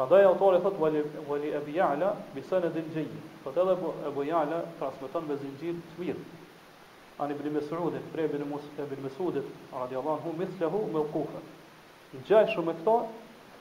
Pandaj 0.00 0.24
autori 0.32 0.58
thot 0.66 0.78
Wali 0.82 1.04
Wali 1.30 1.54
Abi 1.60 1.78
Ya'la 1.78 2.10
bi 2.34 2.42
sanad 2.48 2.76
al-jayy. 2.82 3.10
Fatalla 3.44 3.78
Abu 4.10 4.26
Ya'la 4.32 4.64
transmeton 4.82 5.28
me 5.30 5.38
zinxhir 5.44 5.78
të 5.92 6.02
mirë. 6.02 6.26
Ani 7.22 7.36
Ibn 7.38 7.50
Mas'ud, 7.60 7.94
Ibn 8.26 9.02
Mas'ud 9.06 9.40
radiyallahu 9.70 10.16
anhu 10.16 10.38
mithluhu 10.42 10.82
mawquf 10.98 11.60
gjaj 12.26 12.46
shumë 12.52 12.72
e 12.74 12.78
këtar, 12.80 13.04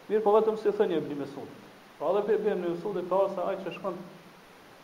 mirë 0.09 0.23
po 0.25 0.33
vetëm 0.35 0.57
si 0.59 0.71
thënje 0.75 0.97
e 0.99 1.03
bëni 1.05 1.17
mesud. 1.21 1.53
Pra 1.97 2.09
edhe 2.11 2.23
për 2.27 2.39
bëjmë 2.45 2.65
në 2.65 2.71
mesud 2.75 2.97
e 2.99 3.03
para 3.11 3.29
se 3.31 3.45
ajë 3.47 3.63
që 3.65 3.73
shkon 3.77 3.99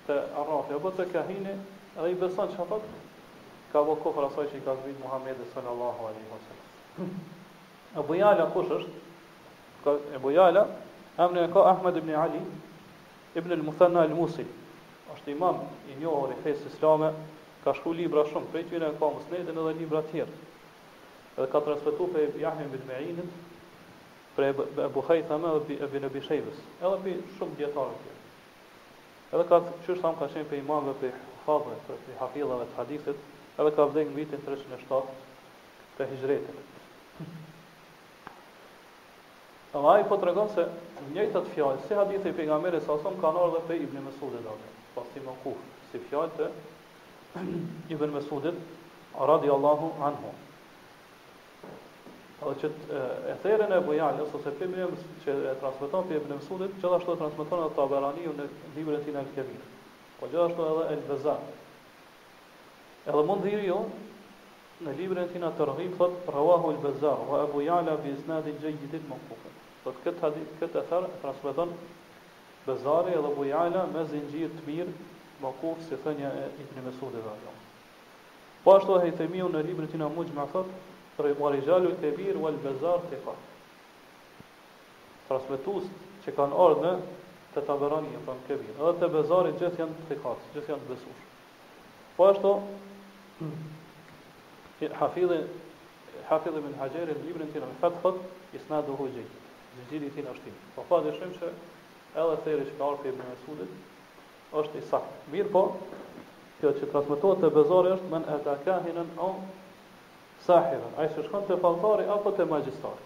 të 0.07 0.18
arrafi, 0.41 0.76
apo 0.78 0.91
të 0.99 1.07
kahini, 1.11 1.55
edhe 1.97 2.11
i 2.13 2.20
besan 2.22 2.51
që 2.53 2.68
ka 3.72 3.82
bo 3.88 3.97
kohër 4.03 4.26
asaj 4.30 4.45
që 4.51 4.57
i 4.57 4.61
ka 4.68 4.74
zbitë 4.80 5.03
Muhammed 5.03 5.39
e 5.43 5.45
sallallahu 5.51 6.05
alaihi 6.07 6.30
a.s. 6.32 6.43
sallam. 6.47 7.09
Ebu 8.01 8.15
Jala 8.22 8.45
kush 8.53 8.70
është? 8.78 10.13
Ebu 10.20 10.32
Jala, 10.36 10.63
emre 11.20 11.43
e 11.43 11.49
ka 11.53 11.65
Ahmed 11.74 11.97
ibn 11.99 12.13
Ali, 12.15 12.39
ibn 13.38 13.51
al-Muthanna 13.57 14.05
al-Musil, 14.07 14.47
është 15.15 15.34
imam 15.36 15.59
i 15.91 15.99
njohër 15.99 16.32
i 16.32 16.39
fejtës 16.45 16.70
islame, 16.78 17.11
ka 17.65 17.74
shku 17.76 17.91
libra 17.99 18.24
shumë, 18.32 18.47
prej 18.53 18.63
tjene 18.70 18.88
e 18.88 18.95
ka 18.97 19.11
musnedin 19.13 19.59
edhe 19.59 19.76
libra 19.82 20.01
tjerë. 20.13 20.39
Edhe 21.38 21.49
ka 21.51 21.59
transmetu 21.68 22.07
për 22.15 22.39
Jahim 22.41 22.72
ibn 22.72 22.88
Ma'init, 22.89 23.36
për 24.38 24.46
e 24.46 24.84
Abu 24.86 25.02
me 25.10 25.60
dhe 25.68 25.76
e 25.84 25.88
Bina 25.92 26.10
Bishajbës, 26.14 26.58
edhe 26.86 26.98
për 27.06 27.16
shumë 27.38 27.58
djetarë 27.60 27.94
të 27.94 28.02
tjerë. 28.02 28.20
Edhe 29.36 29.46
ka 29.52 29.58
të 29.68 29.72
qështë 29.86 30.12
ka 30.20 30.28
qenë 30.34 30.50
për 30.52 30.58
imamëve 30.62 30.94
për 31.00 31.16
hafadëve, 31.48 31.80
për 31.88 32.20
hafilëve 32.20 32.68
të 32.74 32.78
hadithit, 32.80 33.24
edhe 33.64 33.74
ka 33.78 33.88
vdhe 33.90 34.04
në 34.12 34.16
vitin 34.20 34.44
307 34.46 35.12
të 35.98 36.08
hijgjretit. 36.12 36.78
Edhe 39.76 39.94
aji 39.94 40.08
po 40.12 40.18
të 40.22 40.30
regonë 40.30 40.54
se 40.60 40.68
njëjtë 41.16 41.42
të 41.48 41.56
fjallë, 41.56 41.86
si 41.88 41.98
hadithi 42.02 42.34
për 42.38 42.50
nga 42.52 42.62
mire 42.68 42.82
e 42.82 42.90
asëm, 42.98 43.18
ka 43.24 43.34
nërë 43.38 43.54
dhe 43.58 43.64
për 43.72 43.84
Ibni 43.88 44.06
Mesudit 44.06 44.44
dhe 44.46 44.58
pas 44.94 45.10
të 45.16 45.22
i 45.22 45.26
më 45.26 45.56
si 45.90 46.04
fjallë 46.10 46.34
të 46.38 46.52
Ibni 47.96 48.14
Mesudit, 48.20 48.66
radiallahu 49.32 49.96
anhu. 50.12 50.38
Edhe 52.38 52.52
që 52.62 52.68
e 53.34 53.36
therën 53.42 53.72
e 53.74 53.78
Bujani 53.82 54.22
ose 54.22 54.40
se 54.44 54.52
pimë 54.60 54.88
që 55.24 55.34
e 55.52 55.54
transmeton 55.62 56.04
ti 56.10 56.18
Ibn 56.20 56.34
Mesudit, 56.36 56.74
gjithashtu 56.78 57.14
e 57.16 57.20
transmeton 57.22 57.64
edhe 57.64 57.72
Taberaniu 57.78 58.34
në 58.38 58.44
librin 58.76 59.18
e 59.22 59.24
tij 59.38 59.48
Po 60.20 60.28
gjithashtu 60.30 60.66
edhe 60.74 60.84
El-Bezar. 60.96 61.40
Edhe 63.10 63.24
mund 63.30 63.42
dhiri 63.48 63.66
jo, 63.72 63.80
në 64.86 64.94
librin 65.00 65.24
e 65.24 65.32
tina 65.32 65.50
të 65.58 65.66
rëgjib, 65.72 65.96
thot, 65.98 66.14
rëvahu 66.36 66.76
në 66.76 66.84
bezar, 66.84 67.24
vë 67.32 67.40
ebu 67.48 67.64
jala 67.66 67.96
bi 68.04 68.12
iznadi 68.14 68.54
gjejgjitit 68.62 69.08
më 69.10 69.18
kufën. 69.30 69.56
Thot, 69.86 69.98
këtë, 70.04 70.22
hadith, 70.28 70.62
e 70.62 70.68
thërë, 70.76 71.10
e 71.16 71.20
transmiton 71.26 71.72
bezari 72.68 73.16
edhe 73.18 73.32
bu 73.40 73.46
me 73.98 74.04
zinjir 74.14 74.52
të 74.60 74.66
mirë 74.70 74.94
më 75.42 75.52
kufë, 75.64 75.90
si 75.90 75.98
thënja 76.06 76.30
e 76.44 76.46
i 76.66 76.86
Mesudit 76.86 77.18
dhe 77.26 77.34
dhe 77.34 77.56
Po 78.62 78.78
ashtu 78.78 79.00
e 79.00 79.04
hejtemiu 79.10 79.50
në 79.56 79.66
librin 79.70 79.90
e 79.90 79.92
tina 79.96 80.08
mujgjma, 80.18 80.46
thot, 80.54 80.70
Tërë 81.18 81.34
u 81.41 81.93
të 82.01 82.09
birë 82.15 82.38
u 82.38 82.49
bazar 82.63 82.99
të 83.09 83.18
ka. 83.26 83.34
Trasmetus 85.28 85.88
që 86.26 86.34
kanë 86.38 86.53
orë 86.65 86.78
në 86.84 86.91
të 87.55 87.61
të 87.70 87.78
berani 87.82 88.11
e 88.13 88.20
pranë 88.28 88.45
kebir. 88.49 88.76
Edhe 88.78 88.91
të 89.01 89.07
bezarit 89.15 89.57
gjithë 89.63 89.82
janë 89.82 90.05
të 90.11 90.18
kaqës, 90.26 90.51
gjithë 90.53 90.70
janë 90.74 90.86
të 90.86 90.93
besush. 90.93 91.26
Po 92.18 92.28
ashto, 92.30 92.51
hafidhe 95.01 96.61
min 96.68 96.78
hajeri 96.84 97.18
në 97.18 97.26
librin 97.26 97.49
të 97.55 97.63
në 97.65 97.72
po 97.74 97.80
fatë 97.88 98.03
fatë, 98.05 98.30
isna 98.61 98.82
duhu 98.88 99.09
gjithë, 99.15 99.41
në 99.80 99.88
gjithë 99.89 100.22
i 100.22 100.24
të 100.24 100.55
Po 100.76 100.86
pa 100.91 101.01
dëshim 101.07 101.34
që 101.41 101.49
edhe 102.22 102.41
të 102.45 102.53
erë 102.57 102.70
që 102.70 102.78
ka 102.78 102.91
orë 102.91 103.01
për 103.03 103.09
ibn 103.15 103.28
Mesudit, 103.32 103.74
është 104.61 104.80
i 104.84 104.89
sakë. 104.91 105.18
Mirë 105.34 105.51
po, 105.55 105.65
kjo 106.59 106.76
që 106.78 106.91
trasmetuat 106.93 107.41
të 107.43 107.51
bezarit 107.57 107.97
është 107.97 108.11
men 108.13 108.30
e 108.36 108.43
takahinën 108.45 109.11
o 109.28 109.32
sahira, 110.48 110.88
ai 111.02 111.10
që 111.12 111.26
shkon 111.28 111.45
te 111.50 111.58
falltari 111.60 112.08
apo 112.14 112.32
te 112.38 112.45
magjistari. 112.48 113.04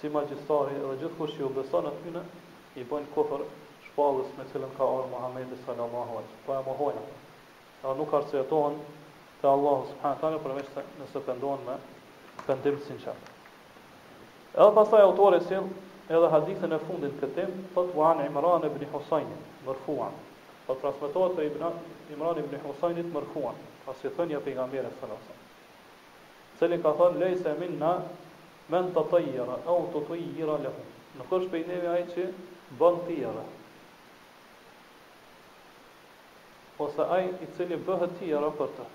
si 0.00 0.10
magjistari 0.18 0.78
dhe 0.84 0.94
gjithkush 1.02 1.34
që 1.38 1.48
u 1.48 1.50
beson 1.56 1.90
aty 1.90 2.12
në 2.14 2.22
i 2.82 2.86
bëjnë 2.90 3.10
kufër 3.16 3.42
shpallës 3.88 4.30
me 4.38 4.46
cilën 4.52 4.76
ka 4.78 4.84
ardhur 4.92 5.10
Muhamedi 5.16 5.58
sallallahu 5.66 6.14
alaihi 6.20 6.32
wasallam. 6.36 6.46
Po 6.46 6.60
e 6.60 6.62
mohojnë. 6.70 7.04
Ata 7.82 7.96
nuk 7.98 8.14
arsyetohen 8.20 8.78
te 9.40 9.46
Allahu 9.50 9.88
subhanahu 9.90 10.22
taala 10.22 10.44
përveç 10.46 10.70
se 10.76 10.86
nëse 11.02 11.24
pendohen 11.26 11.66
me 11.66 11.76
pendim 12.46 12.78
sinqert. 12.86 13.34
Edhe 14.58 14.70
pasaj 14.74 15.02
autori 15.04 15.38
sin, 15.46 15.66
si 15.78 15.86
edhe 16.08 16.28
hadithën 16.32 16.72
e 16.74 16.78
fundit 16.88 17.16
këtë 17.20 17.32
temë 17.36 17.64
thot 17.74 17.90
wa 17.96 18.10
an 18.14 18.20
Imran 18.24 18.62
ibn 18.68 18.84
Husajn, 18.92 19.28
marfu'an. 19.66 20.14
Po 20.66 20.76
transmetohet 20.80 21.34
te 21.36 21.44
Ibn 21.48 21.64
Imran 22.14 22.40
ibn 22.42 22.54
Husaynit 22.64 23.08
marfu'an, 23.12 23.56
pasi 23.86 24.08
thënia 24.16 24.40
pejgamberit 24.44 24.94
sallallahu 24.96 25.20
alajhi 25.20 25.36
wasallam. 25.36 26.56
Cili 26.58 26.80
ka 26.84 26.92
thënë 26.98 27.22
lejse 27.22 27.54
minna 27.60 27.92
men 28.72 28.90
tatayyara 28.96 29.58
aw 29.74 29.84
tutayyira 29.94 30.58
lahu. 30.64 30.84
Nuk 31.20 31.30
është 31.38 31.50
prej 31.54 31.64
neve 31.70 31.88
ai 31.92 32.04
që 32.12 32.26
bën 32.80 33.00
tjera. 33.06 33.44
Ose 36.84 37.04
ai 37.16 37.24
i 37.48 37.50
cili 37.56 37.76
bëhet 37.88 38.16
tjera 38.20 38.50
për 38.60 38.72
të. 38.78 38.88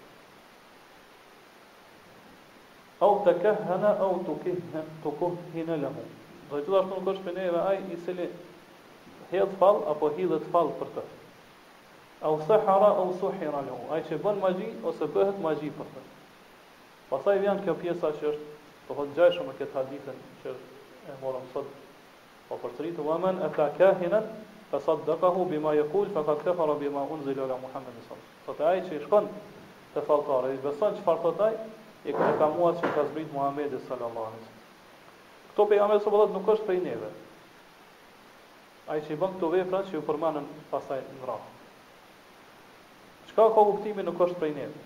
Au 3.08 3.18
të 3.26 3.38
kahëna, 3.44 3.98
au 4.02 4.22
të 4.26 5.14
kuhëna 5.18 5.82
lahu. 5.88 6.08
Dhe 6.54 6.62
po 6.62 6.68
gjithashtu 6.70 6.94
nuk 6.94 7.08
është 7.12 7.24
për 7.26 7.36
neve 7.36 7.60
ai 7.68 7.78
i 7.90 7.96
cili 8.08 8.26
hed 9.32 9.52
fall 9.62 9.80
apo 9.94 10.10
hidhet 10.18 10.44
fall 10.56 10.68
për 10.82 10.88
të. 10.98 11.04
Au 12.30 12.36
sahara 12.50 12.90
au 13.04 13.08
suhira 13.22 13.62
lahu, 13.70 13.88
ai 13.96 14.04
që 14.10 14.20
bën 14.26 14.38
magji 14.44 14.68
ose 14.92 15.06
bëhet 15.16 15.40
magji 15.46 15.72
për 15.80 15.88
të. 15.96 16.04
Pastaj 17.14 17.38
vjen 17.46 17.60
kjo 17.64 17.74
pjesa 17.82 18.12
që 18.20 18.30
është 18.30 18.46
po 18.90 18.94
të 18.94 19.00
hëtë 19.00 19.18
gjajshëm 19.18 19.50
e 19.50 19.58
këtë 19.62 19.80
hadithën 19.80 20.22
që 20.44 20.54
e 21.10 21.18
morëm 21.24 21.50
sot 21.56 21.70
po 22.52 22.60
për 22.66 22.78
të 22.78 22.86
rritë 22.86 23.02
u 23.08 23.12
amen 23.16 23.42
e 23.42 23.50
ka 23.58 23.68
kahinën 23.82 24.26
fa 24.74 24.80
sot 24.90 25.04
dëkahu 25.10 25.48
bima 25.56 25.74
je 25.80 25.86
kul 25.96 26.10
fa 26.16 26.24
ka 26.30 26.38
këtë 26.44 26.56
fara 26.62 26.78
bima 26.86 27.06
unë 27.16 27.28
zilë 27.32 27.62
Muhammed 27.66 27.98
Nisan 27.98 28.24
të 28.48 28.58
të 28.62 28.66
ajë 28.76 28.86
që 28.92 28.96
i 29.00 29.04
shkon 29.08 29.30
të 29.96 30.06
faltare 30.12 30.54
i 30.60 30.64
beson 30.68 30.98
që 31.02 31.06
farë 31.10 31.24
të 31.28 31.36
taj 31.42 31.54
i 32.14 32.18
ka 32.22 32.50
muat 32.60 32.82
që 32.86 32.96
ka 33.00 33.08
zbrit 33.12 33.34
Muhammed 33.40 33.80
Këto 35.54 35.68
pejgamberi 35.70 36.02
sallallahu 36.02 36.30
alajhi 36.30 36.40
nuk 36.40 36.48
është 36.52 36.66
prej 36.68 36.78
neve. 36.84 37.10
Ai 38.94 39.04
që 39.08 39.18
bën 39.22 39.36
këto 39.36 39.50
vepra 39.54 39.82
që 39.90 40.00
u 40.00 40.06
përmanën 40.08 40.48
pasaj 40.72 40.98
në 41.06 41.20
rrafë. 41.28 41.52
Çka 43.30 43.46
ka 43.58 43.66
kuptimi 43.70 44.06
nuk 44.08 44.24
është 44.28 44.40
prej 44.42 44.50
neve? 44.56 44.82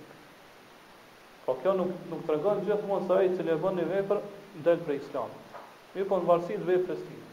Po 1.45 1.55
kjo 1.61 1.77
nuk 1.79 1.93
nuk 2.11 2.25
tregon 2.27 2.59
gjithmonë 2.67 3.07
se 3.07 3.15
ai 3.21 3.31
që 3.37 3.45
le 3.47 3.55
bën 3.63 3.79
veprë 3.79 3.89
vepër 3.93 4.21
del 4.67 4.83
prej 4.89 4.99
islamit. 5.05 5.55
Mi 5.95 6.03
po 6.09 6.19
në 6.19 6.29
varsi 6.33 6.59
të 6.59 6.67
veprës 6.73 6.99
së 6.99 7.07
tijë. 7.07 7.27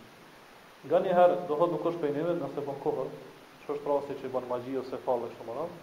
Nga 0.87 1.01
një 1.07 1.18
herë, 1.20 1.37
do 1.51 1.59
thotë 1.59 1.72
nuk 1.74 1.91
është 1.91 2.03
prej 2.05 2.14
neve, 2.20 2.37
nëse 2.39 2.62
për 2.68 2.78
kohër, 2.87 3.11
që 3.64 3.74
është 3.74 3.91
rrasi 3.91 4.16
që 4.22 4.30
i 4.30 4.49
magji 4.55 4.78
ose 4.82 4.99
falë 5.09 5.28
është 5.30 5.41
të 5.43 5.49
marat. 5.49 5.78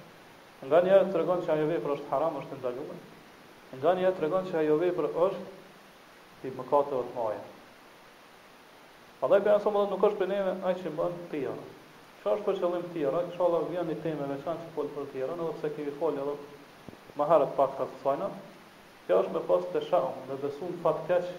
Nga 0.64 0.82
një 0.86 0.96
herë 0.96 1.12
të 1.12 1.24
regon 1.24 1.42
që 1.48 1.56
ajo 1.56 1.68
vepër 1.74 1.96
është 1.98 2.12
haram, 2.14 2.38
është 2.44 2.54
të 2.56 2.60
ndaljume. 2.62 2.98
Nga 3.82 3.94
një 3.98 4.06
herë 4.08 4.16
të 4.16 4.24
regon 4.26 4.48
që 4.52 4.58
ajo 4.64 4.78
vepër 4.86 5.08
është 5.28 5.60
ti 6.42 6.50
më 6.54 6.64
ka 6.70 6.80
të 6.90 6.98
vërmaja. 7.00 7.42
A 9.22 9.30
dhe 9.30 9.38
për 9.46 9.54
nësëmë 9.54 9.82
dhe 9.82 9.92
nuk 9.92 10.06
është 10.08 10.20
për 10.22 10.30
neve, 10.32 10.54
a 10.66 10.72
i 10.74 10.78
që 10.80 10.92
bërë 10.98 11.18
të 11.18 11.28
tjera. 11.34 11.66
Që 12.22 12.32
është 12.34 12.48
për 12.48 12.60
qëllim 12.62 12.86
të 12.86 12.92
tjera, 12.96 13.20
që 13.36 13.44
allë 13.46 13.60
vjen 13.70 13.92
një 13.92 13.98
teme 14.06 14.28
me 14.32 14.38
qanë 14.46 14.64
që 14.64 14.74
polë 14.78 14.92
për 14.96 15.08
tjera, 15.14 15.36
në 15.38 15.48
dhe 15.48 15.54
pëse 15.58 15.72
kemi 15.78 15.94
folë 16.00 16.24
edhe 16.24 16.36
më 17.20 17.28
herët 17.30 17.54
pak 17.60 17.76
të 17.80 17.88
sajna, 18.04 18.30
që 19.08 19.18
është 19.20 19.34
me 19.36 19.44
pas 19.52 19.68
të 19.74 19.82
shaun 19.90 20.26
dhe 20.30 20.38
besun 20.44 20.74
fat 20.86 21.00
të 21.04 21.08
keqë, 21.12 21.36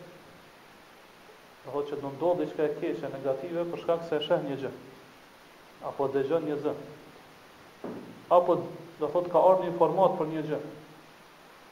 dhe 1.64 1.74
dhe 1.74 1.84
që 1.90 1.98
të 2.02 2.12
ndodhë 2.14 2.46
i 2.46 2.52
qëka 2.52 2.68
e 2.68 2.76
keqë 2.80 3.08
e 3.08 3.12
negative, 3.16 3.66
për 3.72 3.82
shkak 3.82 4.04
se 4.08 4.18
e 4.20 4.26
shëh 4.28 4.46
një 4.48 4.60
gjë, 4.62 4.72
apo 5.90 6.08
dhe 6.14 6.22
gjë 6.30 6.40
një 6.46 6.60
zë, 6.64 6.76
apo 8.38 8.58
dhe 9.00 9.10
thot 9.16 9.30
ka 9.34 9.44
arë 9.50 9.64
një 9.66 9.72
informat 9.74 10.16
për 10.20 10.32
një 10.36 10.46
gjë, 10.50 10.62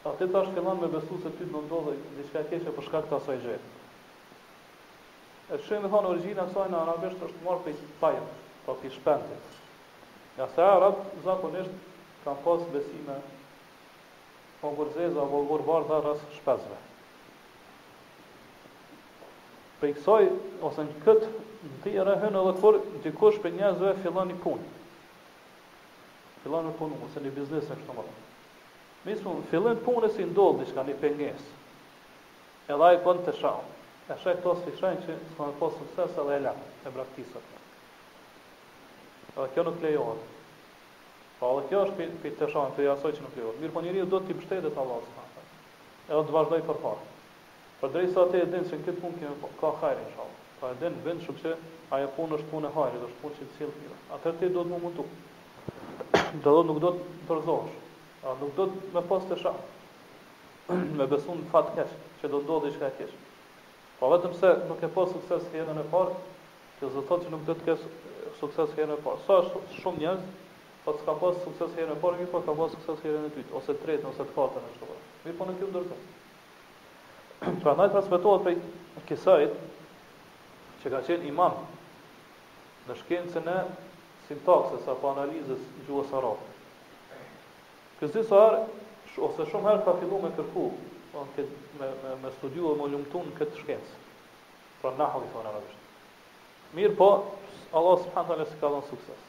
A 0.05 0.11
ti 0.17 0.29
tash 0.33 0.49
fillon 0.55 0.79
me 0.81 0.87
besu 0.89 1.19
se 1.23 1.31
ti 1.37 1.45
do 1.51 1.61
ndodhe 1.67 1.93
diçka 2.19 2.41
e 2.41 2.49
keqe 2.49 2.73
për 2.77 2.87
shkak 2.89 3.09
të 3.09 3.17
asaj 3.17 3.39
gjë. 3.43 3.57
E 5.53 5.59
shumë 5.67 5.91
thonë 5.93 6.13
origjina 6.13 6.47
saj 6.55 6.71
në 6.73 6.79
arabisht 6.87 7.25
është 7.27 7.43
marrë 7.49 7.65
prej 7.67 7.75
fajit, 8.01 8.31
pra 8.65 8.77
prej 8.81 8.93
shpendit. 8.95 9.59
Ja 10.39 10.47
sa 10.55 10.71
arab 10.79 11.03
zakonisht 11.25 11.75
kanë 12.23 12.45
pas 12.47 12.65
besime 12.77 13.19
po 14.63 14.73
gurzeza 14.79 15.21
apo 15.27 15.43
gurbar 15.51 15.85
dha 15.93 16.01
rras 16.07 16.25
shpesve. 16.39 16.81
Për 19.83 19.95
kësaj 19.99 20.33
ose 20.71 20.89
në 20.89 20.97
kët 21.05 21.29
në 21.29 21.77
ti 21.85 21.95
e 21.99 22.01
edhe 22.07 22.57
kur 22.65 22.81
dikush 23.09 23.43
për 23.45 23.53
njerëzve 23.61 23.93
fillon 24.07 24.33
një 24.33 24.41
punë. 24.49 24.67
Fillon 26.47 26.69
në 26.73 26.77
punë 26.81 27.05
ose 27.09 27.27
një 27.29 27.37
biznes 27.37 27.69
e 27.77 27.81
kështu 27.85 28.09
Mesun 29.07 29.41
fillon 29.51 29.77
punën 29.85 30.13
si 30.13 30.25
ndodh 30.29 30.59
diçka 30.61 30.83
në 30.85 30.95
penges. 31.01 31.45
Edhe 32.69 32.85
ai 32.85 32.99
bën 33.07 33.21
të 33.25 33.33
shau. 33.39 33.63
E 34.13 34.17
shaj 34.21 34.35
këto 34.43 34.53
si 34.61 34.75
shajn 34.81 34.99
që 35.07 35.15
s'ka 35.31 35.47
pas 35.61 35.79
sukses 35.79 36.19
edhe 36.25 36.35
ela 36.37 36.53
e 36.85 36.93
braktisat. 36.97 37.55
Po 39.37 39.47
kjo 39.55 39.65
nuk 39.71 39.81
lejohet. 39.87 40.21
Po 41.39 41.55
edhe 41.57 41.69
kjo 41.73 41.81
është 41.87 42.11
pi 42.27 42.35
të 42.43 42.51
shau 42.53 42.67
të 42.77 42.91
jashtë 42.91 43.15
që 43.17 43.25
nuk 43.25 43.39
lejohet. 43.41 43.63
Mirë 43.65 43.77
po 43.79 43.85
njeriu 43.87 44.05
do 44.13 44.21
të 44.21 44.29
ti 44.31 44.37
mbështetet 44.39 44.83
Allahu 44.85 45.07
subhanahu 45.09 45.41
wa 45.41 46.13
Edhe 46.19 46.23
të 46.29 46.37
vazhdoi 46.39 46.63
për 46.69 46.81
fat. 46.85 47.09
Po 47.81 47.91
drejtë 47.97 48.15
sa 48.19 48.29
të 48.35 48.45
din 48.53 48.69
se 48.69 48.81
këtë 48.85 48.99
punë 49.01 49.21
kemi 49.23 49.37
po, 49.45 49.53
ka 49.63 49.73
hajër 49.81 50.01
inshallah. 50.07 50.41
Po 50.61 50.73
e 50.75 50.81
din 50.83 51.01
vend 51.07 51.23
sepse 51.25 51.55
ajo 51.97 52.09
punë 52.19 52.37
është 52.41 52.53
punë 52.53 52.69
e 52.69 52.77
hajrit, 52.77 53.05
është 53.07 53.21
punë 53.25 53.41
që 53.41 53.49
cilë. 53.59 53.77
mirë. 53.83 54.01
Atëherë 54.19 54.43
ti 54.45 54.53
do 54.59 54.67
të 54.69 54.83
mundu. 54.85 55.07
Do 56.45 56.51
do 56.59 56.67
nuk 56.73 56.83
do 56.87 56.91
të 56.91 57.05
përzohesh. 57.31 57.87
A, 58.25 58.29
nuk 58.41 58.53
do 58.59 58.67
të 58.69 58.93
me 58.93 59.01
pas 59.09 59.23
të 59.29 59.37
shamë, 59.41 59.63
me 61.01 61.07
besun 61.09 61.39
në 61.41 61.49
fatë 61.55 61.77
kesh, 61.79 61.95
që 62.21 62.31
do 62.35 62.41
ndodhë 62.45 62.69
i 62.69 62.75
shka 62.75 62.91
kesh. 62.99 63.15
Po 64.01 64.11
vetëm 64.13 64.35
se 64.41 64.51
nuk 64.69 64.83
e 64.85 64.91
pas 64.93 65.09
sukses 65.15 65.47
hjenën 65.55 65.81
e 65.83 65.87
parë, 65.95 66.19
që 66.81 66.91
të 66.97 67.03
thotë 67.09 67.27
që 67.27 67.33
nuk 67.37 67.47
do 67.49 67.57
të 67.61 67.67
kesh 67.71 67.87
eh, 67.93 68.29
sukses 68.41 68.77
hjenën 68.77 68.93
e 68.97 69.03
parë. 69.07 69.23
Sa 69.25 69.39
është 69.45 69.79
shumë 69.81 70.03
njerëz, 70.05 70.29
po 70.85 70.95
të 70.99 71.09
ka 71.09 71.17
pas 71.25 71.41
sukses 71.47 71.75
hjenën 71.79 71.97
e 71.97 71.99
parë, 72.05 72.21
mi 72.21 72.29
po 72.35 72.43
ka 72.45 72.57
pas 72.61 72.77
sukses 72.77 73.03
hjenën 73.07 73.27
e 73.31 73.33
tytë, 73.39 73.57
ose 73.61 73.73
të 73.79 73.87
tretën, 73.87 74.09
ose 74.13 74.29
të 74.29 74.37
katërt 74.37 74.69
e 74.69 74.77
shumë. 74.83 75.01
Mi 75.25 75.35
po 75.41 75.49
në 75.49 75.57
po, 75.57 75.65
ju 75.65 75.71
ndërëtë. 75.73 75.99
pra 77.65 77.75
nëjë 77.81 77.95
transmitohet 77.97 78.47
prej 78.47 78.57
kisajt, 79.09 79.57
që 80.85 80.95
ka 80.97 81.03
qenë 81.09 81.29
imam, 81.33 81.57
në 82.89 82.99
shkencën 83.01 83.53
e 83.57 83.59
sintaksës, 84.29 84.89
apo 84.93 85.15
analizës 85.17 85.67
gjuhës 85.89 86.17
Kësë 88.01 88.15
disa 88.17 88.37
ose 89.27 89.45
shumë 89.51 89.69
herë 89.69 89.83
ka 89.85 89.93
fillu 90.01 90.19
me 90.23 90.29
kërku, 90.37 90.61
po, 91.13 91.25
me, 91.39 91.51
me, 92.01 92.13
me 92.23 92.31
studiu 92.39 92.71
dhe 92.71 92.77
me 92.81 92.85
ljumëtu 92.95 93.21
në 93.27 93.33
këtë 93.41 93.59
shkencë. 93.61 93.99
Pra 94.81 94.93
në 94.95 95.01
nahë, 95.03 95.21
i 95.21 95.33
thonë 95.35 95.51
arabisht. 95.51 95.91
Mirë 96.79 96.95
po, 97.01 97.09
Allah 97.77 97.99
së 98.01 98.15
përhanë 98.15 98.31
të 98.33 98.39
lesë 98.41 98.57
ka 98.63 98.71
dhënë 98.73 98.89
sukses. 98.93 99.27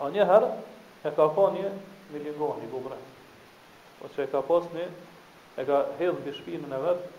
A 0.00 0.08
njëherë, 0.14 0.48
e 1.04 1.12
ka 1.18 1.28
po 1.36 1.44
një 1.58 1.74
milingon, 2.14 2.64
një 2.64 2.70
bubre. 2.72 2.96
Po 3.98 4.08
që 4.16 4.24
e 4.24 4.30
ka 4.32 4.40
pos 4.48 4.70
një, 4.72 4.88
e 5.60 5.66
ka 5.68 5.82
hedhë 6.00 6.24
bë 6.24 6.36
shpinën 6.38 6.74
e 6.78 6.80
vetë, 6.86 7.12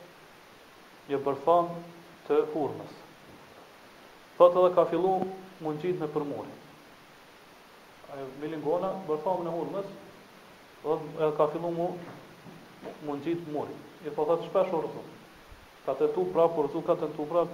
një 1.12 1.22
bërthanë 1.30 1.78
të 2.32 2.42
hurnës. 2.56 2.98
Po 4.42 4.50
të 4.50 4.66
dhe 4.68 4.74
ka 4.80 4.90
fillu 4.90 5.14
mundjit 5.62 6.02
në 6.02 6.10
përmurit 6.18 6.63
milingona 8.42 8.90
bërthamën 9.08 9.22
famën 9.24 9.48
e 9.52 9.54
hurmës, 9.58 9.90
dhe 11.18 11.30
ka 11.38 11.48
fillu 11.54 11.70
mu 11.76 11.86
mundjit 13.08 13.42
mori. 13.54 13.74
I 14.06 14.12
po 14.12 14.26
thë 14.28 14.36
shpesh 14.46 14.70
orë 14.76 14.88
rëzumë. 14.88 15.14
Ka 15.86 15.96
të 16.00 16.10
tu 16.16 16.26
pra, 16.34 16.46
po 16.56 16.68
ka 16.90 16.96
të 17.02 17.08
tu 17.18 17.26
pra, 17.30 17.46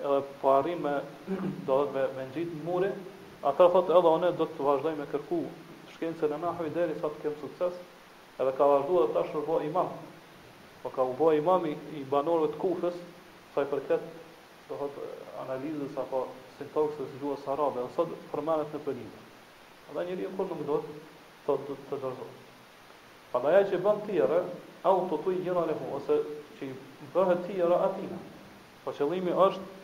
edhe 0.03 0.21
po 0.41 0.49
arrim 0.57 0.81
me 0.85 0.93
do 1.67 1.77
të 1.85 1.93
me, 1.95 2.03
me 2.17 2.23
ngjit 2.31 2.53
në 2.57 2.65
mure, 2.67 2.89
atë 3.45 3.67
thot 3.75 3.89
edhe 3.93 4.13
unë 4.17 4.33
do 4.39 4.47
të 4.55 4.65
vazhdoj 4.67 4.93
me 4.97 5.07
kërku 5.13 5.41
shkencën 5.95 6.33
e 6.33 6.39
mahu 6.41 6.69
deri 6.75 6.95
sa 7.01 7.09
të 7.13 7.23
kem 7.25 7.35
sukses, 7.41 7.77
edhe 8.41 8.53
ka 8.57 8.67
vazhduar 8.73 9.11
ta 9.15 9.23
shërboj 9.31 9.65
imam. 9.69 9.91
Po 10.81 10.89
ka 10.95 11.05
u 11.05 11.13
bë 11.19 11.35
imam 11.37 11.65
i, 11.69 11.75
i 11.99 12.03
banorëve 12.11 12.53
të 12.55 12.59
Kufës, 12.63 12.97
sa 13.53 13.61
i 13.65 13.69
përket 13.69 14.03
do 14.69 14.77
hot 14.79 14.97
analizës 15.45 15.97
apo 16.01 16.23
sektorit 16.57 16.97
të 16.97 17.09
gjuhës 17.21 17.43
së 17.45 17.51
arabë, 17.53 17.83
sot 17.97 18.13
përmanet 18.31 18.71
në 18.75 18.81
punë. 18.85 19.09
Dhe 19.91 20.05
njëri 20.07 20.25
e 20.29 20.33
kur 20.37 20.47
nuk 20.49 20.63
do 20.71 20.79
të 21.45 21.57
të 21.67 21.75
të 21.89 21.97
dërdo 22.05 22.29
Pa 23.31 23.39
da 23.43 23.59
që 23.69 23.77
ban 23.83 23.97
tjere 24.07 24.37
Au 24.87 25.01
të 25.01 25.07
po 25.11 25.17
tuj 25.25 25.33
njëra 25.43 25.65
lehu 25.67 25.89
Ose 25.97 26.15
që 26.59 26.69
bëhet 27.11 27.41
tjera 27.49 27.77
atina 27.89 28.19
Po 28.85 28.93
qëllimi 28.95 29.33
është 29.45 29.80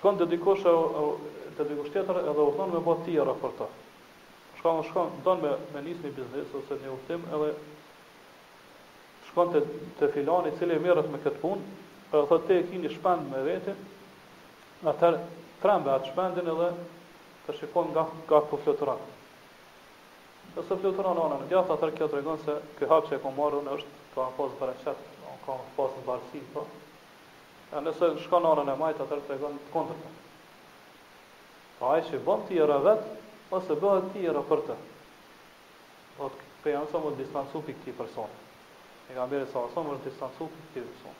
shkon 0.00 0.16
të 0.16 0.26
dikush 0.32 0.62
të 0.64 1.64
dikush 1.68 1.90
tjetër 1.92 2.18
edhe 2.22 2.44
u 2.44 2.52
thon 2.56 2.70
me 2.72 2.80
bë 2.84 2.94
tjera 3.04 3.34
për 3.42 3.64
Shkon 4.60 4.78
shkon 4.88 5.10
don 5.24 5.40
me 5.42 5.50
me 5.74 5.82
nisni 5.84 6.08
një 6.08 6.12
biznes 6.16 6.54
ose 6.58 6.76
një 6.82 6.90
udhtim 6.94 7.22
edhe 7.36 7.50
shkon 9.28 9.52
te 9.54 9.62
të 10.00 10.08
filani 10.14 10.52
i 10.54 10.58
cili 10.58 10.78
merret 10.84 11.10
me 11.14 11.20
këtë 11.24 11.40
punë, 11.42 11.68
edhe 12.12 12.24
thotë 12.32 12.48
ti 12.50 12.56
e 12.58 12.64
keni 12.70 12.90
shpend 12.96 13.28
me 13.32 13.40
vete, 13.46 13.76
atëherë 14.92 15.22
trembe 15.62 15.92
atë 15.94 16.10
shpendin 16.12 16.52
edhe 16.54 16.68
të 17.46 17.56
shikon 17.60 17.88
nga 17.94 18.04
nga 18.24 18.40
po 18.50 18.56
fluturon. 18.64 19.00
Po 20.54 20.62
se 20.68 20.76
fluturon 20.82 21.24
ona 21.26 21.40
në 21.44 21.56
ata 21.62 21.76
atë 21.78 21.92
kjo 21.98 22.08
tregon 22.16 22.40
se 22.46 22.56
ky 22.78 22.88
hap 22.92 23.04
që 23.08 23.18
e 23.18 23.22
kam 23.24 23.36
marrën 23.40 23.72
është 23.78 23.96
po, 24.14 24.22
ka 24.22 24.30
pas 24.40 24.60
paraqet, 24.60 25.08
ka 25.46 25.56
pas 25.78 25.98
mbarsi 26.04 26.40
po. 26.54 26.64
Pa. 26.68 26.88
E 27.70 27.78
nëse 27.84 28.06
në 28.14 28.20
shkon 28.24 28.46
orën 28.50 28.70
e 28.70 28.76
majtë, 28.78 29.04
atër 29.04 29.20
të 29.26 29.32
regon 29.34 29.58
të 29.64 29.72
kontër 29.74 29.98
të. 30.02 30.12
ai 31.90 32.00
që 32.06 32.18
bën 32.28 32.40
të 32.48 32.66
vetë, 32.86 33.10
ose 33.58 33.74
bëhet 33.84 34.08
ti 34.14 34.24
jera 34.24 34.40
për 34.50 34.62
të. 34.68 34.74
O 34.74 36.16
po 36.24 36.28
të 36.34 36.46
për 36.64 36.70
janë 36.74 36.90
somë 36.94 37.10
të 37.12 37.18
distansu 37.22 37.62
për 37.68 37.74
këti 37.78 37.92
personë. 38.00 38.36
E 39.10 39.14
nga 39.14 39.26
mire 39.34 39.46
sa 39.52 39.62
o 39.62 39.70
somë 39.76 39.94
të 40.00 40.08
distansu 40.10 40.48
për 40.54 40.64
këti 40.66 40.82
personë. 40.86 41.18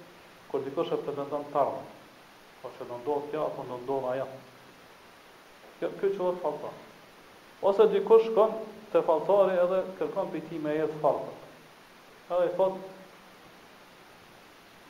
kur 0.52 0.66
dikush 0.66 0.96
e 0.96 1.00
pretendon 1.06 1.46
të 1.48 1.54
tarrë. 1.56 1.84
Po 2.62 2.72
që 2.76 2.88
do 2.92 2.98
ndodh 3.04 3.30
kjo 3.32 3.46
apo 3.50 3.68
do 3.70 3.80
ndodh 3.86 4.10
ajo. 4.14 4.28
Kjo 5.80 5.94
kjo 6.02 6.12
çu 6.18 6.32
fal 6.44 6.60
Ose 7.68 7.88
dikush 7.92 8.28
shkon 8.30 8.54
te 8.92 9.02
falltari 9.08 9.56
edhe 9.62 9.80
kërkon 10.00 10.28
prej 10.34 10.44
tij 10.50 10.60
me 10.62 10.76
hedh 10.78 11.00
fal. 11.02 11.24
Edhe 12.30 12.50
i 12.50 12.56
thot 12.60 12.76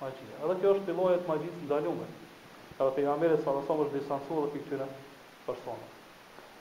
magjia. 0.00 0.38
Edhe 0.42 0.56
kjo 0.62 0.72
është 0.74 0.86
pilojët 0.88 1.28
magjisë 1.30 1.60
ndalume. 1.68 2.06
Edhe 2.78 2.90
për 2.96 3.04
jamere 3.06 3.36
sa 3.44 3.54
dhe 3.54 3.62
somë 3.68 3.84
është 3.86 3.98
distansu 4.00 4.40
dhe 4.40 4.50
për 4.54 4.64
këtyre 4.66 4.88
persona. 5.46 5.92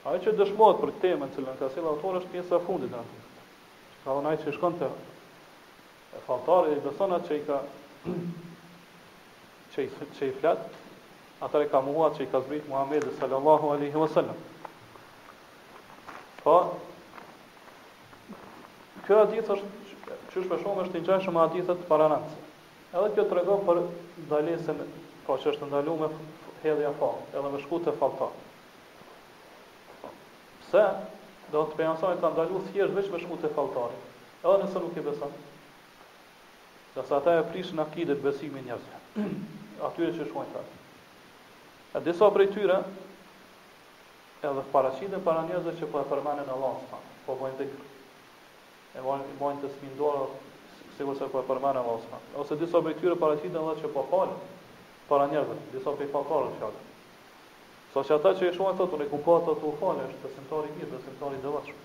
Ajo 0.08 0.20
që 0.28 0.34
dëshmohet 0.40 0.82
për 0.84 0.92
temën 1.04 1.32
cilën 1.36 1.58
ka 1.60 1.70
sila 1.74 1.96
autor 1.96 2.20
është 2.22 2.34
pjesë 2.36 2.60
e 2.60 2.66
fundit 2.68 2.92
në 2.94 3.00
antikët. 3.00 3.32
Ka 4.04 4.18
dhe 4.20 4.26
najtë 4.28 4.46
që 4.48 4.54
shkon 4.60 4.78
të 4.80 4.92
e 6.14 6.22
faltari 6.28 6.70
dhe 6.76 6.80
i 6.82 6.84
besonat 6.86 7.26
që 7.28 7.40
i 7.40 7.42
ka 7.50 7.58
që 9.74 9.88
i, 9.88 9.90
që 10.20 10.30
i 10.30 10.36
flat, 10.42 10.62
atër 11.48 11.66
e 11.66 11.72
ka 11.74 11.82
muhuat 11.86 12.20
që 12.20 12.28
i 12.28 12.30
ka 12.32 12.44
zbrit 12.46 12.70
Muhammed 12.72 13.10
sallallahu 13.20 13.74
aleyhi 13.74 14.02
wasallam. 14.06 14.40
Po, 16.46 16.60
Kjo 19.08 19.16
hadith 19.22 19.50
është 19.54 19.86
që 20.38 20.44
është 20.44 20.52
për 20.52 20.62
shumë 20.64 20.82
është 20.84 20.94
të 20.94 21.00
njëshë 21.02 21.26
shumë 21.26 21.42
atithet 21.42 21.88
para 21.90 22.08
nëtë. 22.12 22.32
Edhe 22.94 23.14
kjo 23.16 23.24
të 23.30 23.38
rego 23.40 23.56
për 23.68 23.80
dalesin, 24.30 24.82
po 25.26 25.38
që 25.42 25.52
është 25.52 25.70
ndalu 25.72 25.96
me 26.00 26.10
hedhja 26.64 26.92
fa, 27.00 27.10
edhe 27.34 27.50
me 27.54 27.60
shku 27.64 27.80
të 27.88 27.94
falta. 28.00 28.28
Pse, 30.62 30.84
do 31.54 31.64
të 31.72 31.78
pejansoni 31.80 32.22
të 32.22 32.32
ndalu 32.36 32.62
thjesht 32.70 32.94
veç 32.98 33.10
me 33.14 33.22
shku 33.24 33.40
të 33.42 33.52
faltari, 33.58 33.98
edhe 34.44 34.62
nëse 34.62 34.82
nuk 34.84 34.98
i 35.02 35.06
besan. 35.08 35.34
Dhe 36.96 37.04
sa 37.08 37.20
ta 37.22 37.38
e 37.42 37.50
prishë 37.52 37.76
në 37.78 37.88
akide 37.88 38.16
të 38.18 38.26
besimin 38.26 38.70
njëzë, 38.70 39.02
atyre 39.90 40.14
që 40.18 40.30
shkojnë 40.30 40.54
të. 40.56 40.64
E 41.98 42.04
disa 42.06 42.32
prej 42.34 42.52
tyre, 42.56 42.80
edhe 44.46 44.66
paracitën 44.74 45.24
para 45.26 45.46
njëzë 45.50 45.78
që 45.82 45.92
po 45.94 46.02
e 46.04 46.10
përmanin 46.14 46.50
Allah 46.58 46.82
në 46.90 47.06
po 47.28 47.38
bojnë 47.40 47.62
dhikrë 47.64 47.87
e 48.98 49.02
vajnë 49.06 49.28
të 49.30 49.36
bëjnë 49.40 49.62
të 49.64 49.70
smindonë, 49.76 50.26
se 50.98 51.04
vërse 51.06 51.28
për 51.32 51.44
e 51.44 51.46
përmenë 51.48 51.80
Allah 51.82 51.98
s.a. 52.04 52.20
Ose 52.42 52.54
disa 52.58 52.78
për 52.82 52.92
këtyre 52.98 53.14
tyre 53.14 53.16
për 53.22 53.30
e 53.36 53.38
qitë 53.44 53.54
në 53.56 53.62
dhe 53.68 53.74
që 53.84 53.88
për 53.88 53.94
po 53.94 54.02
falë, 54.12 54.36
për 55.10 55.20
njerëve, 55.34 55.56
disa 55.76 55.90
për 56.00 56.04
e 56.06 56.08
falëtarën 56.14 56.54
që 56.58 56.64
alë. 56.72 56.82
Sa 57.94 58.00
që 58.08 58.14
ata 58.18 58.32
që 58.40 58.44
i 58.48 58.56
shumë 58.56 58.74
të 58.80 58.84
të 58.84 58.86
të 58.94 58.98
një 59.02 59.08
kumpat 59.14 59.44
të 59.48 59.54
të 59.62 59.68
falë, 59.82 60.04
është 60.10 60.22
të 60.24 60.28
simtari 60.38 60.70
mirë 60.78 60.92
dhe 60.94 61.00
simtari 61.06 61.38
dhe 61.44 61.50
vëqë. 61.56 61.76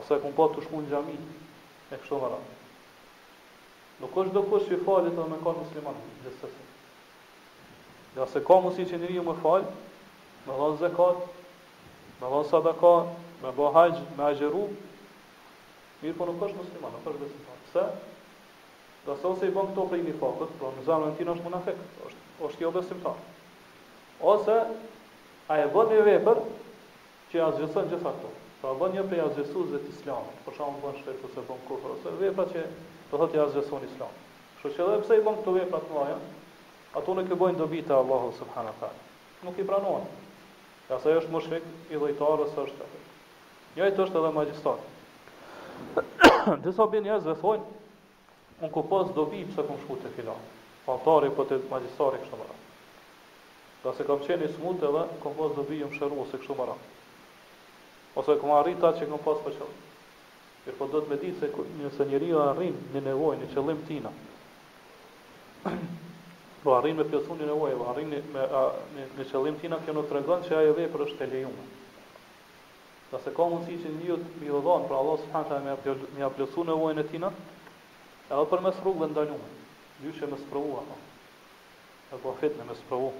Ose 0.00 0.14
kumpat 0.26 0.50
të 0.56 0.60
shku 0.66 0.76
në 0.82 0.88
gjami, 0.92 1.18
e 1.88 1.90
kështu 1.94 2.16
më 2.20 2.26
ratë. 2.34 2.52
Nuk 4.02 4.12
është 4.22 4.34
do 4.36 4.42
kështë 4.52 4.68
që 4.68 4.74
i 4.76 4.78
falë 4.84 5.10
të 5.16 5.22
me 5.32 5.38
ka 5.46 5.52
musliman, 5.62 5.96
dhe 6.20 6.30
se 6.36 6.46
se. 6.52 6.62
Dhe 8.12 8.20
ose 10.68 10.88
ka 12.52 12.58
mus 12.60 13.10
Me 13.42 13.50
bo 13.56 13.64
hajgjë, 13.74 14.02
me 14.14 14.22
hajgjeru, 14.22 14.58
Mirë 16.02 16.18
po 16.18 16.26
nuk 16.26 16.40
është 16.42 16.58
musliman, 16.58 16.94
nuk 16.98 17.04
është 17.06 17.20
besimtar. 17.20 17.60
Pse? 17.64 17.82
Do 19.06 19.14
se 19.18 19.26
ose 19.28 19.46
i 19.48 19.52
bën 19.54 19.68
këto 19.70 19.84
prej 19.90 20.02
nifakut, 20.06 20.50
pra 20.58 20.70
në 20.74 20.84
zemrën 20.88 21.12
e 21.12 21.16
tij 21.18 21.28
është 21.32 21.44
munafik, 21.46 21.82
është 22.08 22.46
është 22.48 22.64
jo 22.64 22.70
besimtar. 22.76 23.18
Ose 24.32 24.56
a 25.52 25.58
e 25.62 25.68
bën 25.74 25.92
një 25.94 26.00
vepër 26.08 26.40
që 27.30 27.38
ja 27.38 27.48
zgjeson 27.54 27.90
gjitha 27.92 28.12
këto. 28.18 28.32
Pra 28.62 28.74
bën 28.82 28.96
një 28.98 29.04
prej 29.12 29.22
azhësuesve 29.28 29.80
të 29.84 29.92
islamit, 29.94 30.42
por 30.44 30.58
shkakun 30.58 30.80
bën 30.82 30.98
shërbim 31.02 31.30
ose 31.30 31.46
bën 31.50 31.62
kufër 31.70 31.94
ose 31.96 32.14
vepra 32.20 32.46
që 32.52 32.64
do 33.12 33.20
thotë 33.22 33.38
ja 33.40 33.46
zgjeson 33.54 33.86
islamin. 33.92 34.24
Kështu 34.58 34.76
që 34.76 34.86
edhe 34.86 35.02
pse 35.06 35.18
i 35.18 35.22
bën 35.26 35.38
këto 35.40 35.54
vepra 35.56 35.80
të 35.84 35.98
mëdha, 35.98 36.20
ato 36.98 37.14
nuk 37.18 37.30
e 37.30 37.38
bojnë 37.44 37.60
dobi 37.62 37.84
te 37.88 37.94
Allahu 37.96 38.34
subhanahu 38.40 38.82
taala. 38.82 39.04
Nuk 39.46 39.58
i 39.58 39.66
pranojnë. 39.70 40.22
Ja 40.90 40.98
se 41.02 41.14
është 41.20 41.30
mushrik 41.30 41.74
i 41.94 41.94
llojtar 42.02 42.46
është. 42.50 42.90
Jo 43.78 43.86
i 43.88 43.94
është 43.98 44.18
edhe 44.20 44.32
magjistari. 44.38 44.91
Dhe 46.64 46.72
sa 46.74 46.84
bëjnë 46.90 47.06
njerëz 47.06 47.24
dhe 47.26 47.34
thonë, 47.40 47.70
un 48.66 48.70
ku 48.74 48.82
pas 48.90 49.10
do 49.16 49.24
vi 49.30 49.40
pse 49.48 49.62
kum 49.68 49.78
të 50.02 50.10
filan. 50.16 50.42
Fatori 50.84 51.30
po 51.38 51.44
të 51.50 51.58
magjistari 51.70 52.18
kështu 52.22 52.38
më. 52.40 52.46
Do 53.84 53.92
se 53.98 54.04
kam 54.08 54.22
qenë 54.26 54.48
i 54.48 54.52
smut 54.54 54.82
edhe 54.88 55.02
kum 55.22 55.34
pas 55.40 55.54
do 55.58 55.62
vi 55.68 55.80
um 55.86 55.92
shëru 55.98 56.18
ose 56.24 56.38
kështu 56.42 56.56
më. 56.58 56.74
Ose 58.22 58.38
kum 58.42 58.50
arrit 58.58 58.82
atë 58.88 59.02
që 59.02 59.10
kum 59.12 59.22
pas 59.26 59.38
për 59.38 59.44
po 59.44 59.54
shoh. 59.58 59.72
Mir 60.64 60.78
po 60.78 60.86
do 60.94 61.02
të 61.04 61.10
më 61.14 61.20
di 61.24 61.30
se 61.40 61.50
nëse 61.50 62.06
njeriu 62.12 62.40
arrin 62.46 62.78
në 62.94 63.04
nevoj, 63.08 63.36
një 63.42 63.50
qëllim 63.54 63.84
tina. 63.90 64.10
Po 66.62 66.74
arrin 66.78 66.98
me 67.00 67.04
pjesunin 67.12 67.46
e 67.46 67.50
nevoj 67.52 67.74
arrin 67.92 68.14
me 68.14 68.22
me 69.16 69.30
qëllim 69.32 69.58
tina 69.64 69.78
që 69.86 69.94
nuk 69.98 70.10
tregon 70.14 70.42
se 70.50 70.58
ajo 70.62 70.74
vepër 70.80 71.06
është 71.08 71.22
të 71.22 71.30
lejuar. 71.34 71.72
Nëse 73.12 73.28
ka 73.36 73.44
mundësi 73.44 73.76
që 73.82 73.90
një 73.98 74.14
të 74.18 74.38
mi 74.42 74.46
dhëdhanë 74.50 74.86
për 74.90 74.96
Allah 74.96 75.20
s.a. 75.20 75.58
me 75.60 75.72
a 75.76 76.28
në 76.38 76.76
uajnë 76.82 77.02
e 77.02 77.08
tina, 77.10 77.28
edhe 78.32 78.44
për 78.52 78.62
mes 78.64 78.78
rrugë 78.84 79.00
dhe 79.02 79.08
ndalume, 79.10 79.50
një 80.04 80.12
që 80.18 80.28
me 80.30 80.38
sëpravu 80.40 80.70
ato, 80.82 80.94
e 82.16 82.20
po 82.22 82.32
fitë 82.40 82.60
në 82.62 82.68
me 82.70 82.76
sprovu. 82.80 83.10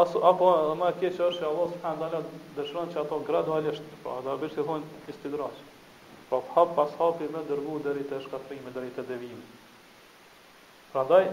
As 0.00 0.16
apo 0.32 0.48
edhe 0.56 0.74
ma 0.82 0.90
e 0.90 1.12
është 1.12 1.30
që 1.38 1.46
Allah 1.52 1.76
s.a. 1.76 1.92
dhe 2.02 2.40
dëshërën 2.58 2.90
që 2.96 3.00
ato 3.04 3.20
gradualisht, 3.30 3.94
pra 4.02 4.16
dhe 4.26 4.34
abishtë 4.34 4.62
të 4.62 4.66
thonë 4.72 5.08
isti 5.14 5.32
drashë, 5.36 5.70
pra 6.34 6.40
po 6.40 6.44
për 6.48 6.52
hapë 6.58 6.76
pas 6.80 6.98
hapi 7.04 7.30
me 7.36 7.44
dërgu 7.52 7.78
deri 7.86 8.06
te 8.10 8.18
shkatrimi, 8.26 8.74
deri 8.74 8.90
te 8.98 9.06
devijimi. 9.06 9.46
Pra 10.90 11.06
daj, 11.12 11.30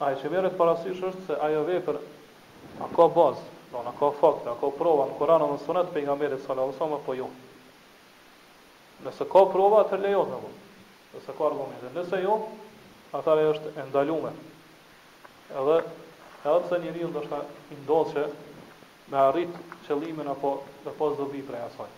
a 0.00 0.14
që 0.16 0.32
verët 0.32 0.56
parasysh 0.56 1.04
është 1.12 1.26
se 1.28 1.40
ajo 1.50 1.62
vej 1.68 1.84
ka 2.96 3.12
bazë, 3.18 3.48
Do 3.72 3.84
në 3.86 3.90
ka 4.00 4.08
fakta, 4.18 4.50
në 4.50 4.56
ka 4.60 4.68
prova 4.74 5.04
në 5.06 5.16
Koran 5.18 5.42
në 5.46 5.58
sunet 5.64 5.90
për 5.94 6.02
nga 6.06 6.14
mërë 6.18 6.38
sallallahu 6.42 6.68
alaihi 6.68 6.78
wasallam 6.78 6.98
apo 6.98 7.14
jo. 7.14 7.28
Nëse 9.06 9.26
ka 9.32 9.42
prova 9.52 9.82
atë 9.84 10.00
lejot 10.02 10.30
në 10.32 10.40
vot. 10.46 10.56
Nëse 11.14 11.34
ka 11.38 11.46
argumente, 11.50 11.92
nëse 11.94 12.20
jo, 12.24 12.34
atëherë 13.14 13.52
është 13.54 13.74
e 13.78 13.84
ndaluar. 13.90 14.40
Edhe 15.60 15.76
edhe 15.82 16.58
pse 16.66 16.80
njeriu 16.82 17.12
të 17.14 17.22
i 17.70 17.80
që 17.86 18.26
me 19.12 19.18
arrit 19.20 19.54
qëllimin 19.86 20.28
apo 20.34 20.52
të 20.84 20.96
pas 20.98 21.16
dobi 21.18 21.44
asaj. 21.62 21.90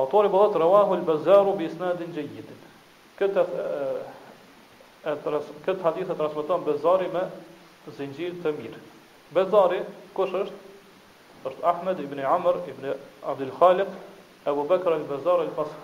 Autori 0.00 0.28
po 0.32 0.42
thotë 0.46 0.58
Rawahul 0.64 1.04
Bazaru 1.08 1.54
bi 1.60 1.68
isnadin 1.68 2.12
jayyid. 2.16 2.48
Këtë 3.20 3.44
e, 3.46 3.84
e, 5.06 5.12
këtë 5.68 5.82
hadith 5.86 6.10
e 6.10 6.16
transmeton 6.18 6.64
Bezari 6.66 7.06
me 7.14 7.28
zinxhir 8.00 8.40
të 8.42 8.52
mirë. 8.58 8.80
Bezari, 9.34 9.80
kush 10.14 10.30
është? 10.30 10.60
është 11.50 11.64
Ahmed 11.70 12.00
ibn 12.02 12.20
Amr 12.32 12.58
ibn 12.72 12.84
Abdul 13.30 13.48
Khaliq 13.58 13.90
Abu 14.52 14.64
Bakr 14.72 14.92
al 14.96 15.06
Bezari, 15.10 15.46
al-Basri. 15.46 15.80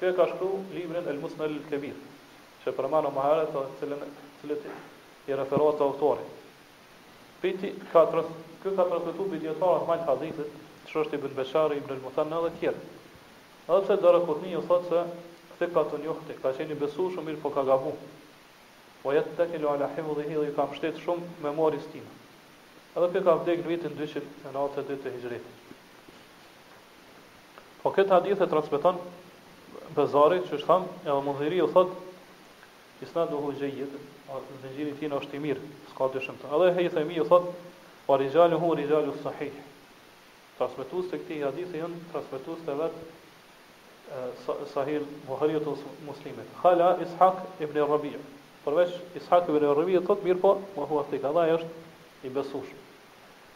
Ky 0.00 0.10
ka 0.18 0.26
shkru 0.34 0.50
librin 0.74 1.08
El 1.12 1.20
Musnad 1.22 1.48
al-Kabir, 1.54 1.96
që 2.66 2.74
përmano 2.80 3.12
më 3.14 3.24
herë 3.28 3.46
të 3.54 3.62
cilën 3.80 4.02
cilët 4.42 4.68
i 5.32 5.38
referohet 5.40 5.80
autori. 5.86 6.24
Piti 7.46 7.72
ka 7.94 8.02
tras, 8.12 8.28
kjo 8.66 8.74
ka 8.76 8.86
transmetuar 8.92 9.32
bi 9.32 9.40
dietar 9.46 9.80
Ahmad 9.80 10.22
i 10.28 10.32
çështë 10.92 11.16
ibn 11.22 11.42
i 11.48 11.80
ibn 11.80 11.94
al-Muthanna 11.96 12.40
dhe 12.44 12.52
të 12.52 12.58
tjerë. 12.66 12.80
Edhe 13.68 13.80
pse 13.86 13.98
Darakutni 14.04 14.52
u 14.60 14.64
thotë 14.68 15.04
se 15.06 15.66
këtë 15.66 15.74
ka 15.78 15.86
të 15.88 16.02
njohë 16.04 16.40
ka 16.44 16.54
qeni 16.60 16.76
besu 16.84 17.08
shumë 17.16 17.28
mirë, 17.30 17.42
po 17.46 17.52
ka 17.56 17.62
gabu. 17.72 17.92
Po 19.02 19.12
jetë 19.16 19.36
të 19.40 19.48
kilo 19.54 19.70
ala 19.72 19.90
himu 19.96 20.16
dhe 20.20 20.26
hidhë, 20.28 20.54
ka 20.60 20.66
mështetë 20.74 21.04
shumë 21.08 21.38
memoris 21.46 21.86
tina. 21.96 22.18
Edhe 22.90 23.06
kjo 23.14 23.20
ka 23.22 23.34
vdekë 23.38 23.62
në 23.62 23.68
vitin 23.70 23.92
292 23.94 24.94
të 25.02 25.10
hijrit. 25.14 25.42
Po 27.82 27.92
këtë 27.94 28.12
hadith 28.16 28.40
e 28.42 28.46
transmiton 28.50 28.96
Bezari, 29.98 30.40
që 30.48 30.56
është 30.58 30.66
thamë, 30.70 30.90
edhe 31.04 31.20
mundhiri 31.28 31.60
u 31.62 31.68
thotë, 31.76 32.08
Isna 33.06 33.22
duhu 33.30 33.52
gjejit, 33.60 33.92
dhe 34.62 34.70
gjiri 34.74 34.96
tina 35.00 35.20
është 35.22 35.38
i 35.38 35.38
mirë, 35.40 35.62
s'ka 35.92 36.08
dyshim 36.16 36.36
të. 36.42 36.50
Edhe 36.56 36.66
hejtë 36.78 36.98
e 37.00 37.06
mi 37.08 37.20
u 37.22 37.26
thot, 37.30 37.46
pa 38.08 38.18
rizjali 38.20 38.58
hu 38.60 38.70
rizjali 38.76 39.14
sahih. 39.22 39.54
Transmetus 40.58 41.08
të 41.12 41.20
këti 41.22 41.38
e 41.46 41.70
jënë 41.78 42.00
transmetus 42.12 42.60
të 42.66 42.74
vetë 42.80 44.64
sahih 44.74 45.06
buhariut 45.30 45.62
të 45.70 45.78
muslimit. 46.10 46.50
Khala 46.60 46.90
Ishak 47.06 47.62
ibn 47.64 47.78
Rabia. 47.94 48.18
Përveç 48.66 48.98
Ishak 49.22 49.48
ibn 49.54 49.68
Rabia 49.80 50.02
të 50.10 50.18
mirë 50.26 50.40
po, 50.44 50.56
ma 50.76 50.88
hua 50.92 51.06
të 51.14 51.24
është 51.54 51.72
i 52.22 52.28
besush. 52.28 52.72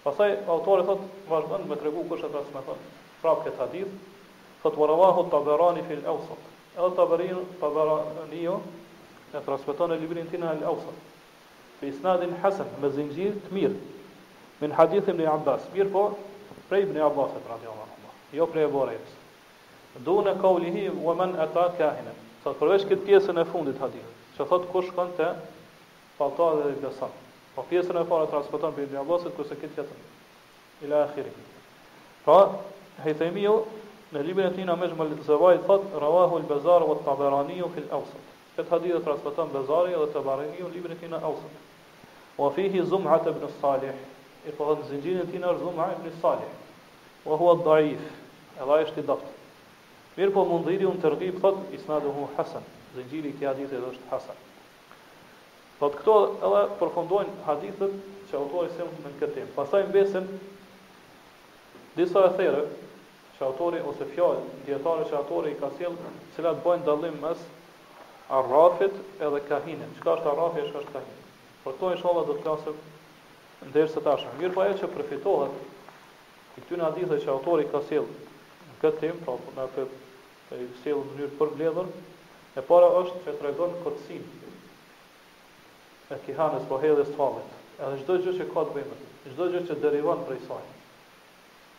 Pasaj, 0.05 0.37
autori 0.49 0.85
thot, 0.85 1.01
vazhdo 1.31 1.59
me 1.69 1.77
tregu 1.81 2.03
kështë 2.09 2.29
e 2.29 2.33
transmiton, 2.35 2.81
prap 3.23 3.43
këtë 3.47 3.61
hadith, 3.61 3.91
thot, 4.63 4.77
wa 4.81 4.89
rawahu 4.91 5.27
taberani 5.33 5.85
fil 5.89 6.03
eusat, 6.13 6.47
el 6.77 6.93
taberin 6.99 7.41
taberani 7.61 8.43
jo, 8.43 8.59
e 9.35 9.41
transmiton 9.47 9.93
e 9.93 9.99
librin 10.01 10.29
tina 10.31 10.51
el 10.53 10.63
eusat, 10.69 10.99
fi 11.81 11.89
isnadin 11.93 12.37
hasen, 12.45 12.69
me 12.83 12.91
zingjir 12.93 13.37
të 13.49 13.55
mirë, 13.57 13.81
min 14.61 14.77
hadithim 14.77 15.21
në 15.23 15.29
Abbas, 15.39 15.69
mirë 15.75 15.91
po, 15.97 16.05
prej 16.69 16.85
ibn 16.89 17.01
Abbas 17.09 17.37
e 17.37 17.43
pradi 17.49 17.69
Allah, 17.73 17.99
jo 18.37 18.47
prej 18.53 18.69
e 18.69 18.71
borejës. 18.77 19.17
Dune 20.05 20.33
ka 20.43 20.49
u 20.53 20.59
lihi, 20.61 20.89
u 20.93 21.13
e 21.13 21.17
men 21.21 21.33
e 21.41 21.49
ta 21.57 21.69
kahinem, 21.81 22.21
thot, 22.45 22.61
përveç 22.61 22.85
këtë 22.93 23.09
pjesën 23.09 23.41
e 23.41 23.49
fundit 23.55 23.81
hadithit, 23.81 24.23
që 24.39 24.49
thot, 24.53 24.69
kush 24.75 24.93
shkon 24.93 25.17
të, 25.21 25.33
pa 26.21 26.29
ta 26.37 26.53
dhe 26.61 26.75
i 26.77 26.97
Po 27.55 27.63
pjesën 27.71 27.99
e 27.99 28.07
parë 28.11 28.27
transmeton 28.33 28.73
për 28.75 28.85
Ibn 28.89 28.97
Abbasit 29.05 29.35
kurse 29.39 29.55
këtë 29.59 29.75
tjetër 29.77 30.87
ila 30.87 31.03
akhiri. 31.07 31.31
Pra, 32.25 32.39
Haythamiu 33.05 33.53
në 34.15 34.23
librin 34.27 34.49
e 34.49 34.55
tij 34.57 34.67
na 34.67 34.75
mëshmë 34.81 35.21
Zawaid 35.29 35.61
thot 35.69 35.85
rawahu 36.05 36.41
al-Bazar 36.41 36.83
wa 36.89 36.97
al 36.99 37.03
tabarani 37.07 37.61
fi 37.77 37.85
al-Awsat. 37.85 38.33
Këtë 38.57 38.71
hadith 38.75 38.97
e 38.99 39.03
transmeton 39.07 39.53
Bazari 39.55 39.95
dhe 40.01 40.09
Tabarani 40.17 40.59
në 40.65 40.71
librin 40.75 40.97
e 40.97 40.99
tij 41.01 41.11
në 41.13 41.21
Awsat. 41.23 41.55
Wa 42.39 42.51
fihi 42.55 42.83
Zum'a 42.91 43.21
ibn 43.33 43.47
Salih. 43.61 43.95
E 44.45 44.51
po 44.59 44.69
në 44.75 44.87
zinxhirin 44.91 45.23
e 45.23 45.27
tij 45.33 45.43
në 45.43 45.55
Zum'a 45.63 45.89
ibn 45.97 46.11
Salih. 46.23 46.51
Wa 47.27 47.39
huwa 47.41 47.57
ad-da'if. 47.57 48.05
Edhe 48.63 48.79
është 48.87 49.03
i 49.03 49.07
dobët. 49.11 49.39
Mirë 50.19 50.35
po 50.37 50.45
mundhiri 50.53 50.87
unë 50.91 51.03
të 51.03 51.15
rëgjib 51.17 51.43
thot, 51.43 51.59
isnaduhu 51.81 52.29
Hasan, 52.37 52.63
zingjiri 52.99 53.35
këja 53.41 53.57
ditë 53.63 53.75
edhe 53.81 53.93
është 53.97 54.13
Hasan. 54.15 54.39
Thot 55.85 55.99
këto 56.01 56.13
edhe 56.49 56.61
përfundojnë 56.81 57.41
hadithet 57.45 57.97
që 58.31 58.37
autori 58.39 58.71
sem 58.75 58.93
në 59.05 59.11
këtë 59.21 59.35
temë. 59.35 59.51
Pastaj 59.57 59.83
mbesin 59.91 60.29
disa 61.99 62.23
e 62.29 62.47
që 63.37 63.43
autori 63.49 63.83
ose 63.91 64.07
fjalë 64.15 64.47
dietare 64.69 65.05
që 65.11 65.19
autori 65.19 65.51
i 65.53 65.59
ka 65.61 65.69
sjell, 65.77 65.99
cilat 66.37 66.63
bëjnë 66.65 66.87
dallim 66.87 67.19
mes 67.27 67.43
Arrafit 68.39 68.95
edhe 69.29 69.41
Kahinit. 69.51 69.93
Çka 69.99 70.15
është 70.17 70.31
Arrafi, 70.33 70.63
çka 70.71 70.81
është 70.85 70.95
Kahin? 70.97 71.21
Por 71.65 71.77
këto 71.77 71.91
inshallah 71.99 72.25
do 72.31 72.39
të 72.39 72.47
flasim 72.47 72.79
ndërsa 73.75 74.01
tash. 74.07 74.25
Mirë 74.41 74.55
po 74.57 74.65
ajo 74.65 74.79
që 74.81 74.91
përfitohet 74.97 75.59
i 76.63 76.65
këtyn 76.65 76.87
hadithe 76.87 77.21
që 77.27 77.33
autori 77.35 77.69
ka 77.75 77.83
thënë 77.85 78.23
në 78.71 78.81
këtë 78.87 79.05
temp, 79.05 79.29
pra 79.29 79.37
në 79.59 79.69
atë 79.69 79.89
të 80.49 80.63
sjell 80.81 81.05
në 81.05 81.11
mënyrë 81.13 81.39
përmbledhur, 81.43 81.93
e 82.63 82.67
para 82.73 82.89
është 83.03 83.23
që 83.27 83.37
tregon 83.43 83.77
kotsin, 83.85 84.25
e 86.15 86.21
kihanës 86.27 86.65
po 86.71 86.79
hedhës 86.83 87.09
të 87.11 87.17
famit. 87.19 87.55
Edhe 87.83 87.97
çdo 88.03 88.17
gjë 88.23 88.35
që 88.39 88.45
ka 88.53 88.63
të 88.69 88.75
bëjë 88.77 88.91
me 88.91 89.33
çdo 89.35 89.47
gjë 89.53 89.61
që 89.69 89.77
derivon 89.83 90.21
prej 90.29 90.41
saj. 90.47 90.65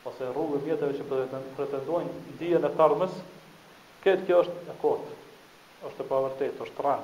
ose 0.09 0.29
rrugë 0.33 0.61
vjetave 0.65 0.95
që 0.97 1.25
pretendojnë 1.59 2.37
dijen 2.41 2.63
e 2.65 2.71
tarmës, 2.79 3.19
këtë 4.03 4.25
kjo 4.29 4.39
është 4.45 4.73
e 4.73 4.77
kotë, 4.83 5.17
Është 5.89 6.03
e 6.03 6.05
pavërtetë, 6.09 6.59
është 6.61 6.75
tran. 6.77 6.99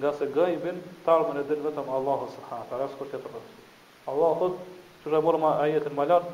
Nga 0.00 0.10
se 0.18 0.26
gajbin, 0.34 0.78
tharmën 1.04 1.36
e 1.40 1.44
dhe 1.46 1.58
vetëm 1.62 1.90
Allahu 1.98 2.24
subhanahu 2.34 2.64
wa 2.64 2.70
taala, 2.72 2.88
as 2.90 2.96
kur 2.98 3.06
të 3.12 3.20
thotë. 3.22 3.52
Allahu 4.10 4.40
thotë, 4.40 4.80
"Ju 5.04 5.12
jamur 5.14 5.38
ma 5.38 5.50
ayatin 5.62 5.94
malat, 5.94 6.26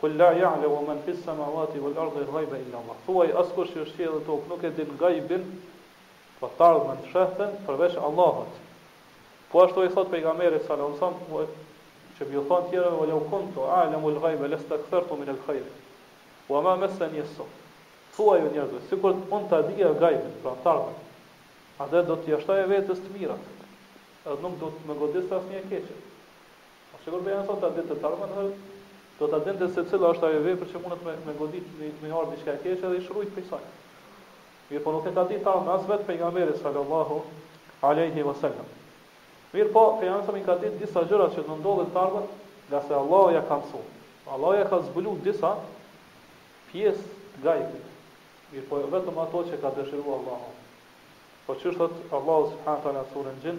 Kull 0.00 0.16
la 0.18 0.28
ja'le 0.34 0.66
wa 0.68 0.80
man 0.86 1.00
fis 1.06 1.18
samawati 1.24 1.78
wal 1.78 1.98
ardi 2.04 2.24
ghaiba 2.30 2.58
illa 2.58 2.78
Allah. 2.78 2.96
Thuaj 3.06 3.30
askur 3.42 3.66
që 3.74 3.82
është 3.86 4.08
në 4.14 4.20
tokë 4.30 4.50
nuk 4.52 4.64
e 4.64 4.70
din 4.78 4.96
gajbin, 5.02 5.44
po 6.40 6.50
tarë 6.58 6.88
në 6.88 7.10
shëhtën 7.12 7.52
përveç 7.68 7.94
Allahut. 8.08 8.56
Po 9.52 9.62
ashtu 9.64 9.84
i 9.86 9.92
thot 9.94 10.08
pejgamberi 10.12 10.58
sallallahu 10.66 10.98
alajhi 10.98 11.28
wasallam, 11.30 11.62
që 12.18 12.28
më 12.32 12.42
thon 12.48 12.66
tjera, 12.72 12.90
wa 12.98 13.06
law 13.10 13.20
kuntu 13.30 13.66
a'lamu 13.78 14.10
al 14.10 14.18
ghaiba 14.24 14.48
lastakthartu 14.54 15.18
min 15.20 15.30
al 15.34 15.38
khair. 15.46 15.66
Wa 16.48 16.60
ma 16.66 16.74
massani 16.82 17.22
as-sum. 17.26 17.50
Thuaj 18.16 18.42
ju 18.44 18.50
njerëzve, 18.54 18.80
sikur 18.90 19.16
un 19.38 19.48
ta 19.50 19.60
dija 19.68 19.92
gajbin, 20.02 20.34
pra 20.42 20.78
a 21.76 21.86
dhe 21.90 22.02
do 22.06 22.14
të 22.14 22.54
e 22.58 22.66
vetes 22.70 22.98
të 23.02 23.08
mirat. 23.14 23.46
Edhe 24.26 24.42
nuk 24.42 24.58
do 24.62 24.66
të 24.74 24.80
më 24.88 24.94
godis 25.00 25.32
asnjë 25.38 25.62
keqje. 25.70 25.96
Po 26.90 26.98
sigurisht 27.02 27.26
bejan 27.26 27.42
sot 27.48 27.64
atë 27.66 27.82
të 27.88 27.96
tarë, 27.98 28.16
do 29.18 29.28
ta 29.30 29.38
dendë 29.46 29.68
se 29.74 29.84
cila 29.90 30.08
është 30.14 30.26
ajo 30.28 30.38
vepër 30.44 30.70
që 30.72 30.80
mund 30.82 31.02
të 31.02 31.14
me 31.28 31.34
godit 31.38 31.66
me 31.78 31.90
të 32.00 32.10
marr 32.10 32.30
diçka 32.32 32.54
e 32.56 32.60
keqe 32.64 32.88
dhe 32.90 32.98
i 32.98 33.02
shrujt 33.04 33.30
prej 33.36 33.44
saj. 33.50 33.64
Mir 34.70 34.82
po 34.82 34.94
nuk 34.94 35.06
e 35.06 35.12
ka 35.14 35.22
ditë 35.30 35.44
ta 35.46 35.52
as 35.76 35.84
vet 35.88 36.02
pejgamberi 36.08 36.56
sallallahu 36.58 37.20
alaihi 37.90 38.24
wasallam. 38.26 38.66
Mir 39.54 39.70
po 39.72 39.84
pejgamberi 40.00 40.42
ka 40.48 40.56
ditë 40.64 40.80
disa 40.82 41.04
gjëra 41.06 41.28
që 41.36 41.44
do 41.46 41.58
ndodhen 41.60 41.92
të 41.94 42.00
ardhmen, 42.02 42.26
nga 42.72 42.80
se 42.88 42.94
Allahu 43.02 43.30
ja 43.36 43.42
ka 43.46 43.60
mësuar. 43.60 43.86
Allahu 44.34 44.58
ja 44.58 44.66
ka 44.72 44.82
zbuluar 44.88 45.22
disa 45.28 45.52
pjesë 46.72 47.06
të 47.36 47.44
gajbit. 47.46 47.82
Mir 48.54 48.66
po 48.68 48.82
jo 48.82 48.90
vetëm 48.96 49.18
ato 49.26 49.44
që 49.52 49.62
ka 49.62 49.70
dëshiruar 49.78 50.18
Allahu. 50.18 50.50
Po 51.46 51.54
çështot 51.62 52.02
Allahu 52.18 52.50
subhanahu 52.50 52.80
wa 52.80 52.82
taala 52.88 53.06
thonë 53.14 53.38
në 53.38 53.56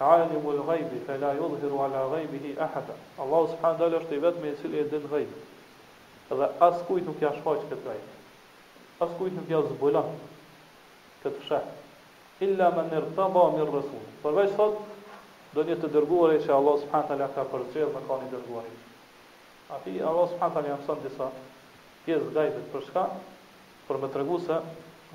Alimu 0.00 0.50
al-ghaybi 0.50 1.02
fe 1.06 1.16
la 1.18 1.32
yudhiru 1.32 1.78
ala 1.80 2.06
ghaybihi 2.14 2.56
ahata. 2.58 2.94
Allahu 3.18 3.46
subhanahu 3.48 3.78
wa 3.78 3.78
taala 3.78 3.98
është 4.00 4.16
i 4.16 4.18
vetmi 4.22 4.48
i 4.48 4.56
cili 4.60 4.78
e 4.80 4.84
din 4.88 5.04
ghaybin. 5.12 5.40
Dhe 6.30 6.48
as 6.68 6.80
kujt 6.88 7.04
nuk 7.06 7.20
ja 7.20 7.32
shfaq 7.36 7.60
këtë 7.68 7.78
ghaib. 7.84 8.06
As 9.04 9.10
kujt 9.20 9.36
nuk 9.36 9.48
ja 9.52 9.60
zbulon 9.68 10.16
këtë 11.24 11.40
fshat. 11.44 11.68
Illa 12.46 12.70
man 12.76 12.88
irtaba 13.00 13.44
min 13.56 13.66
rasul. 13.74 14.04
përveç 14.22 14.56
sot 14.56 14.80
do 15.56 15.62
një 15.68 15.76
të 15.82 15.88
dërguar 15.94 16.32
e 16.34 16.38
që 16.46 16.54
Allah 16.56 16.78
s.p.t. 16.82 17.20
a 17.20 17.28
ka 17.34 17.44
përgjër 17.52 17.92
dhe 17.96 18.02
ka 18.08 18.14
një 18.22 18.28
dërguar 18.32 18.64
A 19.72 19.76
fi 19.84 19.98
Allah 20.10 20.28
subhanahu 20.28 20.58
a 20.58 20.64
një 20.68 21.04
disa 21.04 21.28
pjesë 22.04 22.32
gajtët 22.38 22.66
për 22.72 22.82
shka, 22.88 23.04
për 23.88 23.96
me 24.02 24.08
të 24.12 24.20
regu 24.22 24.38
se 24.48 24.58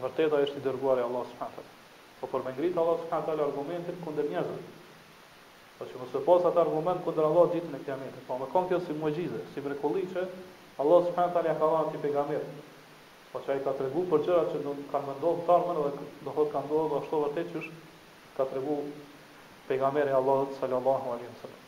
vërteta 0.02 0.44
është 0.48 0.62
i 0.62 0.66
dërguar 0.70 1.02
Allah 1.06 1.26
subhanahu 1.32 1.76
Po 2.22 2.28
për 2.34 2.44
me 2.46 2.52
ngritë 2.58 2.80
Allah 2.82 2.98
subhanahu 3.02 3.30
taala 3.30 3.46
argumentin 3.50 3.98
kundër 4.04 4.30
njerëzve. 4.32 4.58
Po 5.80 5.86
që 5.90 6.00
mos 6.02 6.16
e 6.18 6.22
pas 6.30 6.48
atë 6.50 6.62
argument 6.64 7.04
kundër 7.08 7.28
Allah 7.28 7.52
ditën 7.56 7.76
e 7.78 7.82
kiametit. 7.86 8.24
Po 8.30 8.38
me 8.42 8.48
kon 8.54 8.66
kjo 8.72 8.80
si 8.88 8.96
mucize, 9.02 9.42
si 9.54 9.62
mrekulli 9.66 10.06
Allah 10.82 11.06
subhanahu 11.10 11.36
taala 11.36 11.54
ka 11.60 11.70
dhënë 11.74 11.94
ti 11.96 12.02
pejgamber. 12.06 12.44
Po 13.34 13.40
çai 13.46 13.60
ka 13.66 13.74
tregu 13.78 14.06
për 14.14 14.20
çëra 14.26 14.44
që 14.54 14.64
do 14.66 14.74
kanë 14.94 15.08
mendon 15.12 15.44
tarmën 15.52 15.78
dhe 15.78 15.92
do 16.26 16.32
thotë 16.38 16.52
kanë 16.56 16.66
ndodhur 16.66 16.98
ashtu 17.02 17.22
vërtet 17.26 17.54
që 17.54 17.64
ka 18.38 18.44
tregu 18.54 18.78
pejgamberi 19.70 20.12
Allah 20.22 20.38
sallallahu 20.60 21.06
alaihi 21.14 21.32
wasallam. 21.36 21.62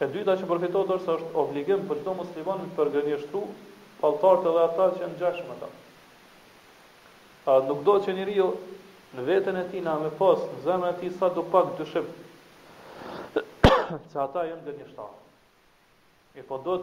e 0.00 0.06
dyta 0.14 0.32
që 0.40 0.44
përfitohet 0.50 0.90
është 0.96 1.04
se 1.04 1.10
është 1.20 1.30
obligim 1.42 1.80
për 1.88 1.96
çdo 2.04 2.12
musliman 2.20 2.62
të 2.64 2.70
përgjigjeshtu 2.78 3.40
palltarët 4.02 4.46
edhe 4.52 4.62
ata 4.68 4.86
që 4.94 5.00
janë 5.02 5.16
ngjashëm 5.18 5.50
ata. 5.56 5.68
A 7.52 7.58
nuk 7.68 7.82
do 7.88 7.94
që 8.06 8.14
njeriu 8.20 8.46
në 9.16 9.22
vetën 9.26 9.56
e 9.58 9.64
tina 9.72 9.96
me 9.98 10.10
pas 10.18 10.38
në 10.46 10.60
zemën 10.64 10.90
e 10.94 10.98
ti 11.00 11.08
sa 11.16 11.30
do 11.34 11.42
pak 11.50 11.72
dëshim 11.80 12.06
që 13.34 14.18
ata 14.22 14.42
jenë 14.46 14.62
dhe 14.68 14.72
një 14.76 14.84
shtarë. 14.92 15.16
E 16.38 16.42
po 16.46 16.58
do 16.62 16.76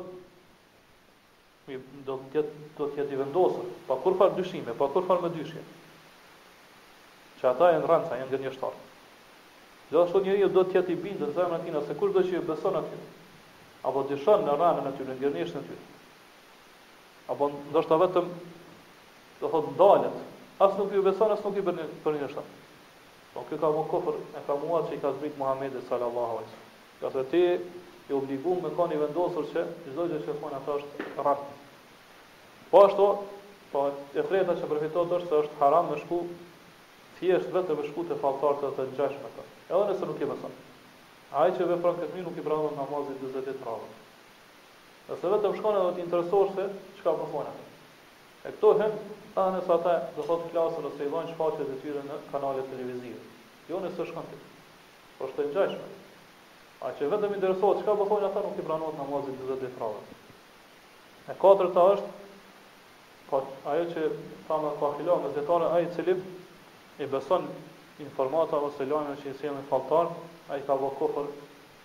të 1.67 1.77
do 2.07 2.17
të 2.23 2.37
jetë 2.39 2.61
do 2.75 2.87
të 2.91 2.99
jetë 2.99 3.15
i 3.15 3.19
vendosur, 3.21 3.63
pa 3.87 3.95
kur 4.03 4.15
farë 4.19 4.35
dyshime, 4.41 4.73
pa 4.79 4.87
kur 4.91 5.03
farë 5.07 5.23
me 5.27 5.31
dyshje. 5.37 5.63
Që 7.39 7.47
ata 7.49 7.69
janë 7.73 7.87
rranca, 7.87 8.17
janë 8.21 8.31
gënjeshtar. 8.33 8.75
Do 9.91 10.01
ashtu 10.03 10.21
njeriu 10.23 10.49
do 10.51 10.63
të 10.67 10.77
jetë 10.81 10.95
i 10.95 10.99
bindur 11.05 11.31
zemën 11.35 11.63
e 11.69 11.85
se 11.87 11.95
kur 11.99 12.11
do 12.15 12.23
që 12.27 12.41
beson 12.47 12.75
aty. 12.81 12.99
Apo 13.87 14.03
dyshon 14.11 14.43
në 14.47 14.55
rranën 14.59 14.89
e 14.89 14.93
tyre, 14.99 15.13
në 15.13 15.19
gënjeshtën 15.25 15.61
e 15.63 15.67
tyre. 15.67 15.83
Apo 17.31 17.49
ndoshta 17.69 17.99
vetëm 18.03 18.31
do 19.41 19.47
thotë 19.53 19.75
ndalet, 19.75 20.23
As 20.59 20.73
nuk 20.77 20.89
ju 20.93 21.01
beson, 21.05 21.29
as 21.35 21.43
nuk 21.45 21.57
i 21.57 21.61
bën 21.61 21.79
për 22.03 22.15
një 22.17 22.27
shtat. 22.31 22.53
Po 23.35 23.43
kë 23.45 23.59
ka 23.61 23.67
më 23.69 23.75
mokofër, 23.77 24.15
e 24.17 24.39
ka 24.47 24.55
mua 24.57 24.79
që 24.87 24.95
i 24.95 25.01
ka 25.03 25.11
zbrit 25.13 25.35
Muhammedi 25.37 25.81
sallallahu 25.85 26.37
alaihi 26.39 26.63
Ka 27.01 27.11
Qase 27.13 27.21
ti 27.29 27.41
e 28.09 28.13
obliguam 28.17 28.63
me 28.65 28.71
koni 28.73 28.97
vendosur 28.97 29.45
që 29.53 29.65
çdo 29.91 30.07
gjë 30.09 30.21
që 30.25 30.35
thon 30.41 30.55
ato 30.57 30.77
është 30.79 31.05
rrah. 31.21 31.43
Po 32.71 32.79
ashtu, 32.87 33.05
po 33.75 33.83
e 34.17 34.23
treta 34.31 34.55
që 34.57 34.71
përfiton 34.71 35.13
është 35.19 35.29
se 35.35 35.41
është 35.45 35.59
haram 35.61 35.91
me 35.93 35.99
shku 36.01 36.21
thjesht 37.19 37.53
vetëm 37.53 37.77
me 37.77 37.85
shku 37.91 38.07
të 38.09 38.17
faltar 38.23 38.57
të 38.63 38.73
të 38.79 38.89
me 38.97 39.29
ato. 39.29 39.45
Edhe 39.69 39.83
nëse 39.91 40.09
nuk 40.09 40.25
i 40.25 40.31
beson. 40.33 40.57
Ai 41.43 41.53
që 41.53 41.69
vepron 41.75 42.01
këtë 42.01 42.15
mirë 42.17 42.27
nuk 42.31 42.41
i 42.41 42.47
pranon 42.49 42.75
namazin 42.81 43.21
40 43.21 43.45
ditë 43.51 43.61
rrah. 43.61 43.87
Nëse 45.11 45.33
vetëm 45.37 45.55
shkon 45.61 45.79
edhe 45.83 45.93
të 45.99 46.05
interesosh 46.07 46.53
se 46.57 46.69
çka 47.01 47.13
po 47.21 47.29
bën 47.35 47.53
ata. 47.53 47.66
E 48.47 48.51
këto 48.55 48.69
hën 48.79 48.91
anë 49.43 49.57
sa 49.67 49.75
ata 49.75 49.93
do 50.17 50.23
thot 50.25 50.43
klasën 50.53 50.85
ose 50.89 51.01
i 51.05 51.11
vënë 51.13 51.31
shfaqjet 51.33 51.71
e 51.73 51.79
tyre 51.81 52.03
në 52.05 52.19
kanalet 52.31 52.69
televizive. 52.73 53.17
Jo 53.69 53.81
nëse 53.83 53.99
është 54.03 54.13
kanë. 54.17 54.37
Po 55.17 55.27
është 55.27 55.45
ngjashme. 55.49 55.87
A 56.85 56.91
që 56.99 57.09
vetëm 57.13 57.35
interesohet 57.39 57.81
çka 57.81 57.95
bëhen 58.03 58.23
ata 58.29 58.43
nuk 58.45 58.61
i 58.61 58.65
pranohet 58.69 58.99
namazit 59.01 59.35
dhe 59.41 59.49
zot 59.49 59.65
ditrave. 59.65 60.03
E 61.31 61.35
katërta 61.43 61.83
është 61.95 62.13
po 63.33 63.41
ajo 63.73 63.83
që 63.91 64.05
thamë 64.47 64.71
ka 64.79 64.93
filo 65.01 65.19
me 65.25 65.33
zetore 65.39 65.73
ai 65.75 65.83
i 65.89 65.91
cili 65.97 66.15
i 67.03 67.11
bëson 67.15 67.49
informata 68.07 68.61
ose 68.69 68.87
lajme 68.93 69.17
që 69.25 69.31
i 69.33 69.37
sjellin 69.41 69.67
falltar, 69.73 70.11
ai 70.55 70.61
ka 70.69 70.77
vë 70.85 70.93
kufër 71.01 71.27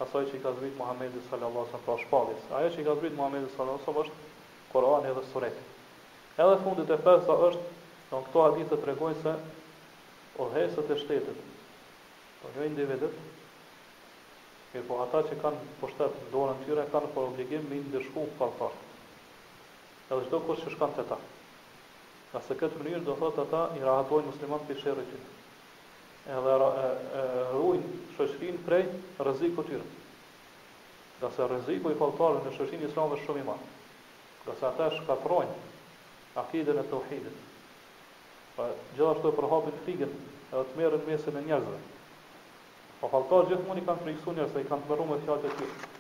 asaj 0.07 0.29
që 0.31 0.39
i 0.39 0.43
ka 0.47 0.55
dhënë 0.61 0.77
Muhamedi 0.79 1.27
sallallahu 1.29 1.65
alaihi 1.65 1.75
wasallam 1.75 1.87
pas 1.91 2.07
shpallis. 2.07 2.43
Ajo 2.61 2.73
që 2.77 2.81
i 2.81 2.89
ka 2.91 2.99
dhënë 3.03 3.19
Muhamedi 3.19 3.49
sallallahu 3.49 3.79
alaihi 3.79 3.89
wasallam 3.89 4.03
është 4.05 4.21
Kurani 4.73 5.15
dhe 5.19 5.29
Sureti. 5.35 5.65
Edhe 6.39 6.57
fundit 6.65 6.89
e 6.91 6.97
pesa 6.97 7.35
është, 7.47 7.73
në 8.11 8.19
këto 8.29 8.43
hadithë 8.47 8.77
të 8.83 8.87
regojnë 8.89 9.19
se 9.25 9.33
odhesët 10.45 10.93
e 10.95 10.97
shtetit, 11.01 11.41
po 12.41 12.53
jo 12.55 12.69
individet, 12.69 13.19
e 14.73 14.81
po 14.89 14.97
ata 15.05 15.21
që 15.29 15.37
kanë 15.43 15.67
pushtet 15.83 16.15
në 16.23 16.31
dorën 16.37 16.63
tyre, 16.65 16.87
kanë 16.95 17.11
për 17.17 17.27
obligim 17.33 17.67
me 17.73 17.83
ndërshku 17.91 18.25
për 18.41 18.55
Edhe 20.13 20.27
qdo 20.31 20.39
kështë 20.47 20.65
që 20.67 20.71
shkanë 20.77 20.97
të 20.97 21.03
ta. 21.11 21.17
Nëse 22.33 22.55
këtë 22.63 22.81
mënyrë 22.81 23.05
do 23.11 23.15
thotë 23.21 23.45
ata 23.47 23.61
i 23.79 23.81
rahatojnë 23.85 24.29
muslimat 24.33 24.65
për 24.71 24.81
shërë 24.85 25.05
që. 25.11 25.21
Edhe 26.39 26.57
e, 26.57 26.73
e, 27.21 27.27
rrujnë 27.53 27.93
shëshrin 28.19 28.59
prej 28.67 28.83
rëziko 29.29 29.65
tyre. 29.69 29.87
Nëse 31.23 31.31
se 31.39 31.49
rëziko 31.55 31.93
i 31.95 31.97
faltarën 32.03 32.45
në 32.49 32.53
shëshrin 32.59 32.85
islamës 32.91 33.25
shumë 33.27 33.45
i 33.45 33.47
marë. 33.53 33.73
Nga 34.51 34.59
ata 34.71 34.91
shkatrojnë 34.99 35.65
Akide 36.37 36.73
e 36.73 36.83
të 36.89 36.97
uhidit. 36.97 37.41
Pa 38.57 38.65
gjithashtu 38.97 39.29
e 39.31 39.35
përhapit 39.39 39.81
figen 39.87 40.13
edhe 40.49 40.63
të 40.69 40.79
merën 40.81 41.03
mesin 41.09 41.37
e 41.37 41.43
njerëzve. 41.45 41.81
Po 43.01 43.11
faltar 43.13 43.49
gjithë 43.51 43.67
mund 43.67 43.83
i 43.83 43.85
kanë 43.89 44.05
frikësu 44.07 44.35
njerëzve, 44.39 44.63
i 44.65 44.69
kanë 44.71 44.89
të 44.91 45.09
me 45.11 45.19
fjalët 45.25 45.47
e 45.49 45.57
tjithë. 45.59 45.91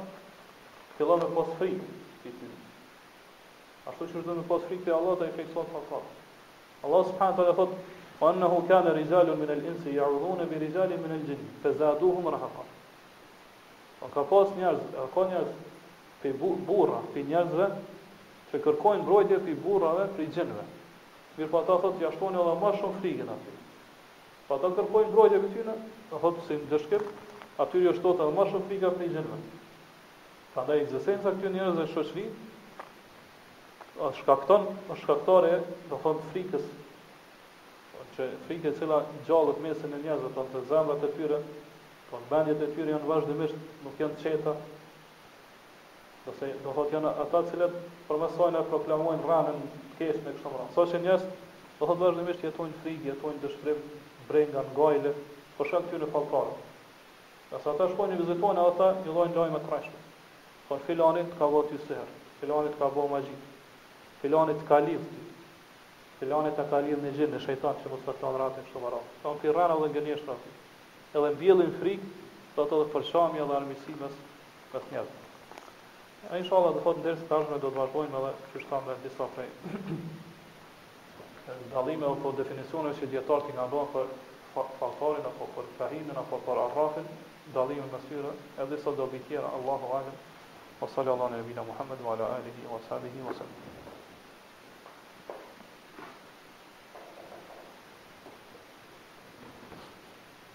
fillon 0.97 1.21
me 1.21 1.31
posë 1.41 1.57
frikë. 1.61 2.37
Ashtu 3.91 4.05
që 4.13 4.19
është 4.19 4.27
dhe 4.31 4.39
me 4.41 4.49
posë 4.53 4.69
frikë 4.73 4.87
të 4.89 4.97
Allah 4.97 5.21
të 5.21 5.29
i 5.29 5.37
frikësot 5.39 5.73
për 5.75 5.97
Allah 6.89 7.09
s.a. 7.11 7.29
të 7.37 7.45
dhe 7.49 7.55
thotë, 7.61 7.81
anë 8.21 8.41
nëhu 8.43 8.59
kana 8.69 8.93
rijalun 8.93 9.39
min 9.41 9.51
al-ins 9.51 9.85
ya'udhuna 9.87 10.45
bi 10.51 10.59
rijalin 10.61 11.01
min 11.01 11.13
al-jinn 11.13 11.47
fa 11.63 11.73
zaduhum 11.73 12.29
rahaqa. 12.29 12.65
O 14.01 14.07
po 14.07 14.09
ka 14.15 14.23
pas 14.31 14.53
njerëz, 14.57 14.81
ka 15.15 15.23
njerëz 15.29 15.49
pe 16.23 16.33
burra, 16.67 17.01
pe 17.15 17.23
njerëzve 17.29 17.67
që 18.53 18.61
kërkojnë 18.65 19.03
mbrojtje 19.07 19.39
pe 19.45 19.55
burrave, 19.65 20.05
pe 20.17 20.27
gjinëve. 20.33 20.65
Mirë 21.39 21.49
po 21.53 21.63
ata 21.63 21.79
thotë 21.85 22.01
ja 22.05 22.13
shkoni 22.15 22.37
edhe 22.43 22.55
më 22.61 22.73
shumë 22.81 23.01
frikën 23.01 23.33
aty. 23.35 23.57
Po 24.49 24.59
ata 24.59 24.73
kërkojnë 24.77 25.11
mbrojtje 25.13 25.41
pe 25.45 25.53
tyne, 25.57 25.77
thot, 26.11 26.23
thotë 26.25 26.45
se 26.49 26.59
ndëshkep, 26.65 27.05
aty 27.65 27.85
jo 27.87 27.93
shtot 27.97 28.21
edhe 28.25 28.37
më 28.37 28.47
shumë 28.51 28.69
frikë 28.71 28.93
pe 28.99 29.11
gjinëve. 29.13 29.41
Prandaj 30.55 30.83
ekzistenca 30.85 31.33
këtyre 31.37 31.55
njerëzve 31.57 31.87
në 31.87 31.93
shoqëri 31.95 32.29
shkakton, 34.21 34.65
është 34.95 35.03
shkaktore, 35.05 35.57
do 35.91 36.01
thotë 36.03 36.33
frikës 36.35 36.67
që 38.17 38.27
frikë 38.47 38.73
cila 38.79 39.01
gjallët 39.29 39.61
mesin 39.65 39.93
e 39.97 40.03
njëzë, 40.03 40.31
të 40.35 40.45
në 40.45 40.53
të 40.55 40.63
zemrat 40.71 41.05
e 41.07 41.11
tyre, 41.17 41.39
të 41.39 42.05
po 42.11 42.21
në 42.21 42.29
bendjet 42.31 42.65
e 42.67 42.71
tyre 42.75 42.95
janë 42.95 43.09
vazhdimisht 43.09 43.69
nuk 43.85 44.01
janë 44.03 44.19
qeta, 44.23 44.55
dhe 46.27 46.51
do 46.65 46.75
thot 46.77 46.95
janë 46.95 47.13
ata 47.25 47.41
cilët 47.51 47.77
përmesojnë 48.09 48.61
e 48.65 48.69
proklamojnë 48.71 49.23
të 49.23 49.95
kesh 50.01 50.21
me 50.25 50.33
kështë 50.33 50.43
më 50.43 50.57
rranë. 50.57 50.75
Sa 50.77 50.87
që 50.93 51.03
njëzë, 51.07 51.31
do 51.79 51.91
thot 51.91 52.03
vazhdimisht 52.03 52.45
jetojnë 52.47 52.79
frigje, 52.83 53.13
jetojnë 53.13 53.43
dëshprim, 53.45 53.81
brenga, 54.29 54.65
në 54.65 54.77
gajle, 54.79 55.15
për 55.57 55.71
shëllë 55.71 55.87
këtyre 55.91 56.11
falkarë. 56.11 56.57
Dhe 57.51 57.63
sa 57.65 57.75
ata 57.75 57.89
shkojnë 57.93 58.17
i 58.17 58.21
vizitojnë, 58.21 58.61
e 58.61 58.71
ata 58.75 58.93
një 59.05 59.17
lojnë 59.17 59.39
lojnë 59.41 59.57
me 59.57 59.63
të 59.65 59.73
rrashme. 59.73 59.99
Por 60.69 60.79
filanit 60.87 61.33
ka 61.41 61.49
bo 61.51 61.65
të 61.67 61.77
jësëherë, 61.79 62.21
filanit 62.41 62.77
ka 62.79 62.91
bo 62.95 63.09
magjit, 63.11 63.49
filanit 64.23 64.63
ka 64.69 64.79
livë, 64.87 65.09
që 66.21 66.29
lanet 66.29 66.59
e 66.61 66.65
ka 66.69 66.79
lidhë 66.85 67.29
në 67.33 67.39
shejtan 67.41 67.77
në 67.79 67.83
që 67.83 67.91
mos 67.91 68.03
përta 68.05 68.29
në 68.33 68.41
ratin 68.43 68.65
që 68.69 68.75
të 68.77 68.81
marat. 68.85 69.13
Ta 69.25 69.31
rrana 69.43 69.77
dhe 69.81 69.87
në 69.87 69.93
gënjesht 69.95 70.33
Edhe 71.19 71.29
në 71.33 71.39
bjellin 71.41 71.71
frikë, 71.81 72.09
të 72.55 72.65
ato 72.69 72.81
përshami 72.93 73.41
edhe 73.45 73.55
armisi 73.57 73.95
mes 74.01 74.85
njëzë. 74.93 75.15
A 76.31 76.39
i 76.39 76.45
shala 76.47 76.75
dhe 76.77 76.83
fotë 76.85 77.01
në 77.01 77.07
dërës 77.07 77.49
do 77.63 77.71
të 77.71 77.79
vazhdojmë 77.79 78.21
edhe 78.21 78.51
që 78.53 78.63
shta 78.67 78.81
me 78.87 78.99
disa 79.07 79.27
prej. 79.35 79.47
Dalime 81.73 82.07
o 82.07 82.13
po 82.23 82.31
definisione 82.41 82.93
që 83.01 83.09
djetarë 83.15 83.49
t'i 83.49 83.57
nga 83.57 83.67
bënë 83.73 83.91
për 83.97 84.13
faktorin, 84.53 85.27
apo 85.33 85.49
për 85.57 85.73
kahimin, 85.81 86.15
apo 86.23 86.39
për 86.47 86.63
arrafin, 86.69 87.11
dalime 87.57 87.89
në 87.95 88.05
syre, 88.07 88.37
edhe 88.67 88.79
sa 88.85 88.95
do 89.01 89.09
bitjera, 89.17 89.51
Allahu 89.59 89.91
alim, 89.99 90.23
wa 90.85 90.93
salli 90.95 91.11
Allah 91.17 91.33
në 91.35 91.43
ebina 91.47 91.67
Muhammed, 91.73 92.07
wa 92.07 92.15
ala 92.15 92.31
alihi, 92.39 92.69
wa 92.77 92.83
salli, 92.87 93.17
wa 93.27 93.35
salli. 93.41 93.70